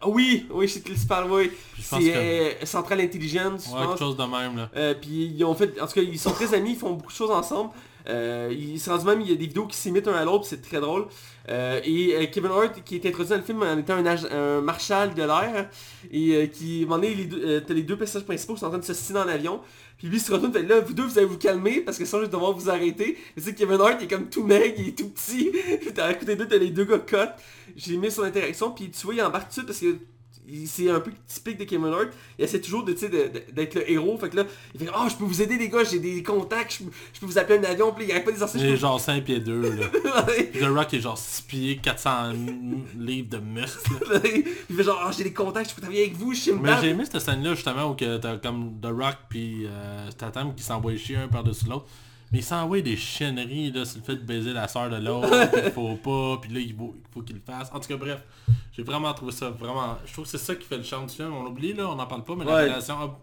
ah 0.00 0.08
oui, 0.08 0.46
oui, 0.50 0.66
que 0.66 0.92
tu 0.92 1.06
parles, 1.06 1.30
oui. 1.30 1.50
C'est 1.78 2.56
que- 2.60 2.66
Central 2.66 3.00
Intelligence, 3.00 3.68
je 3.70 3.74
Ouais, 3.76 3.86
quelque 3.86 3.98
chose 3.98 4.16
de 4.16 4.24
même 4.24 4.56
là. 4.56 4.94
Puis 4.94 5.26
ils 5.36 5.44
ont 5.44 5.54
fait, 5.54 5.80
en 5.80 5.86
tout 5.86 5.92
cas, 5.94 6.02
ils 6.02 6.18
sont 6.18 6.32
très 6.32 6.52
amis, 6.54 6.70
ils 6.72 6.76
font 6.78 6.94
beaucoup 6.94 7.12
de 7.12 7.16
choses 7.16 7.30
ensemble. 7.30 7.70
Euh, 8.08 8.54
ils 8.56 8.80
se 8.80 8.90
rendent 8.90 9.04
même, 9.04 9.20
il 9.20 9.30
y 9.30 9.32
a 9.32 9.36
des 9.36 9.46
vidéos 9.46 9.66
qui 9.66 9.76
s'imitent 9.76 10.08
un 10.08 10.14
à 10.14 10.24
l'autre, 10.24 10.46
c'est 10.46 10.62
très 10.62 10.80
drôle. 10.80 11.06
Euh, 11.48 11.80
et 11.84 12.14
euh, 12.14 12.26
Kevin 12.26 12.50
Hart, 12.50 12.82
qui 12.84 12.96
est 12.96 13.06
introduit 13.06 13.30
dans 13.30 13.36
le 13.36 13.42
film 13.42 13.62
en 13.62 13.78
étant 13.78 13.94
un, 13.94 14.60
marshal 14.60 15.14
de 15.14 15.22
l'air, 15.22 15.68
et 16.12 16.48
qui, 16.50 16.80
à 16.80 16.82
un 16.82 16.88
moment 16.88 16.96
donné, 16.96 17.14
les 17.14 17.24
deux, 17.24 17.60
t'as 17.60 17.74
les 17.74 17.82
deux 17.82 17.96
personnages 17.96 18.26
principaux 18.26 18.54
qui 18.54 18.60
sont 18.60 18.66
en 18.66 18.70
train 18.70 18.78
de 18.78 18.84
se 18.84 18.94
signer 18.94 19.18
dans 19.18 19.24
l'avion. 19.24 19.60
Puis 19.98 20.08
lui 20.08 20.16
il 20.16 20.20
se 20.20 20.32
retourne, 20.32 20.50
fait 20.50 20.62
là, 20.62 20.80
vous 20.80 20.94
deux, 20.94 21.04
vous 21.04 21.18
allez 21.18 21.26
vous 21.26 21.36
calmer, 21.36 21.82
parce 21.82 21.98
que 21.98 22.06
sinon 22.06 22.20
je 22.20 22.26
vais 22.26 22.32
devoir 22.32 22.52
vous 22.52 22.70
arrêter. 22.70 23.18
Et 23.36 23.40
c'est 23.40 23.54
Kevin 23.54 23.80
Hart, 23.80 23.96
il 24.00 24.04
est 24.04 24.08
comme 24.08 24.30
tout 24.30 24.44
maigre, 24.44 24.74
il 24.78 24.88
est 24.88 24.98
tout 24.98 25.10
petit. 25.10 25.50
Puis 25.80 25.92
à 26.00 26.14
côté 26.14 26.36
d'eux, 26.36 26.48
t'as 26.48 26.56
les 26.56 26.70
deux 26.70 26.84
gars 26.84 26.98
cut. 26.98 27.16
J'ai 27.76 27.94
aimé 27.94 28.10
son 28.10 28.22
interaction, 28.22 28.72
puis 28.72 28.90
tu 28.90 29.04
vois, 29.06 29.14
il 29.14 29.22
embarque 29.22 29.52
tout 29.52 29.60
de 29.60 29.66
parce 29.66 29.78
que 29.78 29.86
il- 29.86 29.98
c'est 30.66 30.90
un 30.90 31.00
peu 31.00 31.10
typique 31.26 31.58
de 31.58 31.64
Kevin 31.64 31.86
Hart. 31.86 32.08
Il 32.38 32.44
essaie 32.44 32.60
toujours 32.60 32.84
de, 32.84 32.92
d'être 32.92 33.74
le 33.74 33.90
héros. 33.90 34.16
Fait 34.18 34.28
que 34.30 34.36
là, 34.36 34.44
il 34.74 34.80
fait 34.80 34.90
Oh, 34.94 35.06
je 35.08 35.14
peux 35.16 35.24
vous 35.24 35.42
aider 35.42 35.56
les 35.58 35.68
gars, 35.68 35.84
j'ai 35.84 35.98
des 35.98 36.22
contacts, 36.22 36.76
je, 36.78 36.84
peux- 36.84 36.90
je 37.12 37.20
peux 37.20 37.26
vous 37.26 37.38
appeler 37.38 37.58
un 37.58 37.64
avion, 37.70 37.92
puis 37.92 38.06
il 38.06 38.10
arrête 38.12 38.24
pas 38.24 38.30
d'exercer. 38.30 38.58
Il 38.58 38.66
est 38.66 38.76
genre 38.76 39.00
5 39.00 39.24
pieds 39.24 39.40
2 39.40 39.60
là. 39.62 39.86
The 40.60 40.64
Rock 40.74 40.94
est 40.94 41.00
genre 41.00 41.18
6 41.18 41.42
pieds, 41.42 41.76
400 41.78 42.32
livres 42.98 43.28
de 43.30 43.38
peux- 43.38 44.20
il 44.70 44.76
fait 44.76 44.82
genre, 44.82 45.02
oh, 45.06 45.10
j'ai 45.16 45.24
des 45.24 45.32
contacts, 45.32 45.70
je 45.70 45.74
peux 45.74 45.80
travailler 45.82 46.02
avec 46.04 46.16
vous, 46.16 46.34
je 46.34 46.40
sais 46.40 46.52
Mais 46.52 46.70
j'ai 46.80 46.88
aimé 46.88 47.04
cette 47.04 47.20
scène 47.20 47.42
là 47.42 47.54
justement 47.54 47.90
où 47.90 47.94
t'as 47.94 48.36
comme 48.38 48.80
The 48.80 48.86
Rock 48.86 49.16
puis 49.28 49.66
euh, 49.66 50.10
Statham 50.10 50.54
qui 50.54 50.62
s'envoient 50.62 50.96
chier 50.96 51.16
un 51.16 51.28
par-dessus 51.28 51.66
l'autre. 51.66 51.86
Mais 52.32 52.38
ils 52.38 52.44
s'envoient 52.44 52.80
des 52.80 52.96
chienneries 52.96 53.72
là 53.72 53.84
sur 53.84 53.98
le 53.98 54.04
fait 54.04 54.16
de 54.16 54.22
baiser 54.22 54.52
la 54.52 54.68
soeur 54.68 54.88
de 54.88 54.96
l'autre, 54.96 55.28
il 55.64 55.72
faut 55.72 55.96
pas, 55.96 56.38
puis 56.40 56.52
là 56.52 56.60
il 56.60 56.74
faut 56.76 56.94
il 56.96 57.12
faut 57.12 57.22
qu'il 57.22 57.36
le 57.36 57.42
fasse. 57.44 57.70
En 57.72 57.80
tout 57.80 57.88
cas 57.88 57.96
bref, 57.96 58.22
j'ai 58.72 58.82
vraiment 58.84 59.12
trouvé 59.14 59.32
ça 59.32 59.50
vraiment. 59.50 59.96
Je 60.06 60.12
trouve 60.12 60.24
que 60.26 60.30
c'est 60.30 60.38
ça 60.38 60.54
qui 60.54 60.64
fait 60.66 60.76
le 60.76 60.84
charme 60.84 61.06
du 61.06 61.14
film. 61.14 61.32
On 61.34 61.44
oublie 61.46 61.72
là, 61.72 61.88
on 61.90 61.96
n'en 61.96 62.06
parle 62.06 62.22
pas, 62.24 62.36
mais 62.36 62.44
la 62.44 62.52
relation 62.68 63.14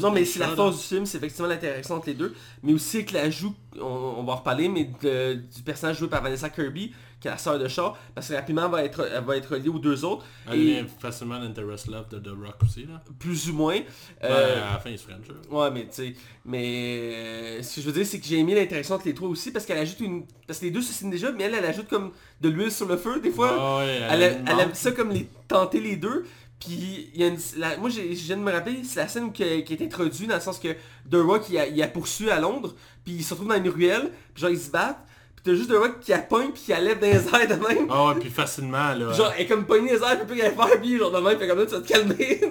Non 0.00 0.10
mais 0.14 0.24
c'est 0.24 0.38
la 0.38 0.46
force 0.56 0.78
du 0.80 0.84
film, 0.84 1.04
c'est 1.04 1.18
effectivement 1.18 1.48
l'interaction 1.48 1.96
entre 1.96 2.06
les 2.06 2.14
deux, 2.14 2.34
mais 2.62 2.72
aussi 2.72 2.96
avec 2.96 3.12
l'ajout, 3.12 3.54
on, 3.78 3.84
on 3.84 4.22
va 4.24 4.32
en 4.32 4.36
reparler, 4.36 4.70
mais 4.70 4.90
de- 5.02 5.34
du 5.34 5.62
personnage 5.62 5.98
joué 5.98 6.08
par 6.08 6.22
Vanessa 6.22 6.48
Kirby, 6.48 6.94
qui 7.20 7.28
est 7.28 7.30
la 7.30 7.38
sœur 7.38 7.58
de 7.58 7.66
Shaw, 7.66 7.94
parce 8.14 8.28
que 8.28 8.34
rapidement 8.34 8.66
elle 8.66 8.70
va 8.70 8.84
être, 8.84 9.08
elle 9.14 9.24
va 9.24 9.36
être 9.36 9.50
reliée 9.54 9.68
aux 9.70 9.78
deux 9.78 10.04
autres, 10.04 10.24
Elle 10.46 10.60
et 10.60 10.74
devient 10.82 10.88
facilement 11.00 11.38
l'Interest 11.38 11.86
Love 11.88 12.08
de 12.10 12.18
The 12.18 12.28
Rock 12.36 12.56
aussi 12.62 12.84
là. 12.84 13.02
plus 13.18 13.48
ou 13.50 13.54
moins. 13.54 13.74
Ouais, 13.76 13.86
euh, 14.24 14.68
à 14.70 14.74
la 14.74 14.78
fin 14.80 14.90
il 14.90 14.98
se 14.98 15.04
French. 15.04 15.24
Ouais, 15.50 15.70
mais 15.70 15.82
tu 15.84 15.88
sais, 15.92 16.14
mais 16.44 17.10
euh, 17.14 17.62
ce 17.62 17.76
que 17.76 17.80
je 17.80 17.86
veux 17.86 17.92
dire, 17.92 18.06
c'est 18.06 18.20
que 18.20 18.26
j'ai 18.26 18.38
aimé 18.38 18.54
l'interaction 18.54 18.94
entre 18.96 19.06
les 19.06 19.14
trois 19.14 19.28
aussi, 19.28 19.50
parce 19.50 19.64
qu'elle 19.64 19.78
ajoute 19.78 20.00
une... 20.00 20.24
Parce 20.46 20.58
que 20.60 20.66
les 20.66 20.70
deux 20.70 20.82
se 20.82 20.92
signent 20.92 21.10
déjà, 21.10 21.32
mais 21.32 21.44
elle, 21.44 21.54
elle 21.54 21.64
ajoute 21.64 21.88
comme 21.88 22.12
de 22.40 22.48
l'huile 22.48 22.70
sur 22.70 22.86
le 22.86 22.96
feu, 22.96 23.20
des 23.20 23.30
fois. 23.30 23.78
Ouais, 23.78 23.86
ouais, 23.86 24.00
elle, 24.10 24.60
aime 24.60 24.74
ça 24.74 24.92
comme 24.92 25.10
les 25.10 25.28
tenter 25.48 25.80
les 25.80 25.96
deux. 25.96 26.24
Puis, 26.58 27.10
il 27.14 27.20
y 27.20 27.24
a 27.24 27.28
une, 27.28 27.38
la- 27.58 27.76
moi, 27.76 27.90
j'ai- 27.90 28.14
je 28.14 28.24
viens 28.24 28.36
de 28.38 28.42
me 28.42 28.50
rappeler, 28.50 28.82
c'est 28.82 29.00
la 29.00 29.08
scène 29.08 29.30
qui, 29.32 29.42
a- 29.42 29.60
qui 29.62 29.74
est 29.74 29.82
introduite 29.82 30.28
dans 30.28 30.36
le 30.36 30.40
sens 30.40 30.58
que 30.58 30.68
The 31.10 31.14
Rock, 31.16 31.44
il 31.50 31.58
a, 31.58 31.66
il 31.66 31.82
a 31.82 31.88
poursuivi 31.88 32.30
à 32.30 32.40
Londres, 32.40 32.74
puis 33.04 33.14
il 33.14 33.24
se 33.24 33.34
retrouve 33.34 33.48
dans 33.50 33.56
une 33.62 33.68
ruelle, 33.68 34.10
puis 34.32 34.40
genre, 34.42 34.50
ils 34.50 34.58
se 34.58 34.70
battent, 34.70 35.04
t'as 35.46 35.54
juste 35.54 35.70
The 35.70 35.76
Rock 35.76 36.00
qui 36.00 36.12
a 36.12 36.18
pogne, 36.18 36.50
puis 36.52 36.62
qui 36.64 36.72
a 36.72 36.80
lève 36.80 36.98
dans 37.00 37.06
les 37.06 37.14
airs 37.14 37.48
de 37.58 37.66
même. 37.66 37.86
Ah 37.90 38.08
ouais, 38.08 38.20
puis 38.20 38.28
facilement 38.30 38.92
là. 38.94 39.12
Genre, 39.12 39.32
elle 39.36 39.42
est 39.44 39.46
comme 39.46 39.64
pognée 39.64 39.92
les 39.92 40.02
airs, 40.02 40.18
peut 40.20 40.26
plus 40.26 40.40
rien 40.42 40.50
faire, 40.50 40.80
puis 40.80 40.98
genre, 40.98 41.10
de 41.10 41.18
même, 41.20 41.38
fait 41.38 41.46
comme 41.48 41.58
là, 41.58 41.66
tu 41.66 41.72
vas 41.72 41.80
te 41.80 41.88
calmer. 41.88 42.40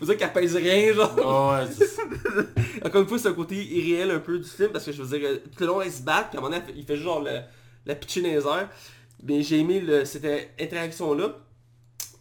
Vous 0.00 0.06
dire 0.06 0.16
qu'elle 0.16 0.32
pèse 0.32 0.54
rien, 0.56 0.92
genre. 0.92 1.16
Ah 1.24 1.62
ouais, 1.64 1.68
c'est- 1.76 1.98
Encore 2.86 3.00
une 3.02 3.08
fois, 3.08 3.18
c'est 3.18 3.28
un 3.28 3.32
côté 3.32 3.56
irréel 3.56 4.10
un 4.12 4.20
peu 4.20 4.38
du 4.38 4.48
film 4.48 4.68
parce 4.70 4.84
que 4.84 4.92
je 4.92 5.02
veux 5.02 5.18
dire, 5.18 5.28
euh, 5.28 5.36
tout 5.56 5.60
le 5.62 5.66
long, 5.66 5.80
elle 5.82 5.90
se 5.90 6.02
bat, 6.02 6.26
puis 6.30 6.36
à 6.38 6.40
un 6.40 6.44
moment 6.44 6.56
donné, 6.56 6.72
il 6.76 6.84
fait 6.84 6.94
juste 6.94 7.04
genre 7.06 7.20
le- 7.22 7.40
la 7.86 7.94
pitcher 7.96 8.20
dans 8.22 8.28
les 8.28 8.34
airs. 8.46 8.68
Mais 9.24 9.42
j'ai 9.42 9.58
aimé 9.58 9.80
le- 9.80 10.04
cette 10.04 10.24
interaction-là. 10.60 11.30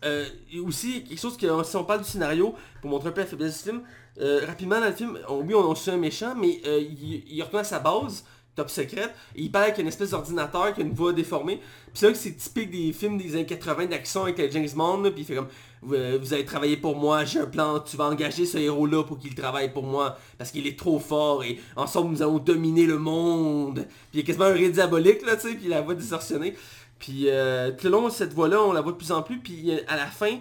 Euh, 0.06 0.26
et 0.52 0.60
aussi, 0.60 1.04
quelque 1.04 1.20
chose 1.20 1.38
que 1.38 1.48
si 1.64 1.76
on 1.76 1.84
parle 1.84 2.02
du 2.02 2.10
scénario, 2.10 2.54
pour 2.82 2.90
montrer 2.90 3.10
un 3.10 3.12
peu 3.12 3.22
la 3.22 3.28
faiblesse 3.28 3.58
du 3.64 3.70
film, 3.70 3.82
euh, 4.20 4.42
rapidement 4.48 4.80
dans 4.80 4.88
le 4.88 4.92
film, 4.94 5.18
on, 5.28 5.42
oui, 5.42 5.54
on 5.54 5.76
suit 5.76 5.92
un 5.92 5.98
méchant, 5.98 6.34
mais 6.36 6.60
euh, 6.66 6.80
il, 6.80 7.24
il 7.28 7.42
retourne 7.44 7.62
à 7.62 7.64
sa 7.64 7.80
base, 7.80 8.24
top 8.58 8.70
secrète, 8.70 9.14
il 9.36 9.50
parle 9.52 9.66
avec 9.66 9.78
une 9.78 9.88
espèce 9.88 10.10
d'ordinateur 10.10 10.74
qui 10.74 10.82
a 10.82 10.84
une 10.84 10.92
voix 10.94 11.14
déformée. 11.14 11.58
Puis 11.58 11.92
c'est 11.94 12.08
là 12.08 12.12
que 12.12 12.18
c'est 12.18 12.36
typique 12.36 12.72
des 12.72 12.92
films 12.92 13.18
des 13.18 13.36
années 13.36 13.46
80 13.46 13.86
d'action 13.86 14.24
avec 14.24 14.38
euh, 14.40 14.48
James 14.52 14.68
Bond, 14.76 15.04
puis 15.04 15.22
il 15.22 15.26
fait 15.26 15.36
comme 15.36 15.48
vous, 15.84 15.94
euh, 15.94 16.18
vous 16.20 16.34
allez 16.34 16.44
travailler 16.44 16.76
pour 16.76 16.96
moi, 16.98 17.24
j'ai 17.24 17.40
un 17.40 17.46
plan, 17.46 17.80
tu 17.80 17.96
vas 17.96 18.06
engager 18.06 18.46
ce 18.46 18.58
héros-là 18.58 19.04
pour 19.04 19.20
qu'il 19.20 19.34
travaille 19.36 19.72
pour 19.72 19.84
moi, 19.84 20.18
parce 20.38 20.52
qu'il 20.52 20.66
est 20.68 20.78
trop 20.78 21.00
fort, 21.00 21.44
et 21.44 21.60
ensemble 21.76 22.10
nous 22.12 22.22
allons 22.22 22.40
dominer 22.40 22.86
le 22.86 22.98
monde. 22.98 23.86
Puis 24.12 24.16
il 24.16 24.20
y 24.20 24.24
a 24.24 24.26
quasiment 24.26 24.46
un 24.46 24.54
ré 24.54 24.70
diabolique, 24.70 25.26
là, 25.26 25.36
tu 25.38 25.50
sais, 25.50 25.56
puis 25.56 25.68
la 25.70 25.82
voix 25.82 25.94
distorsionnée. 25.96 26.56
Puis 27.00 27.30
euh, 27.30 27.72
tout 27.72 27.86
le 27.86 27.92
long, 27.92 28.10
cette 28.10 28.34
voix-là, 28.34 28.62
on 28.64 28.74
la 28.74 28.82
voit 28.82 28.92
de 28.92 28.98
plus 28.98 29.12
en 29.12 29.22
plus, 29.22 29.38
puis 29.40 29.72
à 29.88 29.96
la 29.96 30.08
fin, 30.08 30.40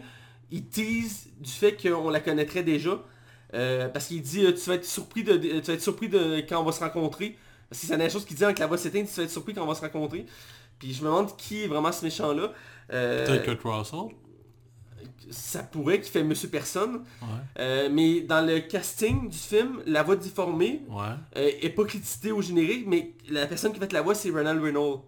il 0.50 0.64
tease 0.64 1.26
du 1.38 1.50
fait 1.50 1.76
qu'on 1.76 2.09
la 2.09 2.20
connaîtrait 2.20 2.62
déjà. 2.62 2.98
Euh, 3.55 3.88
parce 3.88 4.07
qu'il 4.07 4.22
dit, 4.22 4.44
euh, 4.44 4.52
tu 4.52 4.68
vas 4.68 4.74
être 4.74 4.85
surpris 4.85 5.22
de- 5.22 5.37
tu 5.37 5.61
vas 5.61 5.74
être 5.74 5.81
surpris 5.83 6.09
de 6.09 6.40
quand 6.48 6.61
on 6.61 6.64
va 6.64 6.72
se 6.72 6.81
rencontrer. 6.81 7.37
Parce 7.68 7.81
que 7.81 7.87
c'est 7.87 7.92
la 7.92 7.96
dernière 7.98 8.12
chose 8.12 8.24
qu'il 8.24 8.37
dit 8.37 8.44
avec 8.44 8.59
la 8.59 8.66
voix 8.66 8.79
s'éteint, 8.79 9.02
tu 9.05 9.12
vas 9.16 9.22
être 9.24 9.31
surpris 9.31 9.55
quand 9.55 9.62
on 9.62 9.66
va 9.66 9.74
se 9.74 9.81
rencontrer. 9.81 10.26
Puis 10.79 10.92
je 10.92 11.00
me 11.02 11.07
demande 11.07 11.37
qui 11.37 11.64
est 11.64 11.66
vraiment 11.66 11.90
ce 11.92 12.05
méchant-là. 12.05 12.52
Euh, 12.92 13.26
T'as 13.26 13.38
Kurt 13.38 13.61
Russell. 13.64 14.14
ça 15.31 15.62
pourrait 15.62 16.00
qu'il 16.00 16.11
fait 16.12 16.22
Monsieur 16.22 16.48
Personne. 16.48 17.02
Ouais. 17.22 17.29
Euh, 17.59 17.88
mais 17.90 18.20
dans 18.20 18.46
le 18.46 18.61
casting 18.61 19.29
du 19.29 19.37
film, 19.37 19.81
la 19.87 20.02
voix 20.02 20.14
Ouais. 20.16 20.20
euh, 21.37 21.50
est 21.61 21.70
pas 21.70 21.85
créditée 21.85 22.31
au 22.33 22.40
générique, 22.42 22.85
mais 22.87 23.14
la 23.29 23.46
personne 23.46 23.72
qui 23.72 23.81
fait 23.81 23.92
la 23.92 24.02
voix, 24.02 24.14
c'est 24.14 24.31
Ronald 24.31 24.62
Reynolds. 24.62 25.00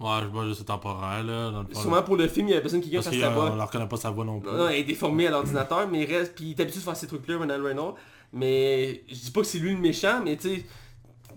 Ouais, 0.00 0.18
je 0.22 0.26
vois, 0.26 0.44
c'est 0.56 0.64
temporaire 0.64 1.22
là. 1.22 1.50
Dans 1.52 1.62
le 1.62 1.68
fond, 1.72 1.80
Sûrement 1.82 2.02
pour 2.02 2.16
le 2.16 2.26
film, 2.26 2.48
il 2.48 2.54
y 2.54 2.56
a 2.56 2.60
personne 2.60 2.80
qui 2.80 2.90
vient 2.90 3.00
Parce 3.02 3.16
sa 3.16 3.30
voix. 3.30 3.54
leur 3.54 3.70
connaît 3.70 3.86
pas 3.86 3.96
sa 3.96 4.10
voix 4.10 4.24
non 4.24 4.40
plus. 4.40 4.50
Non, 4.50 4.56
non, 4.58 4.68
elle 4.68 4.80
est 4.80 4.84
déformée 4.84 5.28
à 5.28 5.30
l'ordinateur, 5.30 5.86
mais 5.88 6.02
il 6.02 6.12
reste. 6.12 6.34
Puis 6.34 6.46
il 6.46 6.50
est 6.50 6.60
habitué 6.60 6.80
de 6.80 6.84
faire 6.84 6.96
ces 6.96 7.06
trucs-là, 7.06 7.38
Ronald 7.38 7.64
Reynolds. 7.64 7.94
Mais 8.32 9.04
je 9.08 9.14
dis 9.14 9.30
pas 9.30 9.42
que 9.42 9.46
c'est 9.46 9.58
lui 9.58 9.72
le 9.72 9.78
méchant, 9.78 10.20
mais 10.24 10.36
tu 10.36 10.56
sais, 10.56 10.64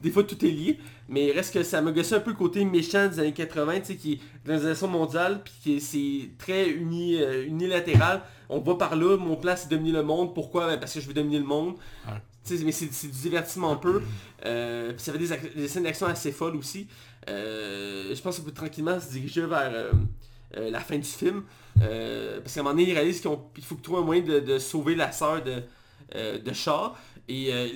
des 0.02 0.12
fois 0.12 0.24
tout 0.24 0.44
est 0.46 0.50
lié. 0.52 0.80
Mais 1.10 1.28
il 1.28 1.32
reste 1.32 1.54
que 1.54 1.64
ça 1.64 1.82
me 1.82 1.92
gossé 1.92 2.16
un 2.16 2.20
peu 2.20 2.32
le 2.32 2.36
côté 2.38 2.66
méchant 2.66 3.08
des 3.08 3.20
années 3.20 3.34
80, 3.34 3.80
tu 3.82 3.86
sais, 3.86 3.96
qui 3.96 4.14
est 4.14 4.20
l'organisation 4.46 4.88
mondiale, 4.88 5.42
puis 5.44 5.54
qui 5.62 5.76
est- 5.76 5.80
c'est 5.80 6.30
très 6.38 6.70
uni, 6.70 7.16
euh, 7.22 7.46
unilatéral. 7.46 8.22
On 8.50 8.60
voit 8.60 8.78
par 8.78 8.96
là, 8.96 9.18
mon 9.18 9.36
plan 9.36 9.54
c'est 9.56 9.70
dominer 9.70 9.92
le 9.92 10.04
monde. 10.04 10.34
Pourquoi? 10.34 10.68
Ben, 10.68 10.80
Parce 10.80 10.94
que 10.94 11.00
je 11.02 11.08
veux 11.08 11.14
dominer 11.14 11.40
le 11.40 11.46
monde. 11.46 11.76
Ouais. 12.08 12.14
Tu 12.48 12.58
sais, 12.58 12.64
mais 12.64 12.72
c'est 12.72 12.92
c'est 12.92 13.08
du 13.08 13.18
divertissement 13.22 13.72
un 13.72 13.76
peu. 13.78 14.02
Euh, 14.46 14.92
puis 14.94 15.02
ça 15.02 15.12
fait 15.12 15.18
des, 15.18 15.30
des 15.56 15.68
scènes 15.68 15.84
d'action 15.84 16.06
assez 16.08 16.32
folles 16.32 16.56
aussi. 16.56 16.88
Euh, 17.30 18.14
je 18.14 18.22
pense 18.22 18.38
qu'on 18.38 18.46
peut 18.46 18.52
tranquillement 18.52 19.00
se 19.00 19.10
diriger 19.12 19.46
vers 19.46 19.72
euh, 19.74 20.70
la 20.70 20.80
fin 20.80 20.98
du 20.98 21.04
film. 21.08 21.44
Euh, 21.82 22.40
parce 22.42 22.54
qu'à 22.54 22.60
un 22.62 22.64
moment 22.64 22.76
donné, 22.76 22.90
ils 22.90 22.94
réalisent 22.94 23.20
qu'il 23.22 23.64
faut 23.64 23.76
trouver 23.76 24.00
un 24.00 24.06
moyen 24.06 24.22
de, 24.22 24.40
de 24.40 24.60
sauver 24.60 24.96
la 24.96 25.12
sœur 25.12 25.44
de, 25.44 25.64
euh, 26.16 26.38
de 26.40 26.54
Shaw. 26.54 26.94
Et 27.28 27.52
euh, 27.52 27.68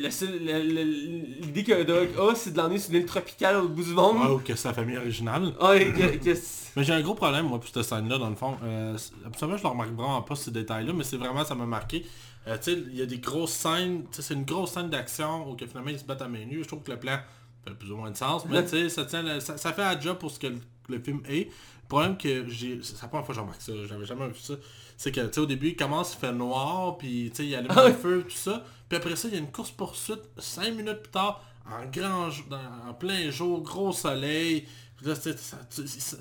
l'idée 1.42 1.64
que 1.64 1.84
Doc 1.84 2.10
a, 2.20 2.36
c'est 2.36 2.52
de 2.52 2.58
l'emmener 2.58 2.78
sur 2.78 2.92
une 2.94 2.98
île 3.02 3.06
tropicale 3.06 3.58
au 3.58 3.68
bout 3.68 3.84
du 3.84 3.92
monde. 3.92 4.18
Ouais, 4.18 4.36
ou 4.36 4.38
que 4.40 4.56
c'est 4.56 4.64
sa 4.64 4.74
famille 4.74 4.98
originale. 4.98 5.54
Et 5.76 5.92
que- 5.92 6.18
que- 6.18 6.40
Mais 6.76 6.84
j'ai 6.84 6.94
un 6.94 7.02
gros 7.02 7.16
problème, 7.16 7.48
moi, 7.48 7.60
pour 7.60 7.68
cette 7.70 7.82
scène-là, 7.84 8.18
dans 8.20 8.30
le 8.30 8.36
fond. 8.36 8.56
Euh, 8.64 8.96
absolument, 9.26 9.58
je 9.58 9.64
ne 9.64 9.68
remarque 9.70 9.90
vraiment 9.92 10.22
pas 10.22 10.36
ces 10.36 10.52
détails-là, 10.52 10.94
mais 10.94 11.04
c'est 11.04 11.18
vraiment, 11.18 11.44
ça 11.44 11.56
m'a 11.56 11.66
marqué. 11.66 12.06
Euh, 12.48 12.58
tu 12.58 12.72
sais, 12.72 12.80
il 12.92 12.96
y 12.96 13.02
a 13.02 13.06
des 13.08 13.18
grosses 13.18 13.52
scènes, 13.54 14.06
c'est 14.12 14.34
une 14.36 14.46
grosse 14.46 14.72
scène 14.72 14.90
d'action 14.90 15.50
où 15.50 15.56
que 15.56 15.66
finalement 15.66 15.90
ils 15.90 16.00
se 16.00 16.06
battent 16.06 16.22
à 16.22 16.28
main 16.28 16.46
nue. 16.46 16.62
Je 16.64 16.68
trouve 16.68 16.84
que 16.84 16.92
le 16.92 17.00
plan 17.00 17.18
fait 17.66 17.74
plus 17.74 17.92
ou 17.92 17.98
moins 17.98 18.12
de 18.12 18.16
sens, 18.18 18.46
mais 18.48 18.64
tu 18.64 18.70
sais, 18.70 18.90
ça, 18.90 19.08
ça, 19.08 19.58
ça 19.58 19.74
fait 19.74 19.82
un 19.84 20.00
job 20.00 20.18
pour 20.18 20.30
ce 20.32 20.40
que 20.40 20.48
le, 20.48 20.58
le 20.92 21.00
film 21.00 21.22
est. 21.28 21.46
Le 21.46 21.88
problème 21.88 22.18
que 22.18 22.48
j'ai, 22.48 22.80
c'est 22.84 23.02
la 23.02 23.08
première 23.08 23.26
fois 23.26 23.34
que 23.34 23.40
je 23.40 23.40
remarque 23.42 23.62
ça, 23.62 23.72
j'avais 23.88 24.06
jamais 24.06 24.28
vu 24.28 24.40
ça, 24.40 24.54
c'est 24.96 25.12
que 25.12 25.22
tu 25.22 25.34
sais, 25.34 25.40
au 25.40 25.46
début 25.46 25.70
il 25.70 25.76
commence, 25.76 26.14
il 26.14 26.20
fait 26.20 26.34
noir, 26.34 26.98
puis 26.98 27.32
tu 27.32 27.38
sais, 27.38 27.46
il 27.48 27.56
allume 27.56 27.72
Ah 27.76 27.88
le 27.88 27.94
feu, 27.94 28.24
tout 28.24 28.36
ça. 28.36 28.64
Puis 28.88 28.98
après 28.98 29.16
ça, 29.16 29.28
il 29.28 29.34
y 29.34 29.38
a 29.38 29.40
une 29.40 29.52
course 29.52 29.72
poursuite, 29.72 30.22
5 30.38 30.74
minutes 30.76 31.02
plus 31.04 31.12
tard, 31.12 31.44
en 31.66 31.86
grand, 31.90 32.30
en 32.88 32.94
plein 32.94 33.30
jour, 33.32 33.62
gros 33.62 33.92
soleil. 33.92 34.68
Puis 34.98 35.08
là, 35.08 35.16
tu 35.16 35.32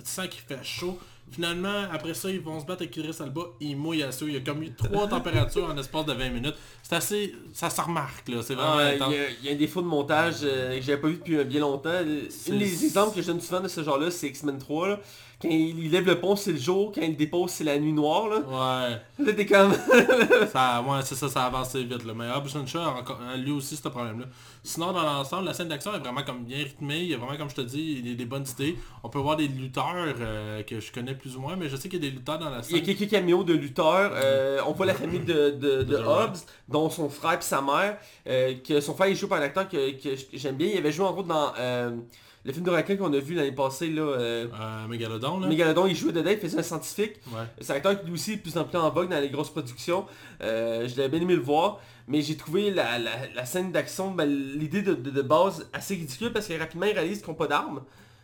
sens 0.04 0.28
qu'il 0.28 0.40
fait 0.40 0.62
chaud. 0.62 0.98
Finalement, 1.30 1.82
après 1.92 2.14
ça, 2.14 2.30
ils 2.30 2.40
vont 2.40 2.58
se 2.60 2.64
battre 2.66 2.82
avec 2.82 2.96
Idris 2.96 3.16
Alba, 3.20 3.42
il 3.60 3.76
mouille 3.76 4.02
à 4.02 4.10
Il 4.22 4.32
y 4.32 4.36
a 4.36 4.40
comme 4.40 4.62
eu 4.62 4.72
trois 4.74 5.06
températures 5.08 5.64
en 5.66 5.76
espace 5.78 6.06
de 6.06 6.12
20 6.12 6.30
minutes. 6.30 6.54
C'est 6.82 6.96
assez... 6.96 7.34
Ça 7.52 7.70
se 7.70 7.80
remarque, 7.80 8.28
là. 8.28 8.40
C'est 8.42 8.54
vraiment... 8.54 8.80
Il 8.80 8.94
intense. 8.96 9.14
y, 9.14 9.18
a- 9.18 9.30
il 9.40 9.46
y 9.46 9.48
a 9.50 9.52
un 9.52 9.56
défaut 9.56 9.82
de 9.82 9.86
montage 9.86 10.36
euh, 10.42 10.76
que 10.78 10.82
j'avais 10.84 11.00
pas 11.00 11.08
vu 11.08 11.14
depuis 11.16 11.44
bien 11.44 11.60
longtemps. 11.60 11.90
Un 11.90 12.04
des 12.56 12.84
exemples 12.84 13.14
que 13.14 13.22
je 13.22 13.26
donne 13.26 13.40
souvent 13.40 13.60
de 13.60 13.68
ce 13.68 13.82
genre-là, 13.82 14.10
c'est 14.10 14.28
X-Men 14.28 14.58
3. 14.58 14.88
Là. 14.88 15.00
Quand 15.40 15.48
il, 15.48 15.78
il 15.84 15.90
lève 15.92 16.04
le 16.06 16.18
pont, 16.20 16.34
c'est 16.34 16.50
le 16.52 16.58
jour. 16.58 16.90
Quand 16.92 17.00
il 17.00 17.10
le 17.10 17.16
dépose, 17.16 17.50
c'est 17.52 17.62
la 17.64 17.78
nuit 17.78 17.92
noire. 17.92 18.28
Là, 18.28 18.38
Ouais. 18.38 19.24
là 19.24 19.32
t'es 19.34 19.46
comme... 19.46 19.72
Ça, 20.52 20.82
ouais, 20.82 21.00
c'est 21.04 21.14
ça, 21.14 21.28
ça 21.28 21.44
a 21.44 21.46
avancé 21.46 21.84
vite. 21.84 22.04
Là. 22.04 22.12
Mais 22.14 22.26
Shaw 22.66 22.78
a 22.80 22.88
encore, 22.98 23.20
a 23.22 23.36
lui 23.36 23.52
aussi 23.52 23.76
ce 23.76 23.88
problème-là. 23.88 24.24
Sinon, 24.64 24.92
dans 24.92 25.02
l'ensemble, 25.02 25.44
la 25.46 25.54
scène 25.54 25.68
d'action 25.68 25.94
est 25.94 25.98
vraiment 26.00 26.22
comme 26.24 26.44
bien 26.44 26.58
rythmée. 26.58 26.98
Il 27.00 27.06
y 27.10 27.14
a 27.14 27.18
vraiment, 27.18 27.36
comme 27.36 27.50
je 27.50 27.54
te 27.54 27.60
dis, 27.60 27.98
il 28.00 28.08
y 28.08 28.12
a 28.12 28.16
des 28.16 28.24
bonnes 28.24 28.46
idées. 28.48 28.76
On 29.04 29.08
peut 29.08 29.18
voir 29.20 29.36
des 29.36 29.46
lutteurs 29.48 29.94
euh, 29.96 30.62
que 30.64 30.80
je 30.80 30.90
connais 30.92 31.14
plus 31.14 31.36
ou 31.36 31.40
moins, 31.40 31.54
mais 31.56 31.68
je 31.68 31.76
sais 31.76 31.88
qu'il 31.88 32.02
y 32.02 32.06
a 32.06 32.10
des 32.10 32.16
lutteurs 32.16 32.38
dans 32.40 32.50
la 32.50 32.58
Il 32.68 32.76
y 32.76 32.80
a 32.80 32.84
scène. 32.84 32.96
quelques 32.96 33.10
caméos 33.10 33.44
de 33.44 33.52
lutteurs. 33.54 34.10
euh, 34.14 34.60
on 34.66 34.72
voit 34.72 34.86
la 34.86 34.94
famille 34.94 35.20
de, 35.20 35.50
de, 35.50 35.82
de 35.82 35.82
De 35.84 35.96
Hobbs, 35.96 36.38
dont 36.68 36.90
son 36.90 37.08
frère 37.08 37.38
et 37.38 37.42
sa 37.42 37.62
mère. 37.62 37.96
euh, 38.26 38.54
que 38.66 38.80
son 38.80 38.94
frère 38.94 39.08
il 39.08 39.16
joue 39.16 39.28
par 39.28 39.38
un 39.38 39.42
acteur 39.42 39.68
que, 39.68 39.92
que 39.92 40.16
j'aime 40.32 40.56
bien. 40.56 40.68
Il 40.72 40.78
avait 40.78 40.92
joué 40.92 41.06
en 41.06 41.12
gros 41.12 41.22
dans 41.22 41.52
euh, 41.58 41.90
le 42.44 42.52
film 42.52 42.64
de 42.64 42.70
requin 42.70 42.96
qu'on 42.96 43.12
a 43.12 43.18
vu 43.18 43.34
l'année 43.34 43.52
passée. 43.52 43.88
Là, 43.90 44.02
euh, 44.02 44.46
Euh, 44.60 44.86
Megalodon, 44.88 45.40
là. 45.40 45.48
Megalodon, 45.48 45.86
il 45.86 45.94
jouait 45.96 46.12
dedans, 46.12 46.30
il 46.30 46.38
faisait 46.38 46.58
un 46.58 46.62
scientifique. 46.62 47.16
Ouais. 47.32 47.42
C'est 47.60 47.72
un 47.72 47.76
acteur 47.76 48.00
qui 48.00 48.06
lui 48.06 48.14
aussi 48.14 48.32
est 48.32 48.36
de 48.36 48.42
plus 48.42 48.56
en 48.56 48.64
plus 48.64 48.78
en 48.78 48.90
vogue 48.90 49.10
dans 49.10 49.20
les 49.20 49.28
grosses 49.30 49.50
productions. 49.50 50.06
Euh, 50.42 50.88
je 50.88 50.96
l'avais 50.96 51.08
bien 51.10 51.20
aimé 51.22 51.34
le 51.34 51.42
voir. 51.42 51.80
Mais 52.06 52.22
j'ai 52.22 52.36
trouvé 52.36 52.70
la, 52.70 52.98
la- 52.98 53.26
la 53.34 53.44
scène 53.44 53.70
d'action, 53.70 54.12
ben, 54.12 54.24
l'idée 54.26 54.80
de, 54.82 54.94
de- 54.94 55.10
de 55.10 55.22
base 55.22 55.68
assez 55.74 55.94
ridicule 55.94 56.32
parce 56.32 56.46
que 56.46 56.58
rapidement 56.58 56.86
ils 56.86 56.94
réalisent 56.94 57.18
qu'ils 57.20 57.28
n'ont 57.28 57.34
pas 57.34 57.46
d'armes. 57.48 57.82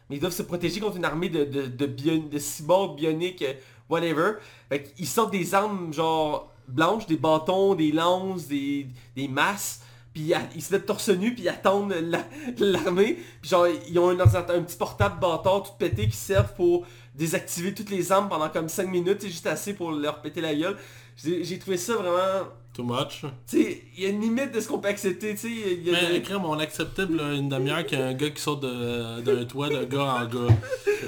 Mais 0.09 0.17
ils 0.17 0.21
doivent 0.21 0.33
se 0.33 0.43
protéger 0.43 0.81
contre 0.81 0.97
une 0.97 1.05
armée 1.05 1.29
de, 1.29 1.45
de, 1.45 1.67
de, 1.87 2.39
cyborgs 2.39 2.97
bioniques, 2.97 3.45
whatever. 3.91 4.33
Fait 4.71 4.85
qu'ils 4.85 5.07
sortent 5.07 5.33
des 5.33 5.55
armes 5.55 5.93
genre 5.93 6.51
blanches, 6.67 7.07
des 7.07 7.17
bâtons, 7.17 7.75
des 7.75 7.93
lances, 7.93 8.47
des, 8.49 8.87
des 9.17 9.29
masses. 9.29 9.83
Puis 10.15 10.33
ils- 10.55 10.63
se 10.63 10.73
mettent 10.73 10.87
torse 10.87 11.09
nu, 11.11 11.35
puis 11.35 11.43
ils 11.43 11.49
attendent 11.49 11.93
la- 11.93 12.25
l'armée. 12.59 13.19
Puis 13.41 13.51
genre, 13.51 13.67
ils 13.89 13.99
ont 13.99 14.11
un, 14.11 14.19
un 14.21 14.63
petit 14.63 14.77
portable 14.77 15.21
bâtard 15.21 15.65
tout 15.65 15.73
pété 15.79 16.07
qui 16.09 16.17
servent 16.17 16.55
pour 16.55 16.87
désactiver 17.15 17.75
toutes 17.75 17.91
les 17.91 18.13
armes 18.13 18.29
pendant 18.29 18.49
comme 18.49 18.69
5 18.69 18.89
minutes. 18.89 19.19
C'est 19.23 19.29
juste 19.29 19.47
assez 19.47 19.75
pour 19.75 19.91
leur 19.93 20.23
péter 20.23 20.41
la 20.41 20.55
gueule. 20.55 20.77
J'ai 21.17 21.59
trouvé 21.59 21.77
ça 21.77 21.95
vraiment... 21.97 22.47
Too 22.75 22.83
much. 22.83 23.25
Tu 23.49 23.83
il 23.97 24.03
y 24.03 24.07
a 24.07 24.09
une 24.09 24.21
limite 24.21 24.53
de 24.53 24.59
ce 24.59 24.67
qu'on 24.67 24.81
peut 24.81 24.89
accepter, 24.89 25.31
tu 25.35 25.41
sais. 25.43 25.49
il 25.49 25.85
y 25.85 25.91
a 25.91 25.93
Mais 25.93 26.19
de- 26.19 26.25
crème, 26.25 26.45
on 26.45 26.59
acceptait 26.59 27.07
là, 27.07 27.33
une 27.33 27.49
demi-heure 27.49 27.87
qu'il 27.87 27.99
y 28.01 28.03
a 28.03 28.07
un 28.07 28.15
gars 28.15 28.31
qui 28.31 28.43
saute 28.43 28.61
de- 28.63 29.21
d'un 29.21 29.45
toit 29.45 29.69
de 29.69 29.85
gars 29.85 30.15
en 30.23 30.25
gars. 30.25 30.55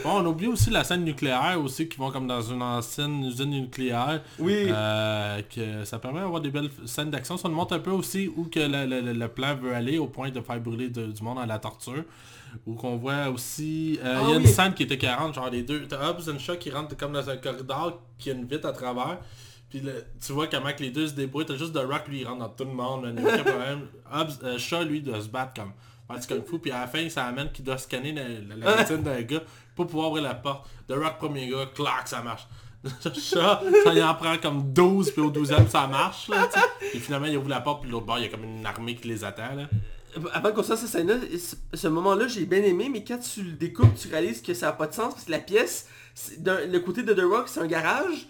Bon, 0.05 0.11
on 0.21 0.27
oublie 0.27 0.47
aussi 0.47 0.71
la 0.71 0.85
scène 0.85 1.03
nucléaire 1.05 1.59
aussi, 1.61 1.89
qui 1.89 1.97
vont 1.99 2.13
comme 2.13 2.29
dans 2.29 2.41
une 2.41 2.63
ancienne 2.63 3.25
usine 3.25 3.51
nucléaire. 3.51 4.23
Oui. 4.39 4.67
Euh, 4.69 5.43
que 5.55 5.85
ça 5.85 5.99
permet 5.99 6.21
d'avoir 6.21 6.41
des 6.41 6.51
belles 6.51 6.71
scènes 6.85 7.11
d'action. 7.11 7.37
Ça 7.37 7.49
nous 7.49 7.57
montre 7.57 7.75
un 7.75 7.81
peu 7.81 7.91
aussi 7.91 8.31
où 8.37 8.45
que 8.45 8.61
le, 8.61 8.87
le- 8.87 9.13
le- 9.13 9.29
plan 9.29 9.57
veut 9.57 9.75
aller 9.75 9.99
au 9.99 10.07
point 10.07 10.31
de 10.31 10.41
faire 10.41 10.61
brûler 10.61 10.89
de- 10.89 11.07
du 11.07 11.23
monde 11.25 11.41
à 11.41 11.47
la 11.47 11.59
torture. 11.59 12.05
Où 12.65 12.75
qu'on 12.75 12.97
voit 12.97 13.29
aussi... 13.29 13.99
euh, 14.05 14.15
Ah 14.19 14.21
Il 14.25 14.31
y 14.31 14.33
a 14.35 14.37
une 14.37 14.43
oui. 14.47 14.49
scène 14.49 14.73
qui 14.73 14.85
était 14.85 14.97
40, 14.97 15.35
genre 15.35 15.51
les 15.51 15.63
deux... 15.63 15.85
T'as 15.89 16.09
Hobbs 16.11 16.21
et 16.33 16.39
Shaw 16.39 16.57
qui 16.57 16.71
rentrent 16.71 16.97
comme 16.97 17.13
dans 17.13 17.29
un 17.29 17.37
corridor 17.37 18.01
qui 18.19 18.31
a 18.31 18.35
une 18.35 18.47
vitre 18.47 18.67
à 18.69 18.73
travers. 18.73 19.19
Puis 19.71 19.81
le- 19.81 20.05
tu 20.25 20.33
vois 20.33 20.47
comment 20.47 20.73
que 20.73 20.83
les 20.83 20.91
deux 20.91 21.09
se 21.09 21.13
débrouillent. 21.15 21.47
T'as 21.47 21.57
juste 21.57 21.73
The 21.75 21.79
Rock, 21.85 22.09
lui, 22.09 22.21
il 22.21 22.27
rentre 22.27 22.39
dans 22.41 22.49
tout 22.49 22.65
le 22.65 22.71
monde. 22.73 23.05
là, 23.05 23.11
Il 23.11 23.23
n'y 23.23 23.29
a 23.29 23.35
aucun 23.35 23.43
problème. 23.51 23.87
Hobbs, 24.13 24.31
euh, 24.45 24.59
Shaw, 24.59 24.85
lui, 24.85 25.01
doit 25.01 25.21
se 25.21 25.29
battre 25.29 25.55
comme... 25.63 25.73
du 26.21 26.27
kung 26.27 26.45
fu. 26.47 26.59
Puis 26.59 26.71
à 26.71 26.81
la 26.83 26.87
fin, 26.87 27.09
ça 27.09 27.25
amène 27.27 27.51
qu'il 27.53 27.65
doit 27.65 27.79
scanner 27.79 28.13
la, 28.13 28.57
la, 28.57 28.77
rétine 28.77 29.03
d'un 29.03 29.23
gars 29.23 29.43
pour 29.75 29.87
pouvoir 29.89 30.11
ouvrir 30.11 30.23
la 30.25 30.35
porte. 30.35 30.69
The 30.89 30.93
Rock, 30.93 31.19
premier 31.19 31.49
gars, 31.49 31.67
clac, 31.75 32.07
ça 32.07 32.23
marche. 32.23 32.47
Shaw, 33.03 33.59
ça 33.85 33.93
y 33.95 34.01
en 34.03 34.15
prend 34.15 34.37
comme 34.39 34.73
12, 34.73 35.11
puis 35.11 35.21
au 35.21 35.33
12e, 35.33 35.69
ça 35.69 35.89
marche. 35.89 36.29
Là, 36.29 36.49
et 36.95 36.99
finalement, 37.01 37.27
il 37.27 37.37
ouvre 37.37 37.49
la 37.49 37.61
porte, 37.61 37.83
puis 37.83 37.91
l'autre 37.91 38.07
bord, 38.07 38.19
il 38.19 38.25
y 38.25 38.27
a 38.27 38.29
comme 38.29 38.45
une 38.45 38.65
armée 38.65 38.95
qui 38.95 39.09
les 39.09 39.25
attend. 39.25 39.55
Là. 39.57 39.69
Avant 40.33 40.53
qu'on 40.53 40.63
sorte 40.63 40.79
cette 40.81 40.91
scène-là, 40.91 41.17
ce- 41.75 41.89
moment-là, 41.89 42.29
j'ai 42.29 42.47
bien 42.47 42.63
aimé, 42.63 42.89
mais 42.91 43.03
quand 43.03 43.19
tu 43.19 43.43
le 43.43 43.53
découpes, 43.53 43.95
tu 43.97 44.09
réalises 44.09 44.41
que 44.41 44.55
ça 44.55 44.67
n'a 44.67 44.73
pas 44.73 44.87
de 44.87 44.95
sens, 44.95 45.13
parce 45.15 45.25
que 45.27 45.33
la 45.33 45.41
pièce, 45.41 45.89
le 46.45 46.79
côté 46.79 47.03
de 47.03 47.13
The 47.13 47.23
Rock, 47.23 47.49
c'est 47.49 47.61
un 47.61 47.67
garage, 47.67 48.29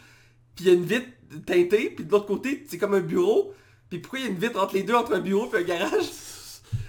puis 0.55 0.65
il 0.65 0.69
y 0.69 0.71
a 0.71 0.75
une 0.75 0.85
vitre 0.85 1.07
teintée, 1.47 1.91
puis 1.91 2.05
de 2.05 2.11
l'autre 2.11 2.27
côté, 2.27 2.65
c'est 2.69 2.79
comme 2.79 2.95
un 2.95 3.01
bureau. 3.01 3.55
Puis 3.89 3.99
pourquoi 3.99 4.19
il 4.19 4.25
y 4.25 4.29
a 4.29 4.31
une 4.31 4.39
vitre 4.39 4.61
entre 4.63 4.75
les 4.75 4.83
deux, 4.83 4.95
entre 4.95 5.15
un 5.15 5.21
bureau 5.21 5.49
et 5.55 5.59
un 5.59 5.63
garage? 5.63 6.05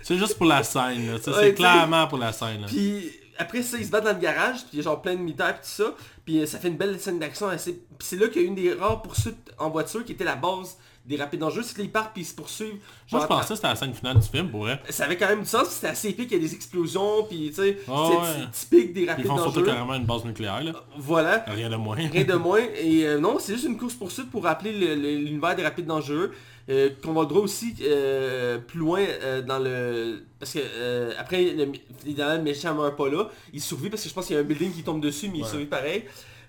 C'est 0.01 0.17
juste 0.17 0.37
pour 0.37 0.47
la 0.47 0.63
scène. 0.63 1.11
là, 1.11 1.17
c'est 1.21 1.53
clairement 1.53 2.07
pour 2.07 2.17
la 2.17 2.31
scène. 2.31 2.61
là. 2.61 2.67
Puis 2.67 3.11
après 3.37 3.61
ça, 3.61 3.77
ils 3.77 3.85
se 3.85 3.91
battent 3.91 4.05
dans 4.05 4.13
le 4.13 4.19
garage, 4.19 4.61
puis 4.61 4.69
il 4.73 4.77
y 4.77 4.79
a 4.79 4.83
genre 4.83 5.01
plein 5.01 5.15
de 5.15 5.19
militaires 5.19 5.49
et 5.49 5.53
tout 5.53 5.59
ça. 5.63 5.95
Puis 6.25 6.39
euh, 6.39 6.45
ça 6.45 6.59
fait 6.59 6.69
une 6.69 6.77
belle 6.77 6.99
scène 6.99 7.19
d'action 7.19 7.47
assez... 7.47 7.73
Puis 7.73 8.07
c'est 8.07 8.15
là 8.15 8.27
qu'il 8.27 8.41
y 8.41 8.45
a 8.45 8.47
une 8.47 8.55
des 8.55 8.73
rares 8.73 9.01
poursuites 9.01 9.51
en 9.57 9.69
voiture 9.69 10.03
qui 10.03 10.13
était 10.13 10.23
la 10.23 10.35
base 10.35 10.77
des 11.07 11.15
rapides 11.15 11.39
dangereux. 11.39 11.63
C'est 11.63 11.75
qu'ils 11.75 11.89
partent 11.91 12.13
puis 12.13 12.21
ils 12.23 12.25
se 12.25 12.35
poursuivent. 12.35 12.75
Moi, 13.11 13.21
je 13.21 13.27
pensais 13.27 13.49
que 13.49 13.55
c'était 13.55 13.67
la 13.67 13.75
scène 13.75 13.93
finale 13.93 14.19
du 14.19 14.27
film, 14.27 14.49
pour 14.49 14.61
vrai. 14.61 14.79
Ça 14.89 15.05
avait 15.05 15.17
quand 15.17 15.27
même 15.27 15.41
du 15.41 15.47
sens, 15.47 15.69
c'était 15.69 15.87
assez 15.87 16.09
épique, 16.09 16.29
il 16.31 16.37
y 16.37 16.39
a 16.39 16.43
des 16.47 16.53
explosions, 16.53 17.23
puis 17.29 17.47
tu 17.49 17.53
sais, 17.55 17.77
Ah 17.87 18.09
c'est 18.11 18.17
ouais. 18.41 18.47
typique 18.51 18.93
des 18.93 19.01
Ils 19.03 19.09
rapides 19.09 19.25
font 19.27 19.37
surtout 19.37 19.63
carrément 19.63 19.93
une 19.95 20.05
base 20.05 20.25
nucléaire. 20.25 20.63
Là. 20.63 20.73
Voilà. 20.97 21.43
Rien 21.47 21.69
de 21.69 21.75
moins. 21.77 21.95
Rien 21.95 22.23
de 22.25 22.33
moins. 22.47 22.59
Et 22.79 23.05
euh, 23.07 23.19
non, 23.19 23.37
c'est 23.39 23.53
juste 23.53 23.65
une 23.65 23.77
course 23.77 23.93
poursuite 23.95 24.29
pour 24.29 24.43
rappeler 24.43 24.71
le- 24.73 24.95
le- 24.95 25.15
l'univers 25.17 25.55
des 25.55 25.63
rapides 25.63 25.87
dangereux. 25.87 26.31
euh, 26.69 26.89
qu'on 27.01 27.13
va 27.13 27.21
le 27.21 27.27
droit 27.27 27.41
aussi 27.43 27.73
euh, 27.81 28.57
plus 28.57 28.79
loin 28.79 28.99
euh, 28.99 29.41
dans 29.41 29.57
le... 29.57 30.21
Parce 30.37 30.51
que 30.51 30.59
euh, 30.61 31.13
après, 31.17 31.41
le, 31.53 31.71
le 32.05 32.41
méchant 32.41 32.75
meurt 32.75 32.97
pas 32.97 33.07
là. 33.09 33.29
Il 33.53 33.61
survit 33.61 33.89
parce 33.89 34.03
que 34.03 34.09
je 34.09 34.13
pense 34.13 34.25
qu'il 34.25 34.35
y 34.35 34.37
a 34.37 34.41
un 34.41 34.45
building 34.45 34.73
qui 34.73 34.83
tombe 34.83 34.99
dessus, 34.99 35.29
mais 35.31 35.37
il 35.37 35.43
Ouais. 35.43 35.49
survit 35.49 35.65
pareil. 35.65 36.03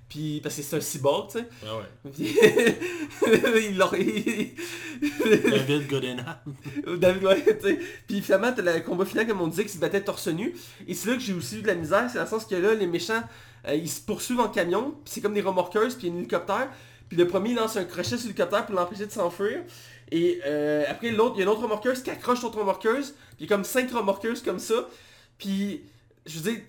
Puis 0.09 0.41
parce 0.43 0.57
que 0.57 0.63
c'est 0.63 0.77
un 0.77 0.81
cyborg, 0.81 1.31
tu 1.31 1.39
sais. 1.39 1.45
Ouais, 1.63 1.79
ouais. 1.79 2.11
Puis, 2.13 2.35
il 3.71 3.77
l'a- 3.77 3.91
David 5.51 5.87
Godena. 5.89 6.43
David, 6.97 7.25
ouais, 7.25 7.45
tu 7.61 7.67
sais. 7.69 7.79
Puis 8.07 8.21
finalement, 8.23 8.53
t'as 8.53 8.63
le 8.63 8.81
combat 8.81 9.05
final, 9.05 9.27
comme 9.27 9.41
on 9.43 9.49
disait, 9.49 9.65
qui 9.65 9.73
se 9.73 9.79
battait 9.79 10.03
torse 10.03 10.29
nu. 10.29 10.55
Et 10.87 10.95
c'est 10.95 11.11
là 11.11 11.17
que 11.17 11.21
j'ai 11.23 11.35
aussi 11.35 11.59
eu 11.59 11.63
de 11.63 11.67
la 11.67 11.75
misère, 11.75 12.09
c'est 12.11 12.19
dans 12.19 12.25
le 12.25 12.31
sens 12.31 12.47
que 12.47 12.55
là, 12.55 12.75
les 12.75 12.87
méchants, 12.87 13.23
euh, 13.67 13.75
ils 13.75 13.91
se 13.91 14.01
poursuivent 14.01 14.41
en 14.41 14.49
camion, 14.49 14.93
puis 15.05 15.13
c'est 15.15 15.21
comme 15.21 15.35
des 15.35 15.43
remorqueuses, 15.43 15.95
puis 15.97 16.07
il 16.07 16.11
y 16.11 16.13
a 16.13 16.17
un 16.17 16.19
hélicoptère. 16.21 16.69
Puis 17.09 17.17
le 17.19 17.27
premier, 17.27 17.51
il 17.51 17.57
lance 17.57 17.77
un 17.77 17.85
crochet 17.85 18.17
sur 18.17 18.19
l'hélicoptère 18.29 18.65
pour 18.67 18.75
l'empêcher 18.75 19.07
de 19.07 19.13
s'enfuir. 19.13 19.61
Et 20.11 20.41
euh, 20.47 20.85
après, 20.89 21.11
l'autre, 21.11 21.35
il 21.37 21.39
y 21.39 21.43
a 21.43 21.45
une 21.45 21.51
autre 21.51 21.63
remorqueuse 21.63 22.03
qui 22.03 22.11
accroche 22.11 22.43
l'autre 22.43 22.59
remorqueuse. 22.59 23.11
Puis 23.37 23.37
il 23.41 23.51
y 23.51 23.53
a 23.53 23.57
comme 23.57 23.65
cinq 23.65 23.91
remorqueuses 23.93 24.43
comme 24.43 24.59
ça. 24.59 24.89
Puis, 25.39 25.83
je 26.29 26.39
veux 26.39 26.51
dire, 26.53 26.61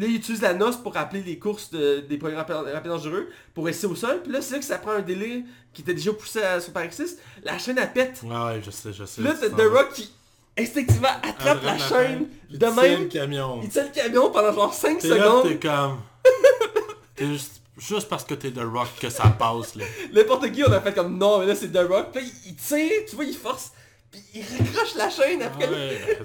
là, 0.00 0.06
il 0.06 0.14
utilise 0.16 0.42
la 0.42 0.54
noce 0.54 0.76
pour 0.76 0.94
rappeler 0.94 1.22
les 1.22 1.38
courses 1.38 1.70
de- 1.70 2.00
des 2.00 2.18
premiers 2.18 2.36
rapides 2.36 2.56
dangereux, 2.84 3.28
pour 3.54 3.64
rester 3.66 3.86
au 3.86 3.94
sol. 3.94 4.20
Puis 4.22 4.30
là, 4.32 4.40
c'est 4.42 4.52
là 4.54 4.58
que 4.60 4.64
ça 4.64 4.78
prend 4.78 4.92
un 4.92 5.00
délai 5.00 5.44
qui 5.72 5.82
était 5.82 5.94
déjà 5.94 6.12
poussé 6.12 6.42
à 6.42 6.60
son 6.60 6.72
paroxysme. 6.72 7.16
La 7.42 7.58
chaîne, 7.58 7.78
elle 7.78 7.92
pète. 7.92 8.20
Ouais, 8.22 8.34
ouais, 8.36 8.62
je 8.64 8.70
sais, 8.70 8.92
je 8.92 9.04
sais. 9.04 9.22
Là, 9.22 9.34
Ça 9.34 9.48
The. 9.50 9.60
Rock 9.72 9.92
qui 9.94 10.10
instinctivement 10.58 11.08
attrape 11.22 11.62
la 11.64 11.78
chaîne 11.78 12.28
de 12.50 12.66
même. 12.66 13.02
le 13.02 13.08
camion. 13.08 13.60
Il 13.62 13.68
tient 13.68 13.84
le 13.84 13.90
camion 13.90 14.30
pendant 14.30 14.52
genre 14.52 14.72
5 14.74 14.98
T'es 14.98 15.08
là, 15.08 15.16
secondes. 15.16 15.48
t'es 15.48 15.58
comme... 15.68 15.98
T'es 17.16 17.26
juste... 17.26 17.52
Juste 17.78 18.08
parce 18.08 18.24
que 18.24 18.32
t'es 18.32 18.50
The 18.52 18.62
Rock 18.62 18.88
que 18.98 19.10
ça 19.10 19.28
passe, 19.38 19.74
là. 19.74 19.84
N'importe 20.14 20.50
qui, 20.50 20.64
on 20.64 20.72
a 20.72 20.80
fait 20.80 20.94
comme 20.94 21.18
non, 21.18 21.40
mais 21.40 21.44
là 21.46 21.54
c'est 21.54 21.68
The 21.70 21.86
Rock. 21.86 22.06
Puis 22.10 22.22
là, 22.24 22.30
il, 22.46 22.50
il 22.52 22.56
tire, 22.56 22.90
tu 23.06 23.16
vois, 23.16 23.26
il 23.26 23.34
force. 23.36 23.70
Puis 24.10 24.18
il 24.32 24.40
raccroche 24.40 24.94
la 24.94 25.10
chaîne 25.10 25.42
après. 25.42 25.68
Ouais, 25.68 26.18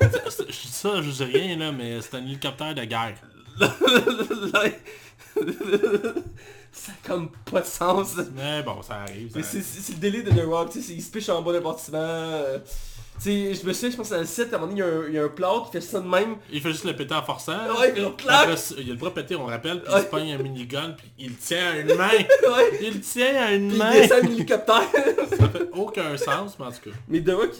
je 0.00 0.42
dis 0.44 0.68
ça, 0.72 1.02
je 1.02 1.10
dis 1.10 1.24
rien, 1.24 1.56
là, 1.56 1.72
mais 1.72 2.00
c'est 2.00 2.14
un 2.16 2.24
hélicoptère 2.24 2.74
de 2.74 2.84
guerre. 2.84 3.14
ça 6.72 6.92
a 6.92 7.06
comme 7.08 7.30
pas 7.50 7.60
de 7.60 7.66
sens. 7.66 8.14
Mais 8.34 8.62
bon, 8.62 8.82
ça 8.82 9.00
arrive. 9.02 9.32
Mais 9.34 9.42
ça 9.42 9.48
c'est 9.50 9.56
arrive. 9.58 9.66
c'est- 9.68 9.80
c'est 9.82 9.92
le 9.94 9.98
délai 9.98 10.22
de 10.22 10.30
The 10.30 10.44
Rock, 10.46 10.70
tu 10.72 10.82
sais, 10.82 10.92
il 10.92 11.02
se 11.02 11.10
piche 11.10 11.28
en 11.28 11.42
bas 11.42 11.52
d'un 11.52 11.60
bâtiment. 11.60 11.98
euh, 11.98 12.58
Tu 13.22 13.24
sais, 13.24 13.54
je 13.54 13.66
me 13.66 13.72
souviens, 13.74 13.90
je 13.90 13.96
pense 13.96 14.08
dans 14.08 14.18
le 14.18 14.24
set, 14.24 14.50
à 14.54 14.56
un 14.56 14.60
moment 14.60 14.72
donné, 14.72 14.80
il 14.80 14.86
y 14.86 14.88
a 14.88 14.94
un, 14.96 15.06
il 15.08 15.14
y 15.14 15.18
a 15.18 15.24
un 15.24 15.28
plâtre 15.28 15.66
qui 15.66 15.72
fait 15.72 15.80
ça 15.82 16.00
de 16.00 16.08
même. 16.08 16.36
Il 16.50 16.62
fait 16.62 16.70
juste 16.72 16.84
le 16.84 16.96
péter 16.96 17.12
en 17.14 17.22
forçant. 17.22 17.52
Ouais, 17.78 17.92
il 17.94 18.02
a 18.02 18.08
le 18.08 18.94
bras 18.94 19.12
pété, 19.12 19.36
on 19.36 19.44
rappelle, 19.44 19.82
puis 19.82 19.92
Ouais. 19.92 20.00
il 20.00 20.04
se 20.04 20.08
pogne 20.08 20.32
un 20.32 20.38
minigun, 20.38 20.94
puis 20.96 21.06
il 21.18 21.36
tient 21.36 21.70
à 21.72 21.76
une 21.76 21.94
main. 21.96 22.08
Ouais. 22.08 22.78
Il 22.80 22.94
le 22.94 23.00
tient 23.00 23.36
à 23.36 23.52
une 23.52 23.68
Puis 23.68 23.78
main. 23.78 23.92
il 23.92 24.00
descend 24.00 24.24
un 24.24 24.26
hélicoptère. 24.26 24.82
Ça 25.38 25.48
fait 25.50 25.68
aucun 25.74 26.16
sens, 26.16 26.56
mais 26.58 26.64
en 26.66 26.70
tout 26.72 26.80
cas. 26.90 26.96
Mais 27.08 27.22
The 27.22 27.30
Rock, 27.32 27.50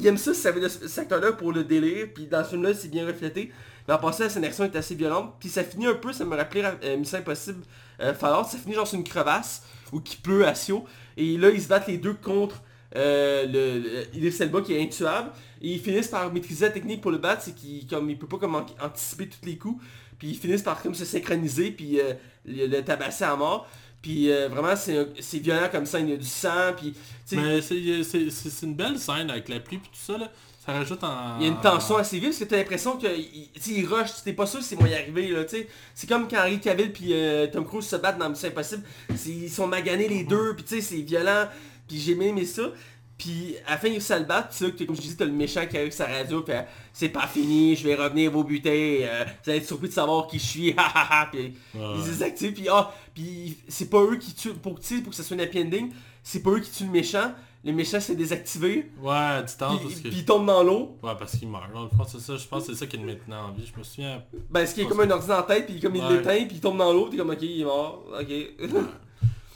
il 0.00 0.06
aime 0.06 0.16
ça, 0.16 0.34
ça 0.34 0.50
veut 0.50 0.60
de 0.60 0.68
cet 0.68 0.98
acteur-là 0.98 1.32
pour 1.32 1.52
le 1.52 1.64
délire, 1.64 2.08
puis 2.14 2.26
dans 2.26 2.42
ce 2.44 2.50
film-là, 2.50 2.74
c'est 2.74 2.88
bien 2.88 3.06
reflété. 3.06 3.52
Mais 3.86 3.94
en 3.94 3.98
passant, 3.98 4.24
la 4.24 4.30
scène 4.30 4.70
est 4.72 4.76
assez 4.76 4.94
violente, 4.94 5.34
puis 5.40 5.48
ça 5.48 5.62
finit 5.64 5.86
un 5.86 5.94
peu, 5.94 6.12
ça 6.12 6.24
me 6.24 6.36
rappelait 6.36 6.64
euh, 6.84 6.96
Mission 6.96 7.18
Impossible 7.18 7.62
euh, 8.00 8.14
Fallout, 8.14 8.44
ça 8.44 8.58
finit 8.58 8.74
genre 8.74 8.86
sur 8.86 8.98
une 8.98 9.04
crevasse, 9.04 9.62
où 9.92 10.00
qui 10.00 10.16
pleut 10.16 10.46
à 10.46 10.54
Sio, 10.54 10.84
et 11.16 11.36
là, 11.36 11.50
ils 11.50 11.60
se 11.62 11.68
battent 11.68 11.88
les 11.88 11.98
deux 11.98 12.14
contre 12.14 12.62
euh, 12.96 13.46
le, 13.46 13.78
le 13.78 14.16
Idris 14.16 14.36
Elba 14.40 14.60
qui 14.62 14.74
est 14.74 14.82
intuable, 14.82 15.30
et 15.62 15.72
ils 15.72 15.80
finissent 15.80 16.08
par 16.08 16.32
maîtriser 16.32 16.66
la 16.66 16.72
technique 16.72 17.00
pour 17.00 17.10
le 17.10 17.18
battre, 17.18 17.42
c'est 17.42 17.54
qu'il 17.54 17.86
comme 17.86 18.08
il 18.10 18.18
peut 18.18 18.26
pas 18.26 18.38
comme 18.38 18.54
an- 18.54 18.66
anticiper 18.80 19.28
tous 19.28 19.44
les 19.46 19.56
coups, 19.56 19.82
puis 20.18 20.28
ils 20.28 20.36
finissent 20.36 20.62
par 20.62 20.82
comme 20.82 20.94
se 20.94 21.04
synchroniser, 21.04 21.70
puis 21.70 22.00
euh, 22.00 22.14
le 22.46 22.80
tabasser 22.82 23.24
à 23.24 23.34
mort. 23.36 23.68
Puis 24.02 24.30
euh, 24.30 24.48
vraiment, 24.48 24.74
c'est 24.76 25.38
violent 25.38 25.68
comme 25.70 25.86
ça, 25.86 26.00
il 26.00 26.08
y 26.08 26.12
a 26.12 26.16
du 26.16 26.24
sang, 26.24 26.72
puis... 26.76 26.94
c'est 27.26 28.62
une 28.62 28.74
belle 28.74 28.98
scène 28.98 29.30
avec 29.30 29.48
la 29.48 29.60
pluie 29.60 29.78
puis 29.78 29.90
tout 29.90 30.12
ça 30.12 30.18
là. 30.18 30.30
Ça 30.64 30.72
rajoute 30.72 31.02
en... 31.04 31.38
Il 31.38 31.46
y 31.46 31.48
a 31.48 31.52
une 31.52 31.60
tension 31.60 31.96
assez 31.96 32.18
vive 32.18 32.28
parce 32.28 32.38
que 32.38 32.44
t'as 32.44 32.58
l'impression 32.58 32.98
que 32.98 33.06
il, 33.06 33.48
tu 33.54 33.60
sais, 33.60 33.70
il 33.72 33.86
rush, 33.86 34.22
t'es 34.22 34.34
pas 34.34 34.46
sûr 34.46 34.62
si 34.62 34.76
moi 34.76 34.88
y 34.88 34.94
arriver 34.94 35.28
là, 35.28 35.44
tu 35.44 35.56
sais. 35.56 35.68
C'est 35.94 36.06
comme 36.06 36.28
quand 36.28 36.38
Henry 36.38 36.60
Cavill 36.60 36.92
puis 36.92 37.12
euh, 37.12 37.46
Tom 37.46 37.64
Cruise 37.64 37.86
se 37.86 37.96
battent 37.96 38.18
dans 38.18 38.28
Mission 38.28 38.48
Impossible, 38.48 38.82
ils 39.26 39.50
sont 39.50 39.66
maganés 39.66 40.08
les 40.08 40.24
deux, 40.24 40.54
puis 40.54 40.64
tu 40.64 40.74
sais 40.76 40.80
c'est 40.82 41.00
violent, 41.00 41.46
puis 41.88 41.98
j'ai 41.98 42.12
aimé 42.12 42.44
ça. 42.44 42.72
Puis 43.20 43.54
à 43.66 43.72
la 43.72 43.76
fin 43.76 44.00
se 44.00 44.14
le 44.14 44.24
tu 44.24 44.78
sais, 44.78 44.86
comme 44.86 44.96
je 44.96 45.02
disais, 45.02 45.14
t'as 45.14 45.26
le 45.26 45.32
méchant 45.32 45.66
qui 45.66 45.76
arrive 45.76 45.92
sa 45.92 46.06
radio, 46.06 46.40
puis 46.40 46.54
euh, 46.54 46.62
c'est 46.90 47.10
pas 47.10 47.26
fini, 47.26 47.76
je 47.76 47.86
vais 47.86 47.94
revenir 47.94 48.30
vous 48.30 48.44
buter, 48.44 49.00
euh, 49.02 49.24
vous 49.44 49.50
allez 49.50 49.58
être 49.58 49.66
surpris 49.66 49.88
de 49.88 49.92
savoir 49.92 50.26
qui 50.26 50.38
je 50.38 50.46
suis, 50.46 50.72
ha 50.78 50.90
ha 50.94 51.20
ha, 51.20 51.26
puis 51.30 51.54
Ouais. 51.74 51.80
ils 51.96 52.02
se 52.02 52.08
désactivent, 52.08 52.54
puis 52.54 52.68
ah, 52.70 52.90
puis 53.14 53.58
c'est 53.68 53.90
pas 53.90 54.00
eux 54.02 54.16
qui 54.16 54.32
tuent, 54.32 54.54
pour, 54.54 54.80
tu 54.80 55.02
pour 55.02 55.10
que 55.10 55.16
ça 55.16 55.22
soit 55.22 55.36
un 55.36 55.40
happy 55.40 55.60
ending, 55.60 55.92
c'est 56.22 56.42
pas 56.42 56.48
eux 56.52 56.60
qui 56.60 56.70
tuent 56.70 56.86
le 56.86 56.92
méchant, 56.92 57.34
le 57.62 57.72
méchant 57.72 58.00
s'est 58.00 58.16
désactivé, 58.16 58.90
Ouais, 59.02 59.42
distance 59.44 59.80
puis, 59.80 59.88
parce 59.88 60.00
que... 60.00 60.08
puis 60.08 60.18
il 60.20 60.24
tombe 60.24 60.46
dans 60.46 60.62
l'eau, 60.62 60.96
Ouais, 61.02 61.12
parce 61.18 61.36
qu'il 61.36 61.46
meurt. 61.46 61.70
Dans 61.74 61.82
le 61.82 61.90
fond, 61.90 62.04
c'est 62.08 62.20
ça. 62.20 62.38
Je 62.38 62.46
pense 62.48 62.66
que 62.66 62.72
c'est 62.72 62.78
ça 62.78 62.86
qui 62.86 62.96
est 62.96 63.00
maintenant 63.00 63.48
en 63.48 63.52
vie. 63.52 63.70
Je 63.70 63.78
me 63.78 63.84
souviens... 63.84 64.22
Ben, 64.48 64.64
ce 64.66 64.74
qui 64.74 64.80
est 64.80 64.86
comme 64.86 65.00
un 65.00 65.10
ordi 65.10 65.26
dans 65.28 65.36
la 65.36 65.42
tête, 65.42 65.66
puis 65.66 65.78
comme 65.78 65.94
il 65.94 66.02
l'éteint, 66.08 66.46
puis 66.46 66.56
il 66.56 66.60
tombe 66.60 66.78
dans 66.78 66.90
l'eau, 66.90 67.08
puis 67.10 67.18
comme 67.18 67.28
ok, 67.28 67.42
il 67.42 67.60
est 67.60 67.64
mort, 67.64 68.02
ok. 68.18 68.28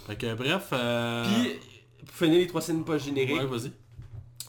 Fait 0.07 0.17
que 0.17 0.35
bref... 0.35 0.69
Euh... 0.75 1.25
puis, 1.25 1.53
pour 2.07 2.15
finir 2.17 2.39
les 2.39 2.47
trois 2.47 2.61
scènes 2.61 2.85
pas 2.85 2.99
génériques, 2.99 3.37
Ouais, 3.37 3.47
vas-y. 3.47 3.73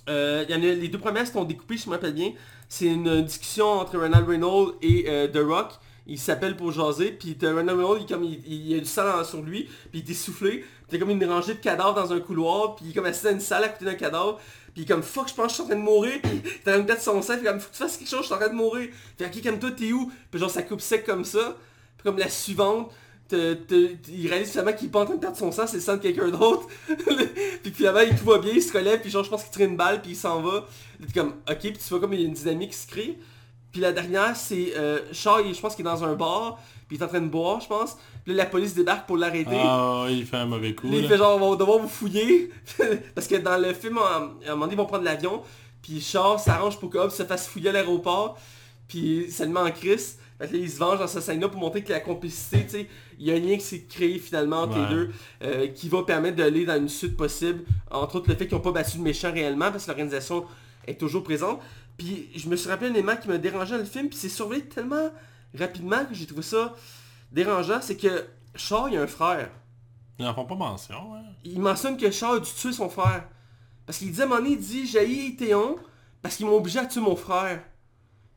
euh, 0.09 0.45
y 0.47 0.53
en 0.53 0.57
a, 0.57 0.59
les 0.59 0.87
deux 0.87 0.99
premières 0.99 1.27
sont 1.27 1.43
découpées, 1.43 1.77
je 1.77 1.87
me 1.87 1.93
rappelle 1.95 2.13
bien. 2.13 2.33
C'est 2.69 2.85
une 2.85 3.21
discussion 3.23 3.67
entre 3.67 3.97
Ronald 3.97 4.27
Reynolds 4.27 4.75
et 4.81 5.05
euh, 5.07 5.27
The 5.27 5.45
Rock. 5.45 5.73
Il 6.07 6.19
s'appelle 6.19 6.55
pour 6.55 6.71
jaser, 6.71 7.11
puis 7.11 7.35
Ronald 7.41 7.69
Reynolds, 7.79 8.01
il, 8.01 8.05
comme, 8.05 8.23
il, 8.23 8.75
a 8.75 8.79
du 8.79 8.85
sang 8.85 9.23
sur 9.23 9.41
lui, 9.41 9.63
puis 9.91 10.01
il 10.01 10.07
est 10.07 10.11
essoufflé. 10.11 10.63
T'as 10.87 10.99
comme 10.99 11.09
une 11.09 11.25
rangée 11.25 11.55
de 11.55 11.59
cadavres 11.59 11.95
dans 11.95 12.13
un 12.13 12.19
couloir, 12.19 12.75
puis 12.75 12.85
il 12.85 12.91
est 12.91 12.93
comme 12.93 13.05
assis 13.05 13.23
dans 13.23 13.31
une 13.31 13.39
salle 13.39 13.63
à 13.63 13.69
côté 13.69 13.85
d'un 13.85 13.95
cadavre. 13.95 14.39
Puis 14.73 14.81
il 14.81 14.83
est 14.83 14.87
comme 14.87 15.01
fuck, 15.01 15.27
je 15.29 15.33
pense 15.33 15.45
que 15.45 15.49
je 15.49 15.53
suis 15.55 15.63
en 15.63 15.67
train 15.67 15.75
de 15.77 15.81
mourir, 15.81 16.19
puis 16.21 16.41
t'as 16.63 16.77
une 16.77 16.85
tête 16.85 17.01
son 17.01 17.21
sang, 17.23 17.37
puis 17.37 17.45
comme 17.45 17.59
faut 17.59 17.69
que 17.69 17.73
tu 17.75 17.79
fasses 17.79 17.97
quelque 17.97 18.09
chose, 18.09 18.19
je 18.19 18.25
suis 18.25 18.33
en 18.35 18.37
train 18.37 18.49
de 18.49 18.53
mourir. 18.53 18.89
Fait 19.17 19.25
ok, 19.25 19.43
comme 19.43 19.57
toi, 19.57 19.71
t'es 19.71 19.91
où? 19.93 20.11
Puis 20.29 20.39
genre 20.39 20.51
ça 20.51 20.61
coupe 20.61 20.81
sec 20.81 21.05
comme 21.05 21.25
ça. 21.25 21.57
Puis 21.97 22.03
comme 22.03 22.19
la 22.19 22.29
suivante, 22.29 22.91
t'as- 23.27 23.55
t'as- 23.55 23.75
il 24.09 24.27
réalise 24.29 24.51
finalement 24.51 24.73
qu'il 24.73 24.87
est 24.87 24.91
pas 24.91 25.01
en 25.01 25.05
train 25.05 25.15
de 25.15 25.19
perdre 25.19 25.37
son 25.37 25.51
sang, 25.51 25.65
c'est 25.67 25.77
le 25.77 25.81
sang 25.81 25.93
de 25.97 26.01
quelqu'un 26.01 26.29
d'autre. 26.29 26.67
puis 27.63 27.71
finalement, 27.73 28.01
il 28.01 28.15
tout 28.15 28.25
va 28.25 28.37
bien, 28.39 28.53
il 28.53 28.61
se 28.61 28.71
relève, 28.75 29.01
puis 29.01 29.09
genre 29.09 29.23
je 29.23 29.29
pense 29.29 29.43
qu'il 29.43 29.51
tire 29.51 29.67
une 29.67 29.77
balle, 29.77 30.01
puis 30.01 30.11
il 30.11 30.15
s'en 30.15 30.41
va. 30.41 30.65
T'es 31.05 31.19
comme 31.19 31.33
ok, 31.49 31.57
puis 31.59 31.73
tu 31.73 31.89
vois 31.89 31.99
comme 31.99 32.13
il 32.13 32.21
y 32.21 32.23
a 32.23 32.27
une 32.27 32.33
dynamique 32.33 32.71
qui 32.71 32.77
se 32.77 32.87
crée. 32.87 33.17
Puis 33.71 33.81
la 33.81 33.91
dernière, 33.91 34.35
c'est 34.35 34.73
euh, 34.77 34.99
il- 35.45 35.53
je 35.53 35.59
pense 35.59 35.75
qu'il 35.75 35.85
est 35.85 35.89
dans 35.89 36.03
un 36.03 36.15
bar, 36.15 36.59
puis 36.87 36.95
il 36.97 37.01
est 37.01 37.03
en 37.03 37.09
train 37.09 37.21
de 37.21 37.27
boire, 37.27 37.59
je 37.59 37.67
pense. 37.67 37.97
Puis 38.23 38.33
là, 38.33 38.43
la 38.43 38.49
police 38.49 38.73
débarque 38.73 39.05
pour 39.05 39.17
l'arrêter. 39.17 39.49
Ah, 39.53 40.07
il 40.09 40.25
fait 40.25 40.37
un 40.37 40.45
mauvais 40.45 40.73
coup. 40.73 40.87
Là, 40.89 40.97
il 40.97 41.07
fait 41.07 41.17
genre, 41.17 41.39
on 41.41 41.51
va 41.51 41.55
devoir 41.57 41.79
vous 41.79 41.87
fouiller. 41.89 42.49
Parce 43.15 43.27
que 43.27 43.35
dans 43.35 43.57
le 43.57 43.73
film, 43.73 43.97
à 43.99 44.17
un 44.17 44.51
moment 44.51 44.61
donné, 44.65 44.73
ils 44.73 44.77
vont 44.77 44.85
prendre 44.85 45.03
l'avion. 45.03 45.41
Puis 45.83 46.01
Char 46.01 46.39
s'arrange 46.39 46.79
pour 46.79 46.89
que 46.89 46.97
Hobbs 46.97 47.11
se 47.11 47.23
fasse 47.23 47.47
fouiller 47.47 47.69
à 47.69 47.73
l'aéroport. 47.73 48.37
Puis 48.87 49.27
ça 49.29 49.45
le 49.45 49.51
met 49.51 49.59
en 49.59 49.69
crise. 49.71 50.17
Fait 50.37 50.47
que 50.47 50.53
là, 50.53 50.59
il 50.59 50.69
se 50.69 50.77
venge 50.77 50.99
dans 50.99 51.07
cette 51.07 51.23
scène-là 51.23 51.47
pour 51.47 51.59
montrer 51.61 51.83
que 51.83 51.93
la 51.93 52.01
complicité, 52.01 52.63
tu 52.65 52.69
sais, 52.71 52.87
il 53.19 53.25
y 53.25 53.31
a 53.31 53.35
un 53.35 53.39
lien 53.39 53.55
qui 53.55 53.63
s'est 53.63 53.83
créé 53.83 54.19
finalement 54.19 54.63
entre 54.63 54.77
Ouais. 54.77 54.89
les 54.89 54.95
deux, 54.95 55.11
euh, 55.43 55.67
qui 55.67 55.87
va 55.87 56.03
permettre 56.03 56.35
d'aller 56.35 56.65
dans 56.65 56.75
une 56.75 56.89
suite 56.89 57.15
possible. 57.15 57.63
Entre 57.89 58.17
autres, 58.17 58.29
le 58.29 58.35
fait 58.35 58.45
qu'ils 58.47 58.55
n'ont 58.57 58.61
pas 58.63 58.71
battu 58.73 58.97
le 58.97 59.03
méchant 59.03 59.31
réellement, 59.31 59.71
parce 59.71 59.85
que 59.85 59.91
l'organisation 59.91 60.45
est 60.87 60.99
toujours 60.99 61.23
présente. 61.23 61.61
Puis 61.97 62.27
je 62.35 62.49
me 62.49 62.57
suis 62.57 62.69
rappelé 62.69 62.89
un 62.89 62.93
élément 62.93 63.15
qui 63.15 63.29
me 63.29 63.39
dérangeait 63.39 63.75
dans 63.75 63.79
le 63.79 63.85
film, 63.85 64.09
puis 64.09 64.17
c'est 64.17 64.27
surveillé 64.29 64.65
tellement 64.65 65.09
rapidement 65.57 66.03
que 66.03 66.13
j'ai 66.13 66.25
trouvé 66.25 66.41
ça 66.41 66.75
dérangeant, 67.31 67.79
c'est 67.81 67.95
que 67.95 68.25
Char, 68.55 68.89
il 68.89 68.97
a 68.97 69.01
un 69.01 69.07
frère 69.07 69.49
Ils 70.19 70.25
en 70.27 70.33
font 70.33 70.45
pas 70.45 70.55
mention, 70.55 70.95
hein. 71.15 71.23
il 71.45 71.59
mentionne 71.59 71.95
que 71.97 72.11
Charles 72.11 72.37
a 72.37 72.39
dû 72.41 72.49
tuer 72.51 72.73
son 72.73 72.89
frère. 72.89 73.23
Parce 73.85 73.99
qu'il 73.99 74.11
dit 74.11 74.21
à 74.21 74.25
un 74.25 74.27
moment 74.27 74.41
donné, 74.41 74.53
il 74.55 74.59
dit 74.59 74.85
j'ai 74.87 75.35
Théon 75.37 75.77
parce 76.21 76.35
qu'ils 76.35 76.45
m'ont 76.45 76.57
obligé 76.57 76.79
à 76.79 76.85
tuer 76.85 77.01
mon 77.01 77.15
frère. 77.15 77.61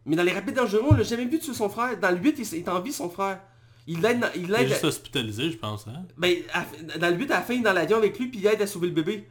Mais 0.09 0.16
dans 0.16 0.22
les 0.24 0.32
rapides 0.32 0.54
dangereux, 0.56 0.82
on 0.90 0.94
l'a 0.94 1.02
jamais 1.04 1.26
vu 1.26 1.38
tuer 1.38 1.54
son 1.54 1.68
frère. 1.68 1.98
Dans 2.00 2.11
le 2.11 2.16
8, 2.16 2.36
il 2.52 2.59
est 2.59 2.68
en 2.68 2.80
vie 2.80 2.92
son 2.92 3.09
frère. 3.11 3.40
Il 3.86 4.00
l'aide, 4.00 4.24
il 4.34 4.42
Il 4.44 4.54
est 4.54 4.66
juste 4.68 4.84
hospitalisé, 4.84 5.50
je 5.50 5.56
pense, 5.56 5.86
hein. 5.86 6.04
ben, 6.18 6.34
à- 6.52 6.98
dans 6.98 7.09
le 7.11 7.16
8, 7.16 7.30
à 7.30 7.34
la 7.36 7.42
fin, 7.42 7.54
il 7.54 7.61
est 7.61 7.62
dans 7.62 7.72
l'avion 7.72 7.96
avec 7.98 8.18
lui, 8.18 8.26
puis 8.28 8.40
il 8.40 8.46
aide 8.46 8.61
à 8.61 8.66
sauver 8.66 8.88
le 8.88 8.92
bébé. 8.94 9.28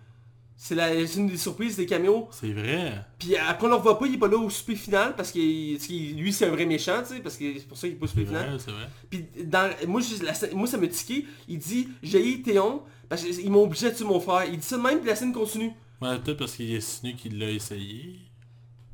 C'est 0.60 0.76
une 1.16 1.28
des 1.28 1.38
surprises 1.38 1.76
des 1.78 1.86
caméos. 1.86 2.28
C'est 2.32 2.52
vrai. 2.52 2.94
Puis 3.20 3.36
après, 3.38 3.68
on 3.68 3.70
le 3.70 3.76
revoit 3.76 4.00
pas, 4.00 4.08
il 4.08 4.16
est 4.16 4.18
pas 4.18 4.28
là 4.28 4.38
au 4.38 4.50
souper 4.50 4.76
final, 4.76 5.16
parce 5.16 5.32
que 5.32 5.38
lui, 5.38 6.34
c'est 6.34 6.48
un 6.48 6.50
vrai 6.50 6.66
méchant, 6.66 7.04
tu 7.08 7.14
sais, 7.14 7.20
parce 7.22 7.38
que 7.38 7.54
c'est 7.60 7.68
pour 7.68 7.78
ça 7.78 7.88
qu'il 7.88 7.96
est 7.96 8.00
pas 8.00 8.06
au 8.06 8.08
souper 8.08 8.26
final. 8.26 8.58
c'est 8.60 8.72
vrai. 8.72 8.88
Puis 9.12 9.26
dans, 9.46 9.70
moi, 9.88 10.02
la 10.24 10.34
moi, 10.56 10.66
ça 10.66 10.78
me 10.80 10.90
tiqué. 10.90 11.28
Il 11.48 11.60
dit, 11.60 11.90
j'ai 12.02 12.42
Théon, 12.42 12.82
parce 13.08 13.24
qu'ils 13.24 13.52
m'ont 13.52 13.64
obligé 13.64 13.86
à 13.88 13.92
tuer 13.92 14.06
mon 14.06 14.20
frère. 14.20 14.46
Il 14.52 14.58
dit 14.58 14.66
ça 14.66 14.78
de 14.78 14.82
même, 14.82 14.98
puis 15.00 15.08
la 15.10 15.16
scène 15.16 15.32
continue. 15.32 15.72
Ouais, 16.02 16.18
peut-être 16.18 16.38
parce 16.40 16.56
qu'il 16.56 16.72
est 16.74 16.78
insinué 16.78 17.14
qu'il 17.14 17.38
l'a 17.38 17.52
essayé. 17.52 18.16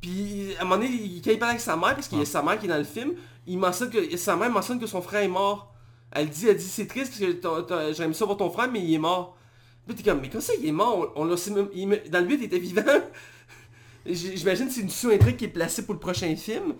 Puis 0.04 0.54
à 0.58 0.60
un 0.62 0.64
moment 0.64 0.76
donné, 0.82 0.90
il- 0.94 1.22
quand 1.22 1.30
il 1.30 1.38
parle 1.38 1.50
avec 1.52 1.60
sa 1.62 1.76
mère, 1.76 1.94
parce 1.94 2.08
qu'il 2.08 2.18
y 2.18 2.22
a 2.22 2.24
sa 2.26 2.42
mère 2.42 2.58
qui 2.58 2.66
est 2.66 2.68
dans 2.68 2.76
le 2.76 2.84
film, 2.84 3.12
il 3.46 3.58
mentionne 3.58 3.90
que 3.90 4.16
sa 4.18 4.36
mère 4.36 4.50
mentionne 4.50 4.78
que 4.78 4.86
son 4.86 5.00
frère 5.00 5.22
est 5.22 5.28
mort. 5.28 5.72
Elle 6.10 6.28
dit, 6.28 6.46
elle 6.46 6.56
dit 6.56 6.62
c'est 6.68 6.86
triste 6.86 7.14
parce 7.42 7.66
que 7.66 8.02
aimé 8.02 8.12
ça 8.14 8.24
voir 8.26 8.36
ton 8.36 8.50
frère, 8.50 8.70
mais 8.70 8.80
il 8.80 8.92
est 8.94 8.98
mort. 8.98 9.36
Puis 9.86 9.96
t'es 9.96 10.02
comme, 10.02 10.20
mais 10.20 10.28
comment 10.28 10.42
ça 10.42 10.52
il 10.60 10.66
est 10.66 10.72
mort 10.72 11.12
On, 11.16 11.22
on 11.22 11.24
l'a- 11.24 11.36
c'est 11.38 11.50
même- 11.52 11.68
il 11.74 11.88
me- 11.88 12.08
dans 12.08 12.20
le 12.20 12.26
but 12.26 12.34
il 12.38 12.44
était 12.44 12.58
vivant. 12.58 12.82
J'imagine 14.06 14.66
que 14.68 14.72
c'est 14.74 14.82
une 14.82 14.90
sous-intrigue 14.90 15.36
qui 15.36 15.46
est 15.46 15.48
placée 15.48 15.84
pour 15.84 15.94
le 15.94 16.00
prochain 16.00 16.34
film. 16.36 16.74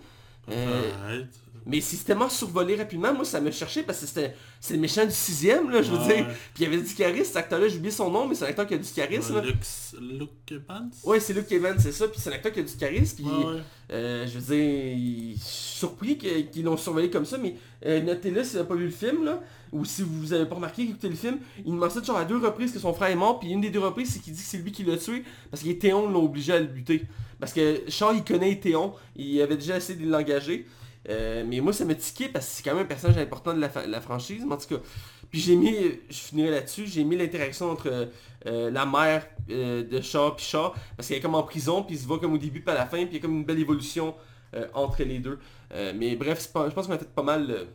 Euh. 0.51 1.23
Mais 1.65 1.81
c'est 1.81 2.03
tellement 2.03 2.29
survolé 2.29 2.75
rapidement, 2.75 3.13
moi 3.13 3.25
ça 3.25 3.41
me 3.41 3.49
cherchait 3.51 3.83
parce 3.83 3.99
que 4.01 4.05
c'était 4.05 4.35
c'est 4.59 4.73
le 4.75 4.79
méchant 4.79 5.05
du 5.05 5.11
sixième, 5.11 5.69
là, 5.71 5.81
je 5.81 5.91
veux 5.91 5.97
Ouais. 5.99 6.15
dire. 6.17 6.25
Puis 6.53 6.63
il 6.63 6.63
y 6.63 6.65
avait 6.73 6.81
du 6.81 6.93
charisme, 6.93 7.25
cet 7.25 7.37
acteur-là, 7.37 7.67
j'ai 7.67 7.77
oublié 7.77 7.91
son 7.91 8.09
nom, 8.11 8.27
mais 8.27 8.35
c'est 8.35 8.45
un 8.45 8.49
acteur 8.49 8.67
qui 8.67 8.73
a 8.73 8.77
du 8.77 8.89
charisme. 8.91 9.41
Lux... 9.41 9.95
Luke 9.99 10.29
Evans? 10.51 10.89
Ouais, 11.03 11.19
c'est 11.19 11.33
Luke 11.33 11.51
Evans, 11.51 11.75
c'est 11.79 11.91
ça, 11.91 12.07
puis 12.07 12.19
c'est 12.19 12.29
un 12.29 12.33
acteur 12.33 12.51
qui 12.51 12.59
a 12.59 12.63
du 12.63 12.75
charisme, 12.75 13.15
puis 13.17 13.25
Ouais, 13.25 13.45
ouais. 13.55 13.61
euh, 13.91 14.27
je 14.27 14.39
veux 14.39 14.55
dire, 14.55 14.95
il- 14.97 15.35
je 15.37 15.43
suis 15.43 15.77
surpris 15.79 16.17
qu'ils 16.17 16.63
l'ont 16.63 16.77
surveillé 16.77 17.09
comme 17.09 17.25
ça, 17.25 17.37
mais 17.37 17.55
euh, 17.85 18.01
notez-le 18.01 18.43
si 18.43 18.51
vous 18.51 18.55
n'avez 18.57 18.67
pas 18.67 18.75
vu 18.75 18.85
le 18.85 18.91
film, 18.91 19.25
là, 19.25 19.41
ou 19.71 19.83
si 19.85 20.03
vous 20.03 20.31
avez 20.33 20.45
pas 20.45 20.55
remarqué, 20.55 20.83
écoutez 20.83 21.09
le 21.09 21.15
film, 21.15 21.37
il 21.65 21.73
mentionne 21.73 22.05
genre 22.05 22.17
à 22.17 22.25
deux 22.25 22.37
reprises 22.37 22.71
que 22.71 22.79
son 22.79 22.93
frère 22.93 23.09
est 23.09 23.15
mort, 23.15 23.39
puis 23.39 23.49
une 23.49 23.61
des 23.61 23.69
deux 23.69 23.79
reprises, 23.79 24.11
c'est 24.13 24.19
qu'il 24.19 24.33
dit 24.33 24.41
que 24.41 24.47
c'est 24.47 24.57
lui 24.57 24.71
qui 24.71 24.83
l'a 24.83 24.97
tué, 24.97 25.23
parce 25.51 25.61
que 25.63 25.69
Théon 25.71 26.09
l'ont 26.09 26.23
obligé 26.23 26.53
à 26.53 26.59
le 26.59 26.67
buter. 26.67 27.03
Parce 27.39 27.51
que 27.51 27.81
Charles, 27.89 28.17
il 28.17 28.23
connaît 28.23 28.55
Théon, 28.59 28.93
il 29.17 29.41
avait 29.41 29.57
déjà 29.57 29.75
essayé 29.77 29.99
de 29.99 30.09
l'engager, 30.09 30.65
euh, 31.09 31.43
mais 31.47 31.59
moi, 31.59 31.73
ça 31.73 31.85
m'a 31.85 31.95
tiqué, 31.95 32.29
parce 32.29 32.45
que 32.47 32.51
c'est 32.53 32.63
quand 32.63 32.73
même 32.75 32.83
un 32.83 32.87
personnage 32.87 33.17
important 33.17 33.53
de 33.53 33.59
la, 33.61 34.01
franchise, 34.01 34.43
mais 34.45 34.53
en 34.53 34.57
tout 34.57 34.67
cas. 34.75 34.81
Puis 35.29 35.39
j'ai 35.41 35.55
mis, 35.55 35.75
je 36.09 36.15
finirai 36.17 36.51
là-dessus, 36.51 36.87
j'ai 36.87 37.03
mis 37.03 37.15
l'interaction 37.17 37.69
entre 37.71 38.09
euh, 38.47 38.71
la 38.71 38.85
mère 38.85 39.27
euh, 39.49 39.83
de 39.83 40.01
Shaw 40.01 40.31
puis 40.35 40.45
Shaw, 40.45 40.71
parce 40.95 41.07
qu'elle 41.07 41.17
est 41.17 41.21
comme 41.21 41.35
en 41.35 41.43
prison, 41.43 41.83
puis 41.83 41.95
il 41.95 41.99
se 41.99 42.07
voit 42.07 42.19
comme 42.19 42.33
au 42.33 42.37
début 42.37 42.61
puis 42.61 42.71
à 42.71 42.77
la 42.77 42.85
fin, 42.85 42.97
puis 43.05 43.07
il 43.11 43.13
y 43.15 43.17
a 43.17 43.19
comme 43.19 43.35
une 43.37 43.43
belle 43.45 43.59
évolution 43.59 44.15
euh, 44.55 44.67
entre 44.73 45.03
les 45.03 45.19
deux. 45.19 45.39
Euh, 45.73 45.93
mais 45.95 46.15
bref, 46.15 46.47
pas- 46.53 46.69
je 46.69 46.73
pense 46.73 46.87
qu'on 46.87 46.93
a 46.93 46.97
fait 46.97 47.09
pas 47.13 47.23
mal... 47.23 47.49
euh, 47.51 47.65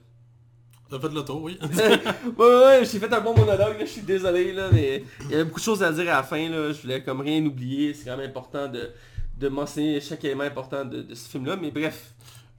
T'as 0.89 0.99
fait 0.99 1.09
le 1.15 1.23
tour, 1.25 1.43
oui. 1.45 1.57
ouais, 1.63 2.01
ouais, 2.37 2.45
ouais, 2.65 2.85
j'ai 2.85 2.99
fait 2.99 3.13
un 3.13 3.21
bon 3.21 3.33
monologue, 3.33 3.79
là, 3.79 3.85
je 3.85 3.91
suis 3.91 4.01
désolé, 4.03 4.53
là, 4.53 4.71
mais 4.73 5.05
il 5.27 5.31
y 5.31 5.35
avait 5.35 5.45
beaucoup 5.45 5.61
de 5.61 5.65
choses 5.65 5.85
à 5.85 5.93
dire 5.93 6.03
à 6.13 6.17
la 6.17 6.23
fin, 6.25 6.49
là, 6.49 6.73
je 6.73 6.83
voulais 6.83 7.01
comme 7.05 7.21
rien 7.21 7.45
oublier, 7.47 7.95
c'est 7.95 8.07
quand 8.07 8.17
même 8.17 8.29
important 8.29 8.67
de, 8.67 8.91
de 9.39 9.49
mentionner 9.49 10.01
chaque 10.01 10.25
élément 10.25 10.43
important 10.43 10.85
de, 10.85 11.03
de 11.03 11.15
ce 11.15 11.29
film-là, 11.29 11.55
mais 11.55 11.71
bref. 11.71 12.13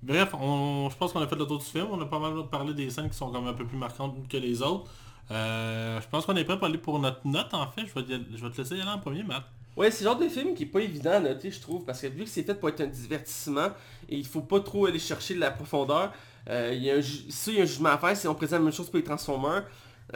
Bref, 0.03 0.29
je 0.33 0.95
pense 0.97 1.13
qu'on 1.13 1.21
a 1.21 1.27
fait 1.27 1.35
le 1.35 1.45
tour 1.45 1.59
du 1.59 1.65
film. 1.65 1.87
On 1.91 2.01
a 2.01 2.05
pas 2.05 2.19
mal 2.19 2.33
parlé 2.49 2.73
des 2.73 2.89
scènes 2.89 3.09
qui 3.09 3.15
sont 3.17 3.31
comme 3.31 3.47
un 3.47 3.53
peu 3.53 3.65
plus 3.65 3.77
marquantes 3.77 4.15
que 4.27 4.37
les 4.37 4.61
autres. 4.61 4.89
Euh, 5.29 6.01
je 6.01 6.07
pense 6.07 6.25
qu'on 6.25 6.35
est 6.35 6.43
prêt 6.43 6.57
pour 6.57 6.67
aller 6.67 6.77
pour 6.77 6.99
notre 6.99 7.25
note 7.25 7.53
en 7.53 7.67
fait. 7.71 7.83
Je 7.85 7.93
vais, 7.93 8.03
te- 8.51 8.57
laisser 8.57 8.75
y 8.77 8.81
aller 8.81 8.89
en 8.89 8.99
premier, 8.99 9.23
Matt. 9.23 9.43
Ouais, 9.77 9.89
c'est 9.89 10.03
le 10.03 10.09
genre 10.09 10.19
de 10.19 10.27
film 10.27 10.53
qui 10.53 10.63
est 10.63 10.65
pas 10.65 10.81
évident 10.81 11.11
à 11.11 11.19
noter, 11.21 11.49
je 11.49 11.61
trouve, 11.61 11.85
parce 11.85 12.01
que 12.01 12.07
vu 12.07 12.23
que 12.25 12.29
c'est 12.29 12.43
fait 12.43 12.55
pour 12.55 12.67
être 12.67 12.81
un 12.81 12.87
divertissement, 12.87 13.69
et 14.09 14.17
il 14.17 14.25
faut 14.25 14.41
pas 14.41 14.59
trop 14.59 14.87
aller 14.87 14.99
chercher 14.99 15.35
de 15.35 15.39
la 15.39 15.49
profondeur, 15.51 16.11
euh, 16.49 16.71
il 16.75 16.83
y 16.83 16.91
a 16.91 16.95
un, 16.95 17.01
ça, 17.01 17.51
il 17.51 17.57
y 17.57 17.59
a 17.59 17.63
un 17.63 17.65
jugement 17.65 17.89
à 17.89 17.97
faire 17.97 18.17
si 18.17 18.27
on 18.27 18.35
présente 18.35 18.59
la 18.59 18.65
même 18.65 18.73
chose 18.73 18.87
pour 18.89 18.97
les 18.97 19.03
Transformers, 19.05 19.63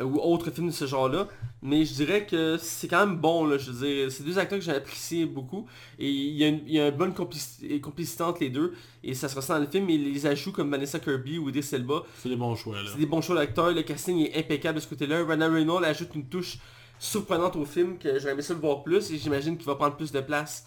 ou 0.04 0.20
autres 0.20 0.52
films 0.52 0.68
de 0.68 0.74
ce 0.74 0.86
genre-là, 0.86 1.28
mais 1.62 1.86
je 1.86 1.94
dirais 1.94 2.26
que 2.26 2.58
c'est 2.58 2.88
quand 2.88 3.06
même 3.06 3.18
bon, 3.18 3.46
là, 3.46 3.58
je 3.58 3.72
veux 3.72 3.88
dire, 3.88 4.12
c'est 4.12 4.24
deux 4.24 4.38
acteurs 4.38 4.60
que 4.60 4.66
j'ai 4.66 4.74
apprécié 4.74 5.26
beaucoup, 5.26 5.66
et 6.00 6.10
il 6.10 6.34
y 6.36 6.44
a 6.44 6.48
une, 6.48 6.62
il 6.66 6.74
y 6.74 6.80
a 6.80 6.90
une 6.90 6.96
bonne 6.96 7.14
complicité, 7.14 7.80
complicité 7.80 8.24
entre 8.24 8.42
les 8.42 8.50
deux, 8.50 8.74
et 9.04 9.14
ça 9.14 9.30
se 9.30 9.36
ressent 9.36 9.54
dans 9.56 9.62
le 9.62 9.68
film, 9.68 9.90
et 9.90 9.98
les 9.98 10.26
ajouts 10.26 10.52
comme 10.52 10.70
Vanessa 10.70 11.00
Kirby 11.00 11.38
ou 11.38 11.50
Idris 11.50 11.70
Elba, 11.74 12.04
C'est 12.18 12.30
des 12.30 12.36
bons 12.36 12.56
choix 12.56 12.76
là. 12.82 12.90
c'est 12.92 13.00
des 13.00 13.06
bons 13.06 13.22
choix 13.22 13.36
d'acteurs, 13.36 13.72
le 13.72 13.84
casting 13.84 14.20
est 14.28 14.38
impeccable 14.38 14.76
de 14.76 14.84
ce 14.84 14.88
côté-là. 14.88 15.24
Rana 15.26 15.48
Reynolds 15.48 15.84
ajoute 15.84 16.14
une 16.16 16.28
touche 16.28 16.58
surprenante 17.00 17.56
au 17.56 17.66
film 17.66 17.98
que 17.98 18.20
j'aurais 18.20 18.34
aimé 18.34 18.42
ça 18.42 18.54
le 18.54 18.60
voir 18.60 18.84
plus 18.84 19.12
et 19.12 19.18
j'imagine 19.18 19.58
qu'il 19.58 19.66
va 19.66 19.76
prendre 19.76 19.96
plus 19.98 20.12
de 20.12 20.22
place 20.22 20.66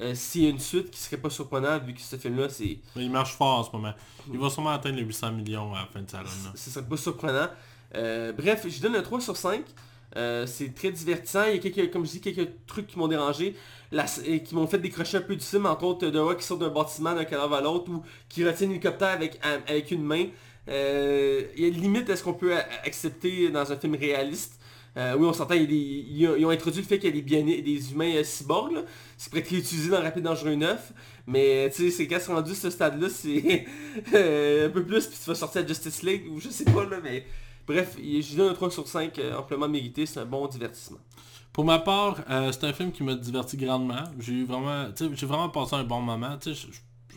euh, 0.00 0.14
s'il 0.14 0.42
y 0.44 0.46
a 0.46 0.50
une 0.50 0.58
suite 0.58 0.90
qui 0.90 0.98
serait 1.00 1.16
pas 1.16 1.30
surprenante 1.30 1.82
vu 1.84 1.94
que 1.94 2.00
ce 2.00 2.16
film-là 2.16 2.48
c'est 2.48 2.78
il 2.96 3.10
marche 3.10 3.34
fort 3.34 3.58
en 3.58 3.62
ce 3.64 3.70
moment. 3.72 3.92
Il 4.32 4.38
va 4.38 4.50
sûrement 4.50 4.70
atteindre 4.70 4.96
les 4.96 5.02
800 5.02 5.32
millions 5.32 5.74
à 5.74 5.80
la 5.80 5.86
fin 5.86 6.02
de 6.02 6.10
sa 6.10 6.18
run. 6.18 6.26
ce 6.54 6.70
serait 6.70 6.86
pas 6.86 6.96
surprenant. 6.96 7.48
Euh, 7.94 8.32
bref, 8.32 8.66
je 8.68 8.80
donne 8.80 8.96
un 8.96 9.02
3 9.02 9.20
sur 9.20 9.36
5. 9.36 9.62
Euh, 10.16 10.46
c'est 10.46 10.74
très 10.74 10.90
divertissant. 10.90 11.44
Il 11.46 11.56
y 11.56 11.58
a 11.58 11.70
quelques, 11.70 11.92
comme 11.92 12.04
je 12.04 12.12
dis, 12.12 12.20
quelques 12.20 12.50
trucs 12.66 12.86
qui 12.86 12.98
m'ont 12.98 13.08
dérangé, 13.08 13.54
et 14.26 14.42
qui 14.42 14.54
m'ont 14.54 14.66
fait 14.66 14.78
décrocher 14.78 15.18
un 15.18 15.22
peu 15.22 15.36
du 15.36 15.44
film, 15.44 15.66
entre 15.66 15.84
autres 15.84 16.08
de 16.08 16.18
Rock 16.18 16.38
qui 16.38 16.46
sort 16.46 16.58
d'un 16.58 16.68
bâtiment 16.68 17.14
d'un 17.14 17.24
cadavre 17.24 17.54
à 17.54 17.60
l'autre 17.60 17.90
ou 17.90 18.02
qui 18.28 18.44
retient 18.44 18.66
un 18.68 18.70
hélicoptère 18.70 19.08
avec, 19.08 19.38
avec 19.42 19.90
une 19.90 20.02
main. 20.02 20.26
Euh, 20.68 21.42
il 21.56 21.62
y 21.62 21.64
a 21.64 21.68
une 21.68 21.80
limite 21.80 22.08
à 22.08 22.16
ce 22.16 22.22
qu'on 22.22 22.34
peut 22.34 22.54
accepter 22.84 23.50
dans 23.50 23.70
un 23.70 23.76
film 23.76 23.94
réaliste. 23.94 24.58
Oui, 24.94 25.26
on 25.26 25.32
s'entend, 25.32 25.54
ils, 25.54 26.28
ont, 26.28 26.50
introduit 26.50 26.82
le 26.82 26.86
fait 26.86 26.98
qu'il 26.98 27.08
y 27.08 27.12
a 27.12 27.14
des, 27.14 27.22
bien, 27.22 27.42
des 27.42 27.92
humains 27.92 28.22
cyborgs, 28.22 28.72
là. 28.72 28.82
c'est 29.16 29.30
pourrait 29.30 29.40
être 29.40 29.52
utilisé 29.52 29.88
dans 29.88 30.02
Rapide 30.02 30.22
Dangereux 30.22 30.54
9, 30.54 30.92
mais 31.26 31.70
tu 31.74 31.84
sais, 31.84 31.90
c'est 31.90 32.06
quand 32.06 32.18
c'est 32.20 32.30
rendu 32.30 32.54
ce 32.54 32.68
stade-là, 32.68 33.08
c'est 33.08 33.64
un 34.08 34.68
peu 34.68 34.84
plus, 34.86 35.06
puis 35.06 35.16
tu 35.18 35.30
vas 35.30 35.34
sortir 35.34 35.62
à 35.62 35.66
Justice 35.66 36.02
League, 36.02 36.24
ou 36.30 36.40
je 36.40 36.50
sais 36.50 36.66
pas, 36.66 36.84
là, 36.84 36.98
mais 37.02 37.24
bref, 37.66 37.96
je 37.98 38.36
donne 38.36 38.50
un 38.50 38.54
3 38.54 38.70
sur 38.70 38.86
5 38.86 39.18
euh, 39.18 39.36
amplement 39.36 39.68
mérité, 39.68 40.06
c'est 40.06 40.20
un 40.20 40.24
bon 40.24 40.46
divertissement. 40.46 40.98
Pour 41.52 41.64
ma 41.64 41.78
part, 41.78 42.18
euh, 42.30 42.50
c'est 42.50 42.64
un 42.64 42.72
film 42.72 42.92
qui 42.92 43.02
m'a 43.02 43.14
diverti 43.14 43.56
grandement. 43.58 44.04
J'ai 44.18 44.44
vraiment, 44.44 44.86
vraiment 44.98 45.48
passé 45.50 45.76
un 45.76 45.84
bon 45.84 46.00
moment. 46.00 46.38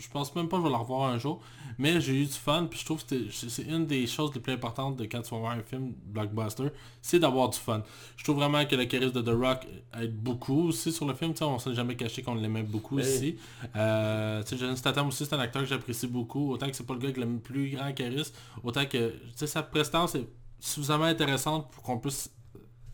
Je- 0.06 0.10
pense 0.12 0.34
même 0.36 0.47
pas 0.47 0.58
que 0.58 0.64
je 0.64 0.68
vais 0.68 0.74
le 0.74 0.80
revoir 0.80 1.10
un 1.10 1.18
jour, 1.18 1.41
mais 1.78 1.99
j'ai 1.99 2.22
eu 2.22 2.26
du 2.26 2.32
fun. 2.32 2.68
Puis 2.70 2.80
je 2.80 2.86
trouve 2.86 3.06
que 3.06 3.30
c'est 3.32 3.64
une 3.64 3.86
des 3.86 4.08
choses 4.08 4.32
les 4.34 4.39
plus 4.39 4.53
importantes 4.53 4.95
de 4.97 5.03
quand 5.06 5.22
tu 5.22 5.32
vas 5.32 5.39
voir 5.39 5.51
un 5.53 5.62
film 5.64 5.93
blockbuster, 6.06 6.68
c'est 7.01 7.20
d'avoir 7.20 7.49
du 7.49 7.58
fun. 7.60 7.84
Je 8.16 8.24
trouve 8.24 8.38
vraiment 8.38 8.66
que 8.66 8.76
le 8.76 8.86
charisme 8.86 9.12
de 9.12 9.22
The 9.22 9.36
Rock 9.38 9.68
aide 9.99 10.16
beaucoup 10.16 10.70
aussi 10.70 10.91
sur 10.91 11.06
le 11.06 11.14
film. 11.14 11.34
Tu 11.34 11.39
sais, 11.39 11.43
on 11.45 11.60
s'est 11.60 11.74
jamais 11.74 11.95
caché 11.95 12.22
qu'on 12.22 12.36
l'aimait 12.36 12.64
beaucoup 12.64 12.97
ici. 12.99 13.38
Euh, 13.76 14.41
Jason 14.49 14.76
Statham 14.76 15.08
aussi, 15.10 15.26
c'est 15.26 15.34
un 15.36 15.39
acteur 15.39 15.64
que 15.64 15.68
j'apprécie 15.68 16.08
beaucoup. 16.08 16.51
Autant 16.53 16.68
que 16.70 16.76
c'est 16.76 16.86
pas 16.86 16.93
le 16.93 16.99
gars 16.99 17.10
avec 17.10 17.18
le 17.18 17.38
plus 17.39 17.72
grand 17.72 17.91
charisme, 17.93 18.34
autant 18.64 18.86
que 18.86 19.14
sa 19.36 19.64
prestance 19.64 20.16
est 20.16 20.28
suffisamment 20.60 21.06
intéressante 21.06 21.70
pour 21.72 21.84
qu'on 21.84 21.97
puisse 21.99 22.32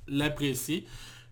l'apprécier. 0.07 0.86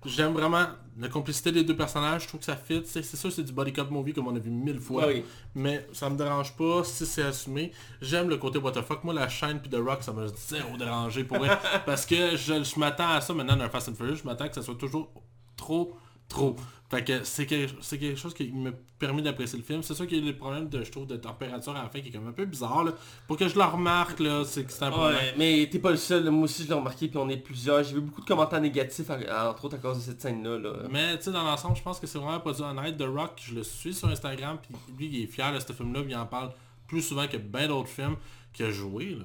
J'aime 0.06 0.34
vraiment 0.34 0.66
la 0.98 1.10
complicité 1.10 1.52
des 1.52 1.64
deux 1.64 1.76
personnages, 1.76 2.24
je 2.24 2.28
trouve 2.30 2.40
que 2.40 2.46
ça 2.46 2.56
fit. 2.56 2.84
C'est 2.86 3.04
sûr 3.04 3.32
c'est 3.32 3.44
du 3.44 3.52
body 3.52 3.74
cop 3.74 3.92
movie 3.92 4.14
comme 4.14 4.28
on 4.28 4.36
a 4.36 4.40
vu 4.40 4.50
mille 4.50 4.80
fois. 4.80 5.08
Oui. 5.08 5.26
Mais 5.56 5.86
ça 5.92 6.10
me 6.10 6.18
dérange 6.18 6.56
pas 6.56 6.84
si 6.84 7.06
c'est 7.06 7.24
assumé. 7.24 7.72
J'aime 8.02 8.30
le 8.30 8.38
côté 8.38 8.60
what 8.60 8.72
the 8.72 8.82
fuck. 8.82 9.04
Moi 9.04 9.14
la 9.14 9.28
chaîne 9.28 9.60
puis 9.60 9.70
The 9.70 9.76
Rock 9.76 10.04
ça 10.04 10.14
m'a 10.14 10.28
zéro 10.28 10.78
dérangé 10.78 11.24
pour 11.24 11.38
vrai. 11.38 11.58
parce 11.86 12.06
que 12.06 12.38
je, 12.38 12.64
je 12.64 12.80
m'attends 12.80 13.10
à 13.10 13.22
ça 13.22 13.34
maintenant 13.34 13.58
dans 13.58 13.66
un 13.66 13.70
Fast 13.70 13.90
and 13.90 13.96
Furious, 13.96 14.16
je 14.16 14.24
m'attends 14.24 14.48
que 14.48 14.56
ça 14.56 14.62
soit 14.62 14.76
toujours 14.76 15.12
trop 15.58 15.98
trop. 16.30 16.56
Fait 16.90 17.04
que 17.04 17.24
c'est 17.24 17.46
quelque, 17.46 18.16
chose 18.16 18.34
qui 18.34 18.52
me 18.52 18.72
permet 18.98 19.22
d'apprécier 19.22 19.60
le 19.60 19.64
film. 19.64 19.84
C'est 19.84 19.94
sûr 19.94 20.08
qu'il 20.08 20.26
y 20.26 20.28
a 20.28 20.32
le 20.32 20.36
problème 20.36 20.70
de, 20.70 20.84
je 20.84 20.92
trouve, 20.92 21.06
de 21.06 21.18
température 21.18 21.76
à 21.76 21.84
la 21.84 21.90
fin 21.90 22.02
qui 22.02 22.10
est 22.10 22.12
comme 22.12 22.28
un 22.28 22.32
peu 22.32 22.46
bizarre. 22.46 22.84
Là. 22.84 22.94
Pour 23.28 23.38
que 23.38 23.48
je 23.48 23.56
le 23.56 23.64
remarque, 23.64 24.20
là, 24.20 24.44
c'est 24.44 24.64
que 24.64 24.72
c'est 24.72 24.86
un 24.86 24.90
problème. 24.90 25.16
Ouais, 25.16 25.34
mais 25.38 25.70
t'es 25.72 25.78
pas 25.78 25.92
le 25.92 25.98
seul, 25.98 26.28
moi 26.32 26.46
aussi 26.46 26.64
je 26.64 26.70
l'ai 26.70 26.74
remarqué, 26.74 27.08
puis 27.08 27.20
on 27.20 27.30
est 27.30 27.38
plusieurs, 27.38 27.84
j'ai 27.84 27.94
vu 27.94 28.02
beaucoup 28.02 28.22
de 28.22 28.26
commentaires 28.26 28.60
négatifs, 28.60 29.08
entre 29.08 29.66
autres 29.66 29.76
à 29.76 29.78
cause 29.78 29.98
de 29.98 30.02
cette 30.02 30.20
scène-là. 30.20 30.58
Là. 30.58 30.74
Mais 30.90 31.16
tu 31.18 31.26
sais, 31.26 31.32
dans 31.32 31.44
l'ensemble, 31.44 31.76
je 31.78 31.84
pense 31.84 32.00
que 32.00 32.08
c'est 32.08 32.18
vraiment 32.18 32.34
un 32.34 32.40
produit 32.40 32.64
honnête. 32.64 32.98
The 32.98 33.04
Rock, 33.04 33.34
je 33.40 33.54
le 33.54 33.64
suis 33.64 33.94
sur 33.94 34.08
Instagram, 34.10 34.58
puis 34.60 34.76
lui, 34.98 35.06
il 35.16 35.24
est 35.24 35.28
fier 35.28 35.54
de 35.54 35.60
ce 35.60 35.72
film-là, 35.72 36.02
puis 36.02 36.12
il 36.12 36.18
en 36.18 36.26
parle 36.26 36.50
plus 36.90 37.02
souvent 37.02 37.28
que 37.28 37.38
bien 37.38 37.68
d'autres 37.68 37.88
films 37.88 38.18
qu'il 38.52 38.66
a 38.66 38.72
joué. 38.72 39.18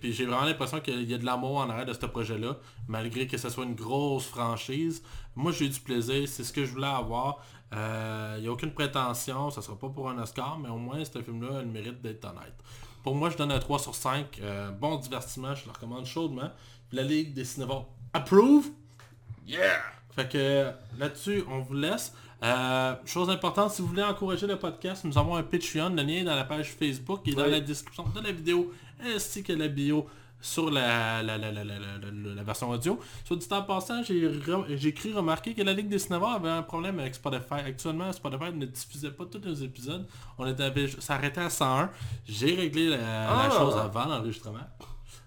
Puis 0.00 0.12
j'ai 0.12 0.26
vraiment 0.26 0.44
l'impression 0.44 0.80
qu'il 0.80 1.08
y 1.10 1.14
a 1.14 1.18
de 1.18 1.24
l'amour 1.24 1.58
en 1.58 1.70
arrière 1.70 1.86
de 1.86 1.92
ce 1.92 2.04
projet-là, 2.06 2.58
malgré 2.88 3.26
que 3.26 3.38
ce 3.38 3.48
soit 3.48 3.64
une 3.64 3.74
grosse 3.76 4.26
franchise. 4.26 5.02
Moi, 5.36 5.52
j'ai 5.52 5.66
eu 5.66 5.68
du 5.68 5.80
plaisir, 5.80 6.28
c'est 6.28 6.44
ce 6.44 6.52
que 6.52 6.64
je 6.64 6.72
voulais 6.72 6.86
avoir. 6.88 7.38
Euh, 7.72 8.34
Il 8.38 8.42
n'y 8.42 8.48
a 8.48 8.52
aucune 8.52 8.72
prétention, 8.72 9.50
ça 9.50 9.62
sera 9.62 9.78
pas 9.78 9.88
pour 9.88 10.10
un 10.10 10.18
Oscar, 10.18 10.58
mais 10.58 10.68
au 10.68 10.76
moins, 10.76 11.02
ce 11.04 11.22
film-là 11.22 11.58
a 11.58 11.62
le 11.62 11.68
mérite 11.68 12.02
d'être 12.02 12.24
honnête. 12.24 12.54
Pour 13.04 13.14
moi, 13.14 13.30
je 13.30 13.36
donne 13.36 13.52
un 13.52 13.58
3 13.58 13.78
sur 13.78 13.94
5. 13.94 14.38
euh, 14.40 14.70
bon 14.70 14.96
divertissement, 14.96 15.54
je 15.54 15.66
le 15.66 15.70
recommande 15.72 16.06
chaudement. 16.06 16.50
La 16.92 17.02
Ligue 17.02 17.32
des 17.34 17.44
cinémas 17.44 17.84
approve. 18.12 18.66
Yeah! 19.46 19.80
Fait 20.16 20.28
que 20.30 20.70
là-dessus, 20.98 21.42
on 21.50 21.60
vous 21.60 21.74
laisse. 21.74 22.12
Euh, 22.42 22.94
chose 23.06 23.30
importante, 23.30 23.70
si 23.70 23.80
vous 23.82 23.88
voulez 23.88 24.02
encourager 24.02 24.46
le 24.46 24.56
podcast, 24.56 25.04
nous 25.04 25.16
avons 25.16 25.34
un 25.36 25.42
Patreon. 25.42 25.88
Le 25.90 26.02
lien 26.02 26.16
est 26.20 26.24
dans 26.24 26.34
la 26.36 26.44
page 26.44 26.72
Facebook 26.78 27.26
et 27.26 27.32
dans 27.34 27.46
la 27.46 27.60
description 27.60 28.04
de 28.14 28.20
la 28.20 28.32
vidéo, 28.32 28.72
ainsi 29.02 29.42
que 29.42 29.52
la 29.52 29.68
bio 29.68 30.06
sur 30.40 30.70
la, 30.70 31.22
version 32.44 32.68
audio. 32.70 33.00
Sur 33.24 33.36
du 33.38 33.46
temps 33.46 33.62
passant, 33.62 34.02
j'ai 34.02 34.28
re- 34.28 34.92
cru 34.92 35.14
remarquer 35.14 35.54
que 35.54 35.62
la 35.62 35.72
Ligue 35.72 35.88
des 35.88 35.98
cinémas 35.98 36.34
avait 36.34 36.50
un 36.50 36.62
problème 36.62 36.98
avec 37.00 37.14
Spotify. 37.14 37.54
Actuellement, 37.66 38.12
Spotify 38.12 38.52
ne 38.52 38.66
diffusait 38.66 39.10
pas 39.10 39.24
tous 39.24 39.38
nos 39.38 39.54
épisodes. 39.54 40.06
On 40.36 40.46
était, 40.46 40.64
avait- 40.64 40.88
ça 40.98 41.14
arrêtait 41.14 41.40
à 41.40 41.48
101. 41.50 41.90
J'ai 42.26 42.54
réglé 42.54 42.88
la, 42.88 42.96
la 42.98 43.44
Ah. 43.46 43.50
chose 43.58 43.74
avant 43.76 44.04
l'enregistrement. 44.04 44.58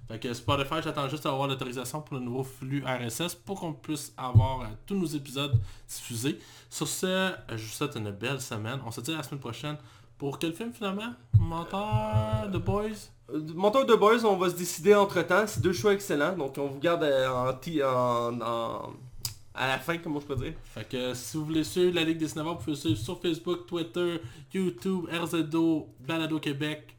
Fait 0.08 0.20
que 0.20 0.34
Spotify, 0.34 0.76
j'attends 0.84 1.10
juste 1.10 1.24
d'avoir 1.26 1.47
l'autorisation 1.47 2.01
pour 2.01 2.18
le 2.18 2.24
nouveau 2.24 2.43
flux 2.43 2.84
RSS 2.86 3.36
pour 3.36 3.60
qu'on 3.60 3.74
puisse 3.74 4.14
avoir 4.16 4.62
euh, 4.62 4.66
tous 4.86 4.95
nos 4.95 5.05
épisodes 5.05 5.60
diffusés. 5.88 6.39
Sur 6.70 6.88
ce, 6.88 7.32
je 7.49 7.55
vous 7.55 7.68
souhaite 7.74 7.95
une 7.95 8.12
belle 8.12 8.39
semaine. 8.39 8.80
On 8.86 8.91
se 8.91 9.01
dit 9.01 9.12
à 9.14 9.18
la 9.18 9.24
semaine 9.24 9.41
prochaine. 9.41 9.78
Pour 10.18 10.39
quel 10.39 10.53
film 10.53 10.72
finalement? 10.74 11.14
Menteur, 11.38 12.49
The 12.51 12.58
Boys? 12.58 13.10
Euh, 13.30 13.41
Monteur 13.53 13.86
de 13.86 13.93
Boys, 13.95 14.24
on 14.26 14.38
va 14.38 14.49
se 14.49 14.55
décider 14.55 14.95
entre 14.95 15.22
temps, 15.24 15.43
c'est 15.45 15.62
deux 15.62 15.74
choix 15.74 15.93
excellents, 15.93 16.36
donc 16.36 16.58
on 16.58 16.68
vous 16.68 16.80
garde 16.80 17.03
euh, 17.03 17.28
en, 17.30 18.41
en- 18.41 18.93
à 19.53 19.68
la 19.68 19.80
fin, 19.80 19.97
comment 19.97 20.20
je 20.20 20.26
peux 20.26 20.36
dire? 20.36 20.53
Fait 20.64 20.88
que 20.88 21.14
si 21.14 21.36
vous 21.36 21.45
voulez 21.45 21.64
suivre 21.64 21.93
la 21.95 22.03
Ligue 22.03 22.18
des 22.20 22.28
cinémas, 22.28 22.51
vous 22.51 22.58
pouvez 22.60 22.76
suivre 22.76 22.97
sur 22.97 23.20
Facebook, 23.20 23.66
Twitter, 23.68 24.22
YouTube, 24.53 25.05
RZO, 25.12 25.89
Balado 25.99 26.39
Québec, 26.39 26.95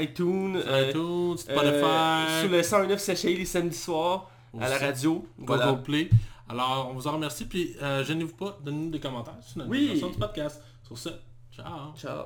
iTunes, 0.00 0.56
euh, 0.56 0.88
iTunes 0.88 1.32
euh, 1.32 1.36
Spotify. 1.36 2.42
sous 2.42 2.48
le 2.52 2.62
109 2.62 3.00
Séché 3.00 3.34
les 3.34 3.44
samedis 3.44 3.76
soirs 3.76 4.30
à 4.60 4.68
la 4.68 4.78
radio. 4.78 5.26
Google 5.38 5.56
voilà. 5.56 5.72
Play. 5.74 6.10
Alors, 6.48 6.88
on 6.90 6.94
vous 6.94 7.06
en 7.06 7.12
remercie. 7.12 7.44
Puis, 7.46 7.76
euh, 7.82 8.04
gênez-vous 8.04 8.34
pas, 8.34 8.58
donnez-nous 8.64 8.90
des 8.90 9.00
commentaires 9.00 9.36
sur 9.42 9.58
notre 9.58 9.70
oui. 9.70 10.00
du 10.00 10.18
podcast. 10.18 10.62
Sur 10.86 10.96
ce, 10.96 11.10
ciao. 11.54 11.94
Ciao. 11.96 12.24